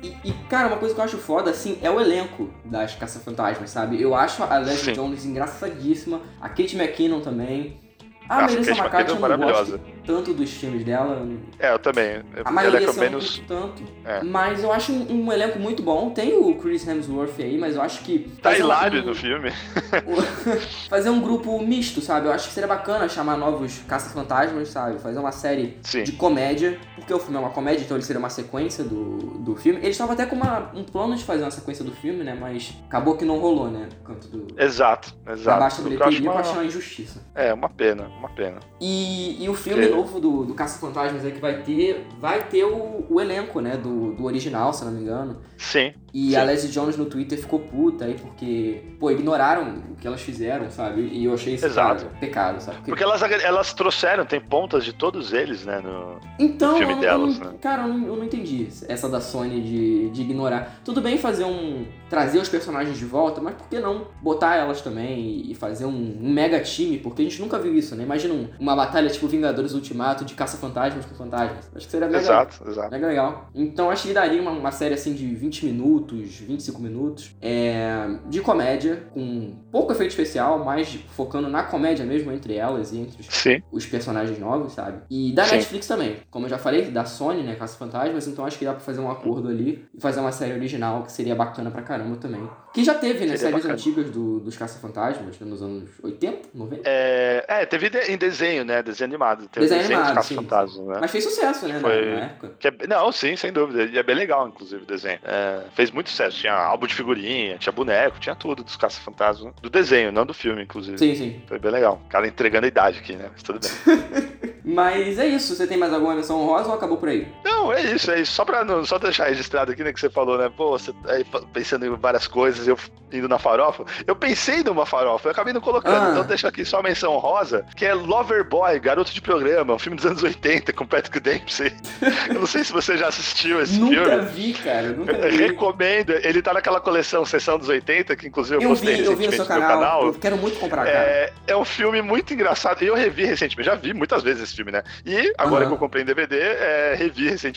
E, 0.00 0.14
e, 0.24 0.32
cara, 0.48 0.68
uma 0.68 0.76
coisa 0.76 0.94
que 0.94 1.00
eu 1.00 1.04
acho 1.04 1.18
foda, 1.18 1.50
assim, 1.50 1.76
é 1.82 1.90
o 1.90 2.00
elenco 2.00 2.48
das 2.64 2.94
Caça-Fantasmas, 2.94 3.70
sabe? 3.70 4.00
Eu 4.00 4.14
acho 4.14 4.27
a 4.48 4.58
Leslie. 4.58 4.94
Jones 4.94 5.24
engraçadíssima, 5.24 6.20
a 6.40 6.48
Kate 6.48 6.76
McKinnon 6.76 7.20
também. 7.20 7.80
A 8.28 8.42
Nossa, 8.42 8.54
Melissa 8.54 8.72
McCarthy 8.72 8.96
é 8.96 9.14
não 9.14 9.20
gosto 9.20 9.20
maravilhosa. 9.20 9.80
Tanto 10.08 10.32
dos 10.32 10.50
filmes 10.50 10.82
dela. 10.86 11.28
É, 11.58 11.70
eu 11.70 11.78
também. 11.78 12.22
A 12.42 12.50
maioria 12.50 12.80
é 12.80 12.86
não 12.86 12.94
menos. 12.94 13.42
tanto. 13.46 13.82
É. 14.06 14.22
Mas 14.22 14.62
eu 14.64 14.72
acho 14.72 14.90
um, 14.90 15.24
um 15.26 15.30
elenco 15.32 15.58
muito 15.58 15.82
bom. 15.82 16.08
Tem 16.08 16.34
o 16.34 16.54
Chris 16.54 16.88
Hemsworth 16.88 17.38
aí, 17.38 17.58
mas 17.58 17.76
eu 17.76 17.82
acho 17.82 18.02
que. 18.02 18.20
Tá 18.42 18.56
hilário 18.56 19.02
um- 19.02 19.06
no 19.06 19.14
filme. 19.14 19.50
fazer 20.88 21.10
um 21.10 21.20
grupo 21.20 21.60
misto, 21.60 22.00
sabe? 22.00 22.26
Eu 22.26 22.32
acho 22.32 22.48
que 22.48 22.54
seria 22.54 22.66
bacana 22.66 23.06
chamar 23.06 23.36
novos 23.36 23.80
caça-fantasmas, 23.86 24.68
sabe? 24.68 24.98
Fazer 24.98 25.18
uma 25.18 25.30
série 25.32 25.76
Sim. 25.82 26.04
de 26.04 26.12
comédia, 26.12 26.78
porque 26.94 27.12
o 27.12 27.18
filme 27.18 27.36
é 27.36 27.40
uma 27.40 27.50
comédia, 27.50 27.82
então 27.84 27.96
ele 27.96 28.04
seria 28.04 28.18
uma 28.18 28.30
sequência 28.30 28.82
do, 28.82 29.18
do 29.40 29.56
filme. 29.56 29.78
Eles 29.80 29.90
estavam 29.90 30.14
até 30.14 30.24
com 30.24 30.36
uma- 30.36 30.70
um 30.74 30.84
plano 30.84 31.14
de 31.16 31.22
fazer 31.24 31.42
uma 31.42 31.50
sequência 31.50 31.84
do 31.84 31.92
filme, 31.92 32.24
né? 32.24 32.34
Mas 32.38 32.74
acabou 32.86 33.14
que 33.16 33.26
não 33.26 33.38
rolou, 33.38 33.70
né? 33.70 33.88
Conta 34.02 34.26
do. 34.28 34.46
Exato, 34.56 35.14
Da 35.22 35.32
exato. 35.32 35.60
baixa 35.60 35.82
O 35.82 35.84
que 35.84 35.94
eu 35.94 36.32
acho 36.32 36.50
uma- 36.52 36.58
uma 36.58 36.64
injustiça. 36.64 37.20
É, 37.34 37.52
uma 37.52 37.68
pena, 37.68 38.04
uma 38.18 38.30
pena. 38.30 38.58
E, 38.80 39.44
e 39.44 39.48
o 39.48 39.54
filme 39.54 39.84
Ok. 39.86 39.97
Novo 39.98 40.20
do, 40.20 40.44
do 40.44 40.54
Caça-Fantasmas 40.54 41.24
aí 41.24 41.32
que 41.32 41.40
vai 41.40 41.62
ter, 41.62 42.06
vai 42.20 42.46
ter 42.48 42.64
o, 42.64 43.04
o 43.08 43.20
elenco, 43.20 43.60
né? 43.60 43.76
Do, 43.76 44.12
do 44.14 44.24
original, 44.24 44.72
se 44.72 44.84
não 44.84 44.92
me 44.92 45.02
engano. 45.02 45.38
Sim. 45.56 45.92
E 46.14 46.30
Sim. 46.30 46.36
a 46.36 46.42
Leslie 46.44 46.72
Jones 46.72 46.96
no 46.96 47.04
Twitter 47.04 47.38
ficou 47.38 47.58
puta 47.60 48.06
aí 48.06 48.14
porque, 48.14 48.82
pô, 48.98 49.10
ignoraram 49.10 49.82
o 49.90 49.96
que 49.96 50.06
elas 50.06 50.20
fizeram, 50.22 50.70
sabe? 50.70 51.02
E 51.02 51.24
eu 51.24 51.34
achei 51.34 51.54
isso 51.54 51.66
Exato. 51.66 52.04
cara, 52.06 52.16
pecado, 52.18 52.60
sabe? 52.62 52.78
Porque 52.84 53.02
elas, 53.02 53.20
elas 53.22 53.74
trouxeram, 53.74 54.24
tem 54.24 54.40
pontas 54.40 54.84
de 54.84 54.92
todos 54.92 55.32
eles, 55.32 55.64
né? 55.66 55.80
No... 55.80 56.18
Então, 56.38 56.78
filme 56.78 56.94
eu, 56.94 57.00
delas, 57.00 57.38
eu 57.38 57.44
né? 57.44 57.52
cara, 57.60 57.82
eu 57.82 57.88
não, 57.88 58.06
eu 58.06 58.16
não 58.16 58.24
entendi 58.24 58.68
essa 58.88 59.08
da 59.08 59.20
Sony 59.20 59.60
de, 59.60 60.08
de 60.10 60.22
ignorar. 60.22 60.80
Tudo 60.84 61.00
bem 61.02 61.18
fazer 61.18 61.44
um. 61.44 61.84
trazer 62.08 62.38
os 62.38 62.48
personagens 62.48 62.96
de 62.96 63.04
volta, 63.04 63.40
mas 63.40 63.54
por 63.54 63.68
que 63.68 63.78
não 63.78 64.06
botar 64.22 64.56
elas 64.56 64.80
também 64.80 65.50
e, 65.50 65.54
fazer 65.54 65.84
um, 65.84 66.18
um 66.22 66.32
mega 66.32 66.58
time? 66.60 66.98
Porque 66.98 67.20
a 67.20 67.24
gente 67.24 67.40
nunca 67.40 67.58
viu 67.58 67.74
isso, 67.74 67.94
né? 67.94 68.04
Imagina 68.04 68.32
um- 68.32 68.48
uma 68.58 68.74
batalha 68.74 69.10
tipo 69.10 69.26
Vingadores 69.28 69.74
Ultimato 69.88 70.24
de 70.24 70.34
caça-fantasmas 70.34 71.06
com 71.06 71.14
fantasmas. 71.14 71.70
Acho 71.74 71.86
que 71.86 71.90
seria 71.90 72.06
mega, 72.08 72.18
Exato, 72.18 72.62
exato. 72.68 72.90
mega 72.90 73.06
legal. 73.06 73.48
Então 73.54 73.90
acho 73.90 74.06
que 74.06 74.12
daria 74.12 74.40
uma, 74.42 74.50
uma 74.50 74.70
série 74.70 74.92
assim 74.94 75.14
de 75.14 75.26
20 75.34 75.64
minutos, 75.64 76.36
25 76.40 76.82
minutos, 76.82 77.30
é, 77.40 78.18
de 78.26 78.40
comédia, 78.42 79.04
com 79.14 79.56
pouco 79.72 79.92
efeito 79.92 80.10
especial, 80.10 80.62
mais 80.62 80.98
focando 81.16 81.48
na 81.48 81.62
comédia 81.62 82.04
mesmo 82.04 82.30
entre 82.32 82.54
elas 82.54 82.92
e 82.92 82.98
entre 82.98 83.20
os 83.20 83.78
os 83.78 83.86
personagens 83.86 84.38
novos, 84.38 84.72
sabe? 84.74 84.98
E 85.08 85.32
da 85.32 85.44
Sim. 85.44 85.56
Netflix 85.56 85.86
também. 85.86 86.16
Como 86.30 86.44
eu 86.46 86.50
já 86.50 86.58
falei, 86.58 86.90
da 86.90 87.04
Sony, 87.06 87.42
né? 87.42 87.54
Caça 87.54 87.78
Fantasmas, 87.78 88.26
então 88.28 88.44
acho 88.44 88.58
que 88.58 88.64
dá 88.64 88.72
pra 88.72 88.80
fazer 88.80 89.00
um 89.00 89.10
acordo 89.10 89.48
ali 89.48 89.86
e 89.94 90.00
fazer 90.00 90.20
uma 90.20 90.32
série 90.32 90.52
original 90.52 91.02
que 91.04 91.12
seria 91.12 91.34
bacana 91.34 91.70
pra 91.70 91.80
caramba 91.82 92.16
também. 92.16 92.46
Que 92.74 92.84
já 92.84 92.94
teve, 92.94 93.20
né? 93.20 93.36
Seria 93.36 93.38
Séries 93.38 93.54
bacana. 93.56 93.74
antigas 93.74 94.10
do, 94.10 94.40
dos 94.40 94.56
Caça 94.56 94.78
Fantasmas, 94.78 95.38
né, 95.38 95.46
nos 95.48 95.62
anos 95.62 95.88
80, 96.02 96.48
90. 96.54 96.82
É, 96.84 97.44
é, 97.48 97.66
teve 97.66 97.88
de- 97.88 97.98
em 98.12 98.18
desenho, 98.18 98.64
né? 98.64 98.82
Desenho 98.82 99.08
animado. 99.08 99.48
Teve 99.48 99.66
desenho 99.66 99.77
animado, 99.86 100.08
sim. 100.08 100.14
Caça-Fantasmas, 100.14 100.86
né? 100.86 100.98
Mas 101.00 101.10
fez 101.10 101.24
sucesso, 101.24 101.66
né? 101.68 101.80
Foi- 101.80 102.06
Na, 102.06 102.20
época. 102.24 102.52
É- 102.64 102.86
não, 102.86 103.10
sim, 103.12 103.36
sem 103.36 103.52
dúvida. 103.52 103.84
E 103.84 103.98
é 103.98 104.02
bem 104.02 104.14
legal, 104.16 104.48
inclusive, 104.48 104.82
o 104.82 104.86
desenho. 104.86 105.18
É, 105.24 105.62
fez 105.74 105.90
muito 105.90 106.10
sucesso. 106.10 106.38
Tinha 106.38 106.52
álbum 106.54 106.86
de 106.86 106.94
figurinha, 106.94 107.58
tinha 107.58 107.72
boneco, 107.72 108.18
tinha 108.20 108.34
tudo 108.34 108.62
dos 108.64 108.76
Caça-Fantasmas. 108.76 109.52
Do 109.62 109.70
desenho, 109.70 110.10
não 110.12 110.24
do 110.26 110.34
filme, 110.34 110.62
inclusive. 110.62 110.98
Sim, 110.98 111.14
sim. 111.14 111.42
Foi 111.46 111.58
bem 111.58 111.70
legal. 111.70 112.00
O 112.04 112.08
cara 112.08 112.26
entregando 112.26 112.64
a 112.66 112.68
idade 112.68 112.98
aqui, 112.98 113.14
né? 113.16 113.28
Mas 113.32 113.42
tudo 113.42 113.60
bem. 113.60 113.98
Mas 114.64 115.18
é 115.18 115.26
isso. 115.26 115.54
Você 115.54 115.66
tem 115.66 115.78
mais 115.78 115.92
alguma 115.92 116.14
menção 116.14 116.40
honrosa 116.40 116.68
ou 116.68 116.74
acabou 116.74 116.98
por 116.98 117.08
aí? 117.08 117.26
Não, 117.58 117.72
é 117.72 117.82
isso, 117.82 118.10
é 118.10 118.20
isso. 118.20 118.32
Só 118.32 118.44
pra 118.44 118.64
não, 118.64 118.84
só 118.84 118.98
deixar 118.98 119.26
registrado 119.28 119.72
aqui, 119.72 119.82
né, 119.84 119.92
que 119.92 120.00
você 120.00 120.08
falou, 120.10 120.38
né? 120.38 120.50
Pô, 120.54 120.70
você 120.78 120.92
aí 121.06 121.24
fa- 121.24 121.42
pensando 121.52 121.84
em 121.86 121.96
várias 121.96 122.26
coisas, 122.26 122.66
eu 122.68 122.78
indo 123.12 123.28
na 123.28 123.38
farofa. 123.38 123.84
Eu 124.06 124.14
pensei 124.14 124.62
numa 124.62 124.84
farofa, 124.84 125.28
eu 125.28 125.32
acabei 125.32 125.52
não 125.52 125.60
colocando. 125.60 126.08
Ah. 126.08 126.10
Então 126.12 126.24
deixa 126.24 126.48
aqui 126.48 126.64
só 126.64 126.78
a 126.80 126.82
menção 126.82 127.16
rosa, 127.18 127.64
que 127.76 127.84
é 127.86 127.94
Loverboy, 127.94 128.78
Garoto 128.78 129.12
de 129.12 129.20
Programa, 129.20 129.74
um 129.74 129.78
filme 129.78 129.96
dos 129.96 130.04
anos 130.06 130.22
80 130.22 130.72
com 130.72 130.86
Patrick 130.86 131.18
Dempsey. 131.20 131.72
eu 132.28 132.34
não 132.40 132.46
sei 132.46 132.62
se 132.64 132.72
você 132.72 132.96
já 132.96 133.08
assistiu 133.08 133.60
esse 133.62 133.78
nunca 133.78 134.04
filme. 134.04 134.24
vi, 134.26 134.52
cara. 134.54 134.88
Nunca 134.88 135.12
vi. 135.28 135.36
recomendo, 135.38 136.10
ele 136.22 136.42
tá 136.42 136.52
naquela 136.52 136.80
coleção 136.80 137.24
Sessão 137.24 137.58
dos 137.58 137.68
80, 137.68 138.14
que 138.14 138.26
inclusive 138.28 138.56
eu, 138.56 138.62
Eu 138.62 138.68
postei 138.70 138.96
vi, 138.96 139.04
eu 139.04 139.16
vi 139.16 139.24
no 139.26 139.30
recentemente 139.30 139.36
seu 139.36 139.44
no 139.54 139.60
meu 139.60 139.68
canal. 139.68 139.80
canal. 140.00 140.06
Eu 140.08 140.14
quero 140.14 140.36
muito 140.36 140.58
comprar, 140.58 140.84
cara. 140.84 140.98
É, 140.98 141.32
é 141.46 141.56
um 141.56 141.64
filme 141.64 142.02
muito 142.02 142.32
engraçado. 142.34 142.82
E 142.82 142.86
eu 142.86 142.94
revi 142.94 143.24
recentemente, 143.24 143.66
já 143.70 143.74
vi 143.74 143.94
muitas 143.94 144.22
vezes 144.22 144.42
esse 144.42 144.54
filme, 144.54 144.70
né? 144.70 144.82
E 145.06 145.32
agora 145.38 145.66
que 145.66 145.72
eu 145.72 145.78
comprei 145.78 146.02
em 146.02 146.06
DVD, 146.06 146.36
é, 146.38 146.94
revi 146.96 147.22
recentemente. 147.24 147.47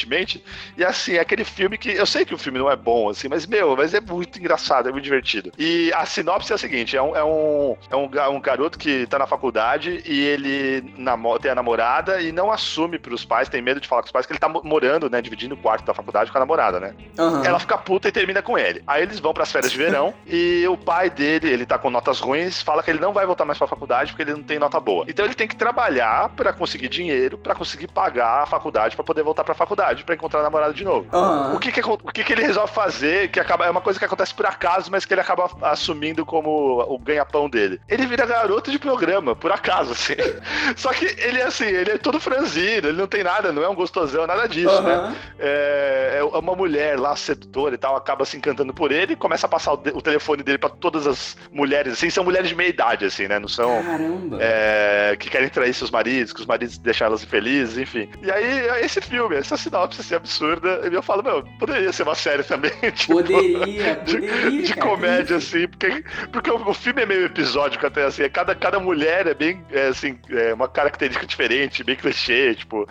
E 0.78 0.84
assim, 0.84 1.14
é 1.16 1.20
aquele 1.20 1.44
filme 1.44 1.78
que. 1.78 1.90
Eu 1.92 2.06
sei 2.06 2.26
que 2.26 2.34
o 2.34 2.38
filme 2.38 2.60
não 2.60 2.70
é 2.70 2.76
bom, 2.76 3.10
assim, 3.10 3.28
mas, 3.28 3.46
meu, 3.46 3.76
mas 3.76 3.94
é 3.94 4.00
muito 4.02 4.40
engraçado, 4.40 4.90
é 4.90 4.92
muito 4.92 5.04
divertido. 5.04 5.52
E 5.58 5.92
a 5.94 6.06
sinopse 6.06 6.52
é 6.52 6.56
a 6.56 6.58
seguinte: 6.58 6.96
é 6.98 7.02
um, 7.02 7.16
é 7.16 7.24
um, 7.24 7.78
é 7.90 7.96
um, 7.96 8.36
um 8.36 8.42
garoto 8.42 8.78
que 8.78 9.06
tá 9.08 9.18
na 9.20 9.28
faculdade 9.28 10.02
e 10.06 10.20
ele 10.22 10.82
tem 11.42 11.52
a 11.52 11.56
namorada 11.56 12.22
e 12.22 12.32
não 12.32 12.52
assume 12.52 12.98
pros 13.00 13.26
pais, 13.26 13.50
tem 13.50 13.62
medo 13.62 13.80
de 13.80 13.88
falar 13.88 14.02
com 14.02 14.08
os 14.08 14.12
pais, 14.12 14.26
que 14.26 14.32
ele 14.34 14.40
tá 14.40 14.50
mo- 14.50 14.62
morando, 14.64 15.10
né? 15.10 15.22
Dividindo 15.22 15.56
o 15.56 15.58
quarto 15.58 15.86
da 15.86 15.94
faculdade 15.94 16.32
com 16.32 16.38
a 16.38 16.42
namorada, 16.42 16.80
né? 16.80 16.94
Aham. 17.18 17.44
Ela 17.46 17.60
fica 17.60 17.78
puta 17.78 18.08
e 18.08 18.12
termina 18.12 18.42
com 18.42 18.58
ele. 18.58 18.82
Aí 18.88 19.02
eles 19.04 19.20
vão 19.20 19.34
pras 19.34 19.52
férias 19.52 19.72
de 19.72 19.78
verão 19.78 20.14
e 20.26 20.66
o 20.68 20.78
pai 20.78 21.10
dele, 21.10 21.50
ele 21.50 21.66
tá 21.66 21.78
com 21.78 21.90
notas 21.90 22.20
ruins, 22.20 22.62
fala 22.62 22.84
que 22.84 22.90
ele 22.92 23.00
não 23.00 23.14
vai 23.14 23.26
voltar 23.26 23.46
mais 23.46 23.58
pra 23.58 23.68
faculdade 23.68 24.12
porque 24.12 24.24
ele 24.24 24.34
não 24.34 24.44
tem 24.44 24.60
nota 24.60 24.80
boa. 24.80 25.06
Então 25.08 25.26
ele 25.26 25.34
tem 25.36 25.48
que 25.48 25.56
trabalhar 25.56 26.30
pra 26.30 26.54
conseguir 26.54 26.88
dinheiro, 26.90 27.38
pra 27.38 27.56
conseguir 27.56 27.88
pagar 27.88 28.44
a 28.44 28.46
faculdade, 28.46 28.96
pra 28.96 29.04
poder 29.04 29.24
voltar 29.24 29.44
pra 29.44 29.54
faculdade, 29.54 29.81
pra 30.06 30.16
encontrar 30.16 30.40
a 30.40 30.44
namorada 30.44 30.74
de 30.74 30.84
novo. 30.84 31.08
Aham. 31.14 31.56
O 31.56 31.60
que 31.60 31.72
que, 31.72 31.82
o 31.82 31.98
que 31.98 32.24
que 32.24 32.34
ele 32.34 32.42
resolve 32.44 32.72
fazer, 32.74 33.30
que 33.30 33.40
acaba, 33.40 33.66
é 33.66 33.70
uma 33.70 33.82
coisa 33.82 33.98
que 34.00 34.06
acontece 34.06 34.34
por 34.34 34.46
acaso, 34.46 34.90
mas 34.92 35.06
que 35.06 35.14
ele 35.14 35.22
acaba 35.22 35.50
assumindo 35.62 36.26
como 36.26 36.82
o 36.88 36.98
ganha-pão 37.00 37.50
dele. 37.50 37.80
Ele 37.90 38.06
vira 38.06 38.26
garoto 38.26 38.72
de 38.72 38.80
programa, 38.80 39.36
por 39.36 39.52
acaso, 39.52 39.92
assim. 39.94 40.16
Só 40.76 40.92
que 40.94 41.06
ele 41.06 41.40
é 41.40 41.44
assim, 41.46 41.66
ele 41.66 41.92
é 41.92 41.98
todo 41.98 42.20
franzino, 42.20 42.88
ele 42.90 42.98
não 42.98 43.08
tem 43.08 43.24
nada, 43.24 43.52
não 43.52 43.64
é 43.64 43.70
um 43.70 43.76
gostosão, 43.76 44.26
nada 44.28 44.48
disso, 44.48 44.82
né? 44.84 44.94
Aham. 44.96 45.16
é, 45.40 46.18
é 46.20 46.24
uma 46.24 46.56
mulher 46.56 47.00
lá, 47.00 47.16
sedutora 47.16 47.76
e 47.76 47.78
tal, 47.78 47.96
acaba 47.96 48.26
se 48.26 48.38
encantando 48.38 48.74
por 48.74 48.92
ele 48.92 49.14
e 49.14 49.16
começa 49.16 49.46
a 49.46 49.50
passar 49.50 49.74
o, 49.74 49.78
de- 49.78 49.92
o 49.92 50.02
telefone 50.02 50.44
dele 50.44 50.58
pra 50.58 50.70
todas 50.70 51.08
as 51.08 51.38
mulheres, 51.52 51.94
assim, 51.94 52.10
são 52.10 52.24
mulheres 52.24 52.50
de 52.50 52.56
meia 52.56 52.70
idade, 52.70 53.06
assim, 53.06 53.28
né? 53.28 53.40
Não 53.40 53.48
são. 53.48 53.82
Caramba. 53.84 54.38
é, 54.40 55.16
que 55.20 55.30
querem 55.30 55.50
trair 55.50 55.74
seus 55.74 55.92
maridos, 55.92 56.34
que 56.34 56.40
os 56.42 56.46
maridos 56.46 56.78
deixam 56.78 57.08
elas 57.08 57.24
infelizes, 57.24 57.78
enfim. 57.78 58.10
E 58.22 58.32
aí, 58.32 58.68
é 58.70 58.86
esse 58.86 59.02
filme, 59.02 59.36
essa 59.36 59.58
sinopse 59.72 60.02
assim, 60.02 60.16
absurda, 60.16 60.82
e 60.90 60.94
eu 60.94 61.02
falo, 61.02 61.24
meu, 61.24 61.44
poderia 61.58 61.92
ser 61.94 62.04
uma 62.04 62.16
série 62.16 62.44
também, 62.44 62.72
tipo, 62.94 63.14
Poderia, 63.14 63.96
de, 63.96 64.14
poderia. 64.20 64.62
de 64.64 64.74
cara. 64.74 64.88
comédia, 64.90 65.38
assim, 65.38 65.68
porque, 65.68 66.04
porque 66.32 66.52
o, 66.52 66.74
filme 66.74 67.02
é 67.02 67.06
meio 67.06 67.26
episódico 67.26 67.86
até, 67.88 68.04
assim, 68.04 68.28
cada, 68.30 68.54
cada 68.54 68.80
mulher 68.80 69.28
é 69.28 69.34
bem, 69.34 69.64
é, 69.72 69.88
assim, 69.88 70.20
é 70.30 70.54
uma 70.54 70.68
característica 70.68 71.26
diferente, 71.26 71.84
bem 71.84 71.96
clichê, 71.96 72.54
tipo, 72.56 72.88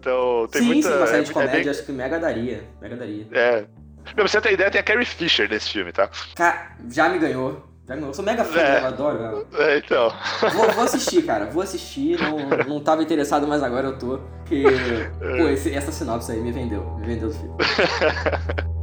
então 0.00 0.48
tem 0.50 0.62
sim, 0.62 0.66
muita... 0.68 0.90
sim, 0.90 0.96
uma 0.96 1.06
série 1.06 1.20
é, 1.20 1.24
de 1.24 1.30
é 1.30 1.34
comédia, 1.34 1.60
bem- 1.60 1.70
acho 1.70 1.84
que 1.84 1.92
mega 1.92 2.18
daria. 2.18 2.64
Mega 2.80 2.96
daria. 2.96 3.26
é. 3.32 3.64
Pra 4.14 4.22
você 4.22 4.40
ter 4.40 4.52
ideia, 4.52 4.70
tem 4.70 4.80
a 4.80 4.84
Carrie 4.84 5.04
Fisher 5.04 5.50
nesse 5.50 5.68
filme, 5.70 5.90
tá? 5.90 6.08
Cara, 6.36 6.76
já 6.88 7.08
me 7.08 7.18
ganhou. 7.18 7.60
Ganhou. 7.86 8.08
Eu 8.08 8.14
sou 8.14 8.24
mega 8.24 8.44
fã 8.44 8.58
É. 8.58 8.74
dela, 8.74 8.88
adoro 8.88 9.22
ela. 9.22 9.44
É, 9.58 9.78
então. 9.78 10.12
Vou, 10.54 10.70
vou 10.72 10.84
assistir, 10.84 11.22
cara. 11.24 11.46
Vou 11.46 11.62
assistir. 11.62 12.18
Não, 12.20 12.36
não 12.66 12.80
tava 12.80 13.02
interessado, 13.02 13.46
mas 13.46 13.62
agora 13.62 13.88
eu 13.88 13.98
tô. 13.98 14.18
Porque, 14.38 14.64
pô, 15.38 15.48
esse- 15.48 15.72
essa 15.74 15.92
sinopse 15.92 16.32
aí 16.32 16.40
me 16.40 16.50
vendeu. 16.50 16.82
Me 16.98 17.06
vendeu 17.06 17.28
do 17.28 17.34
filme. 17.34 17.54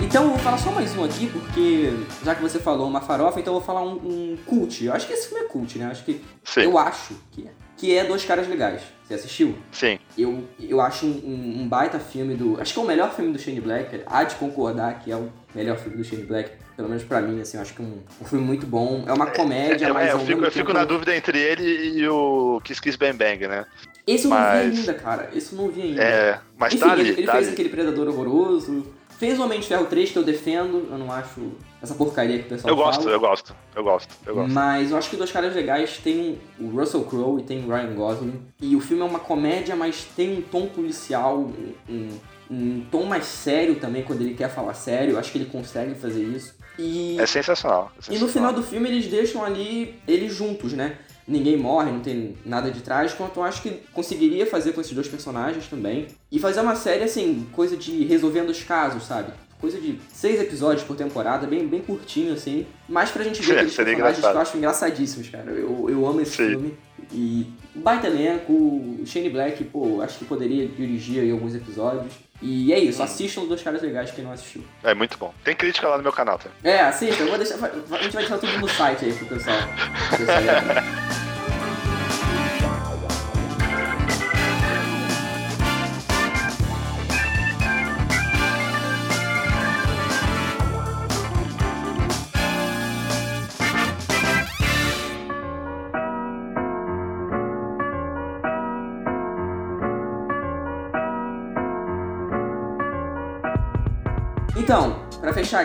Então 0.00 0.24
eu 0.24 0.30
vou 0.30 0.38
falar 0.38 0.58
só 0.58 0.72
mais 0.72 0.96
um 0.96 1.04
aqui, 1.04 1.28
porque 1.28 1.92
já 2.24 2.34
que 2.34 2.42
você 2.42 2.58
falou 2.58 2.88
uma 2.88 3.00
farofa, 3.00 3.38
então 3.38 3.52
eu 3.54 3.58
vou 3.60 3.66
falar 3.66 3.82
um, 3.82 3.92
um 3.94 4.36
cult. 4.46 4.84
Eu 4.84 4.92
acho 4.92 5.06
que 5.06 5.12
esse 5.12 5.28
filme 5.28 5.44
é 5.44 5.48
cult, 5.48 5.78
né? 5.78 5.86
Eu 5.86 5.90
acho 5.90 6.04
que. 6.04 6.24
Sim, 6.42 6.60
Eu 6.62 6.78
acho 6.78 7.14
que 7.30 7.46
é. 7.46 7.50
Que 7.76 7.96
é 7.96 8.04
Dois 8.04 8.24
Caras 8.24 8.48
Legais. 8.48 8.82
Você 9.10 9.14
assistiu? 9.14 9.56
sim. 9.72 9.98
Eu, 10.16 10.44
eu 10.60 10.80
acho 10.80 11.04
um, 11.04 11.62
um- 11.62 11.68
baita 11.68 11.98
filme 11.98 12.34
do. 12.34 12.60
Acho 12.60 12.72
que 12.72 12.78
é 12.78 12.82
o 12.82 12.86
melhor 12.86 13.12
filme 13.12 13.32
do 13.32 13.38
Shane 13.40 13.60
Black. 13.60 14.02
Há 14.06 14.22
de 14.22 14.36
concordar 14.36 15.00
que 15.00 15.10
é 15.10 15.16
o 15.16 15.28
melhor 15.52 15.76
filme 15.78 15.96
do 15.96 16.04
Shane 16.04 16.22
Black. 16.22 16.52
Pelo 16.76 16.88
menos 16.88 17.02
pra 17.02 17.20
mim, 17.20 17.40
assim, 17.40 17.56
eu 17.56 17.62
acho 17.62 17.74
que 17.74 17.82
é 17.82 17.84
um, 17.84 17.98
um 18.20 18.24
filme 18.24 18.44
muito 18.44 18.66
bom. 18.66 19.02
É 19.08 19.12
uma 19.12 19.26
comédia, 19.26 19.86
É, 19.86 19.92
mas 19.92 20.10
eu 20.10 20.18
ao 20.18 20.24
fico, 20.24 20.44
eu 20.44 20.52
fico 20.52 20.72
na 20.72 20.84
dúvida 20.84 21.14
entre 21.16 21.36
ele 21.38 21.98
e 21.98 22.08
o 22.08 22.60
Kiss 22.62 22.80
Kiss 22.80 22.96
Bang 22.96 23.14
Bang, 23.18 23.48
né? 23.48 23.66
Esse 24.06 24.26
eu 24.26 24.30
não 24.30 24.38
mas- 24.38 24.72
vi 24.74 24.78
ainda, 24.78 24.94
cara. 24.94 25.28
Esse 25.34 25.52
eu 25.54 25.58
não 25.60 25.68
vi 25.70 25.82
ainda. 25.82 26.02
É, 26.04 26.38
mas 26.56 26.72
Enfim, 26.74 26.84
tá 26.86 26.92
ali, 26.92 27.00
ele, 27.00 27.10
ele 27.10 27.26
tá 27.26 27.32
fez 27.32 27.44
ali. 27.46 27.52
aquele 27.54 27.68
Predador 27.68 28.08
Horroroso. 28.08 28.86
Fez 29.18 29.38
o 29.40 29.42
Homem 29.42 29.58
de 29.58 29.66
Ferro 29.66 29.86
3, 29.86 30.10
que 30.12 30.18
eu 30.18 30.22
defendo, 30.22 30.86
eu 30.88 30.96
não 30.98 31.10
acho 31.12 31.52
essa 31.82 31.94
porcaria 31.94 32.38
que 32.38 32.46
o 32.46 32.48
pessoal 32.50 32.72
Eu 32.72 32.76
gosto, 32.76 33.00
fala. 33.02 33.14
eu 33.14 33.20
gosto, 33.20 33.56
eu 33.76 33.82
gosto, 33.84 34.14
eu 34.26 34.34
gosto. 34.34 34.52
Mas 34.52 34.90
eu 34.90 34.96
acho 34.96 35.08
que 35.10 35.16
Dois 35.16 35.30
Caras 35.32 35.54
Legais 35.54 35.98
tem 35.98 36.38
o 36.58 36.68
Russell 36.68 37.04
Crowe 37.04 37.40
e 37.40 37.44
tem 37.44 37.64
o 37.64 37.68
Ryan 37.68 37.94
Gosling. 37.94 38.42
E 38.60 38.76
o 38.76 38.80
filme 38.80 39.02
é 39.02 39.06
uma 39.06 39.20
comédia, 39.20 39.74
mas 39.76 40.04
tem 40.16 40.36
um 40.38 40.42
tom 40.42 40.66
policial, 40.66 41.50
um, 41.88 42.08
um 42.50 42.84
tom 42.90 43.04
mais 43.04 43.24
sério 43.24 43.76
também, 43.76 44.02
quando 44.02 44.20
ele 44.22 44.34
quer 44.34 44.50
falar 44.50 44.74
sério. 44.74 45.12
Eu 45.14 45.18
acho 45.18 45.32
que 45.32 45.38
ele 45.38 45.46
consegue 45.46 45.94
fazer 45.94 46.22
isso. 46.22 46.54
E, 46.78 47.18
É 47.20 47.26
sensacional. 47.26 47.90
é 47.94 47.96
e 47.96 47.98
no 47.98 48.02
sensacional. 48.20 48.28
final 48.50 48.52
do 48.52 48.62
filme 48.62 48.88
eles 48.88 49.06
deixam 49.06 49.44
ali 49.44 50.00
eles 50.06 50.34
juntos, 50.34 50.72
né? 50.72 50.96
Ninguém 51.28 51.56
morre, 51.56 51.92
não 51.92 52.00
tem 52.00 52.36
nada 52.44 52.70
de 52.72 52.80
trágico, 52.80 53.22
então 53.22 53.42
eu 53.44 53.48
acho 53.48 53.62
que 53.62 53.70
conseguiria 53.92 54.46
fazer 54.46 54.72
com 54.72 54.80
esses 54.80 54.92
dois 54.92 55.06
personagens 55.06 55.68
também. 55.68 56.08
E 56.32 56.38
fazer 56.40 56.60
uma 56.60 56.74
série, 56.74 57.04
assim, 57.04 57.46
coisa 57.52 57.76
de 57.76 58.04
resolvendo 58.04 58.48
os 58.50 58.64
casos, 58.64 59.04
sabe? 59.04 59.32
Coisa 59.60 59.78
de 59.80 59.98
seis 60.12 60.40
episódios 60.40 60.84
por 60.84 60.96
temporada, 60.96 61.46
bem, 61.46 61.66
bem 61.66 61.80
curtinho, 61.80 62.32
assim. 62.32 62.66
Mas 62.88 63.10
pra 63.10 63.22
gente 63.22 63.42
ver 63.42 63.52
É, 63.52 63.56
aqueles 63.56 63.74
seria 63.74 63.96
personagens 63.96 64.20
que 64.20 64.36
eu 64.36 64.40
acho 64.40 64.56
engraçadíssimos, 64.56 65.28
cara. 65.28 65.50
Eu, 65.50 65.86
eu 65.88 66.06
amo 66.06 66.20
esse 66.20 66.32
Sim. 66.32 66.48
filme. 66.48 66.78
E 67.12 67.46
baita 67.74 68.06
elenco, 68.06 68.52
o 68.52 69.02
Shane 69.04 69.30
Black, 69.30 69.64
pô, 69.64 70.00
acho 70.00 70.18
que 70.18 70.24
poderia 70.24 70.66
dirigir 70.66 71.22
aí 71.22 71.30
alguns 71.30 71.54
episódios. 71.54 72.12
E 72.42 72.72
é 72.72 72.78
isso, 72.78 73.02
assistam 73.02 73.44
Dois 73.44 73.62
Caras 73.62 73.82
Legais 73.82 74.10
quem 74.12 74.24
não 74.24 74.32
assistiu. 74.32 74.64
É 74.82 74.94
muito 74.94 75.18
bom. 75.18 75.34
Tem 75.44 75.54
crítica 75.54 75.88
lá 75.88 75.98
no 75.98 76.02
meu 76.02 76.12
canal, 76.12 76.38
tá? 76.38 76.48
É, 76.64 76.80
assista, 76.80 77.22
eu 77.22 77.28
vou 77.28 77.36
deixar. 77.36 77.56
A 77.56 78.02
gente 78.02 78.12
vai 78.12 78.22
deixar 78.22 78.38
tudo 78.38 78.58
no 78.58 78.68
site 78.68 79.04
aí 79.04 79.12
pro 79.12 79.26
pessoal. 79.26 79.58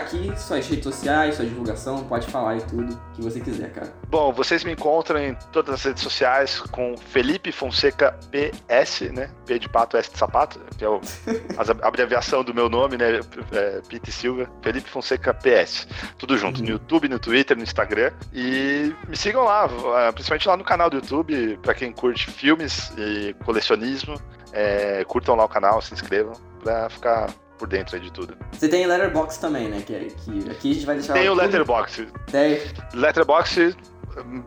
aqui, 0.06 0.32
suas 0.39 0.68
redes 0.68 0.84
sociais, 0.84 1.36
sua 1.36 1.45
divulgação, 1.45 2.03
pode 2.06 2.28
falar 2.28 2.51
aí 2.51 2.62
tudo 2.62 2.99
que 3.14 3.22
você 3.22 3.39
quiser, 3.39 3.72
cara. 3.72 3.91
Bom, 4.10 4.32
vocês 4.32 4.64
me 4.64 4.72
encontram 4.72 5.20
em 5.20 5.36
todas 5.51 5.76
as 5.76 5.84
redes 5.84 6.03
sociais 6.03 6.60
com 6.60 6.95
Felipe 6.97 7.51
Fonseca 7.51 8.18
PS, 8.32 9.01
né? 9.14 9.30
P 9.45 9.60
de 9.60 9.68
pato, 9.68 9.97
S 9.97 10.12
de 10.12 10.18
sapato, 10.18 10.60
que 10.78 10.86
é 10.86 10.89
o, 10.89 11.01
a 11.58 11.88
abreviação 11.88 12.43
do 12.43 12.53
meu 12.53 12.70
nome, 12.70 12.97
né? 12.97 13.20
É, 13.51 13.82
Pete 13.89 14.12
Silva, 14.12 14.49
Felipe 14.62 14.89
Fonseca 14.89 15.34
PS. 15.34 15.88
Tudo 16.18 16.38
junto, 16.38 16.62
no 16.62 16.70
YouTube, 16.70 17.10
no 17.10 17.20
Twitter, 17.20 17.58
no 17.58 17.64
Instagram. 17.64 18.12
E 18.34 18.93
me 19.08 19.18
sigam 19.18 19.43
lá, 19.43 19.68
eh, 20.08 20.12
principalmente 20.12 20.47
lá 20.47 20.56
no 20.58 20.64
canal 20.64 20.89
do 20.89 20.97
YouTube, 20.97 21.60
pra 21.62 21.74
quem 21.74 21.91
curte 21.91 22.30
filmes 22.30 22.91
e 22.97 23.34
colecionismo. 23.43 24.20
eh, 24.53 25.03
curtam 25.08 25.36
lá 25.36 25.43
o 25.43 25.49
canal, 25.49 25.82
se 25.82 25.93
inscrevam 25.93 26.34
pra 26.64 26.89
ficar 26.89 27.30
por 27.58 27.68
dentro 27.68 27.95
aí 27.95 28.01
de 28.01 28.12
tudo. 28.12 28.36
Você 28.51 28.68
tem 28.68 28.86
Letterboxd 28.86 29.39
também, 29.39 29.70
né? 29.70 29.82
Que, 29.86 29.93
é- 29.95 29.99
que 30.10 30.51
aqui 30.51 30.72
a 30.72 30.74
gente 30.74 30.86
vai 30.86 30.95
deixar. 30.95 31.14
Tem 31.14 31.30
o 31.30 31.34
Letterboxd. 31.34 32.08
Tem. 32.32 32.62
Letterboxd, 32.93 33.76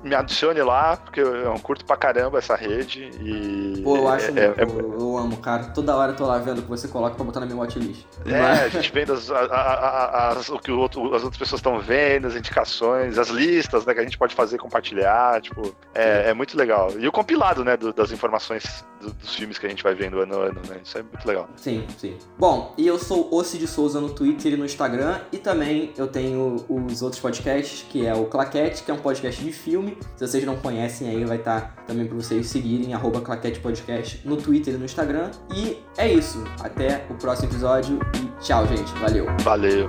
me 0.02 0.14
adicione 0.14 0.62
lá, 0.62 0.96
porque 0.96 1.20
eu, 1.20 1.54
curto 1.60 1.84
pra 1.84 1.96
caramba 1.96 2.38
essa 2.38 2.56
rede 2.56 3.10
e. 3.20 3.80
Pô, 3.84 3.96
eu 3.98 4.08
acho. 4.08 4.30
É, 4.30 4.44
é- 4.46 4.54
eu, 4.62 4.98
eu 5.00 5.18
amo, 5.18 5.36
cara. 5.38 5.64
Toda 5.66 5.94
hora 5.94 6.12
eu 6.12 6.16
tô 6.16 6.26
lá 6.26 6.38
vendo 6.38 6.58
o 6.58 6.62
que 6.62 6.68
você 6.68 6.88
coloca 6.88 7.14
pra 7.16 7.24
botar 7.24 7.40
na 7.40 7.46
minha 7.46 7.58
watchlist. 7.58 8.04
é, 8.26 8.40
a 8.40 8.68
gente 8.68 8.90
vendo 8.92 9.12
as, 9.12 9.30
a- 9.30 9.40
a- 9.44 10.28
as- 10.30 10.48
o 10.48 10.58
que 10.58 10.70
o 10.72 10.78
outro- 10.78 11.14
as 11.14 11.22
outras 11.22 11.38
pessoas 11.38 11.58
estão 11.58 11.78
vendo, 11.80 12.26
as 12.26 12.34
indicações, 12.34 13.18
as 13.18 13.28
listas 13.28 13.84
né, 13.84 13.92
que 13.94 14.00
a 14.00 14.04
gente 14.04 14.16
pode 14.18 14.34
fazer, 14.34 14.56
compartilhar, 14.58 15.40
tipo, 15.42 15.74
é, 15.94 16.30
é 16.30 16.34
muito 16.34 16.56
legal. 16.56 16.90
E 16.98 17.06
o 17.06 17.12
compilado, 17.12 17.62
né, 17.64 17.76
do- 17.76 17.92
das 17.92 18.10
informações 18.10 18.84
do- 19.00 19.12
dos 19.12 19.34
filmes 19.34 19.58
que 19.58 19.66
a 19.66 19.68
gente 19.68 19.82
vai 19.82 19.94
vendo 19.94 20.18
ano 20.20 20.34
a 20.40 20.44
ano, 20.46 20.60
né? 20.68 20.80
Isso 20.84 20.98
é 20.98 21.02
muito 21.02 21.26
legal. 21.26 21.48
Sim, 21.56 21.84
sim. 21.96 22.16
Bom, 22.38 22.74
e 22.76 22.86
eu 22.86 22.98
sou 22.98 23.28
o 23.32 23.42
Cid 23.44 23.66
Souza 23.66 24.00
no 24.00 24.10
Twitter 24.10 24.52
e 24.52 24.56
no 24.56 24.64
Instagram. 24.64 25.20
E 25.32 25.38
também 25.38 25.92
eu 25.96 26.06
tenho 26.06 26.64
os 26.68 27.02
outros 27.02 27.20
podcasts, 27.20 27.84
que 27.88 28.06
é 28.06 28.14
o 28.14 28.26
Claquete, 28.26 28.82
que 28.82 28.90
é 28.90 28.94
um 28.94 28.98
podcast 28.98 29.42
de 29.44 29.52
filme. 29.52 29.96
Se 30.16 30.26
vocês 30.26 30.44
não 30.44 30.56
conhecem 30.56 31.08
aí, 31.08 31.24
vai 31.24 31.36
estar 31.38 31.76
também 31.86 32.06
pra 32.06 32.16
vocês 32.16 32.46
seguirem, 32.48 32.94
arroba 32.94 33.20
Claquete 33.20 33.60
Podcast 33.60 34.20
no 34.26 34.36
Twitter 34.36 34.74
e 34.74 34.78
no 34.78 34.84
Instagram. 34.84 35.30
E 35.54 35.78
é 35.96 36.12
isso. 36.12 36.42
Até 36.60 37.04
o 37.10 37.14
próximo 37.14 37.48
episódio 37.50 37.98
e 38.16 38.42
tchau, 38.42 38.66
gente. 38.66 38.92
Valeu. 38.98 39.26
Valeu. 39.42 39.88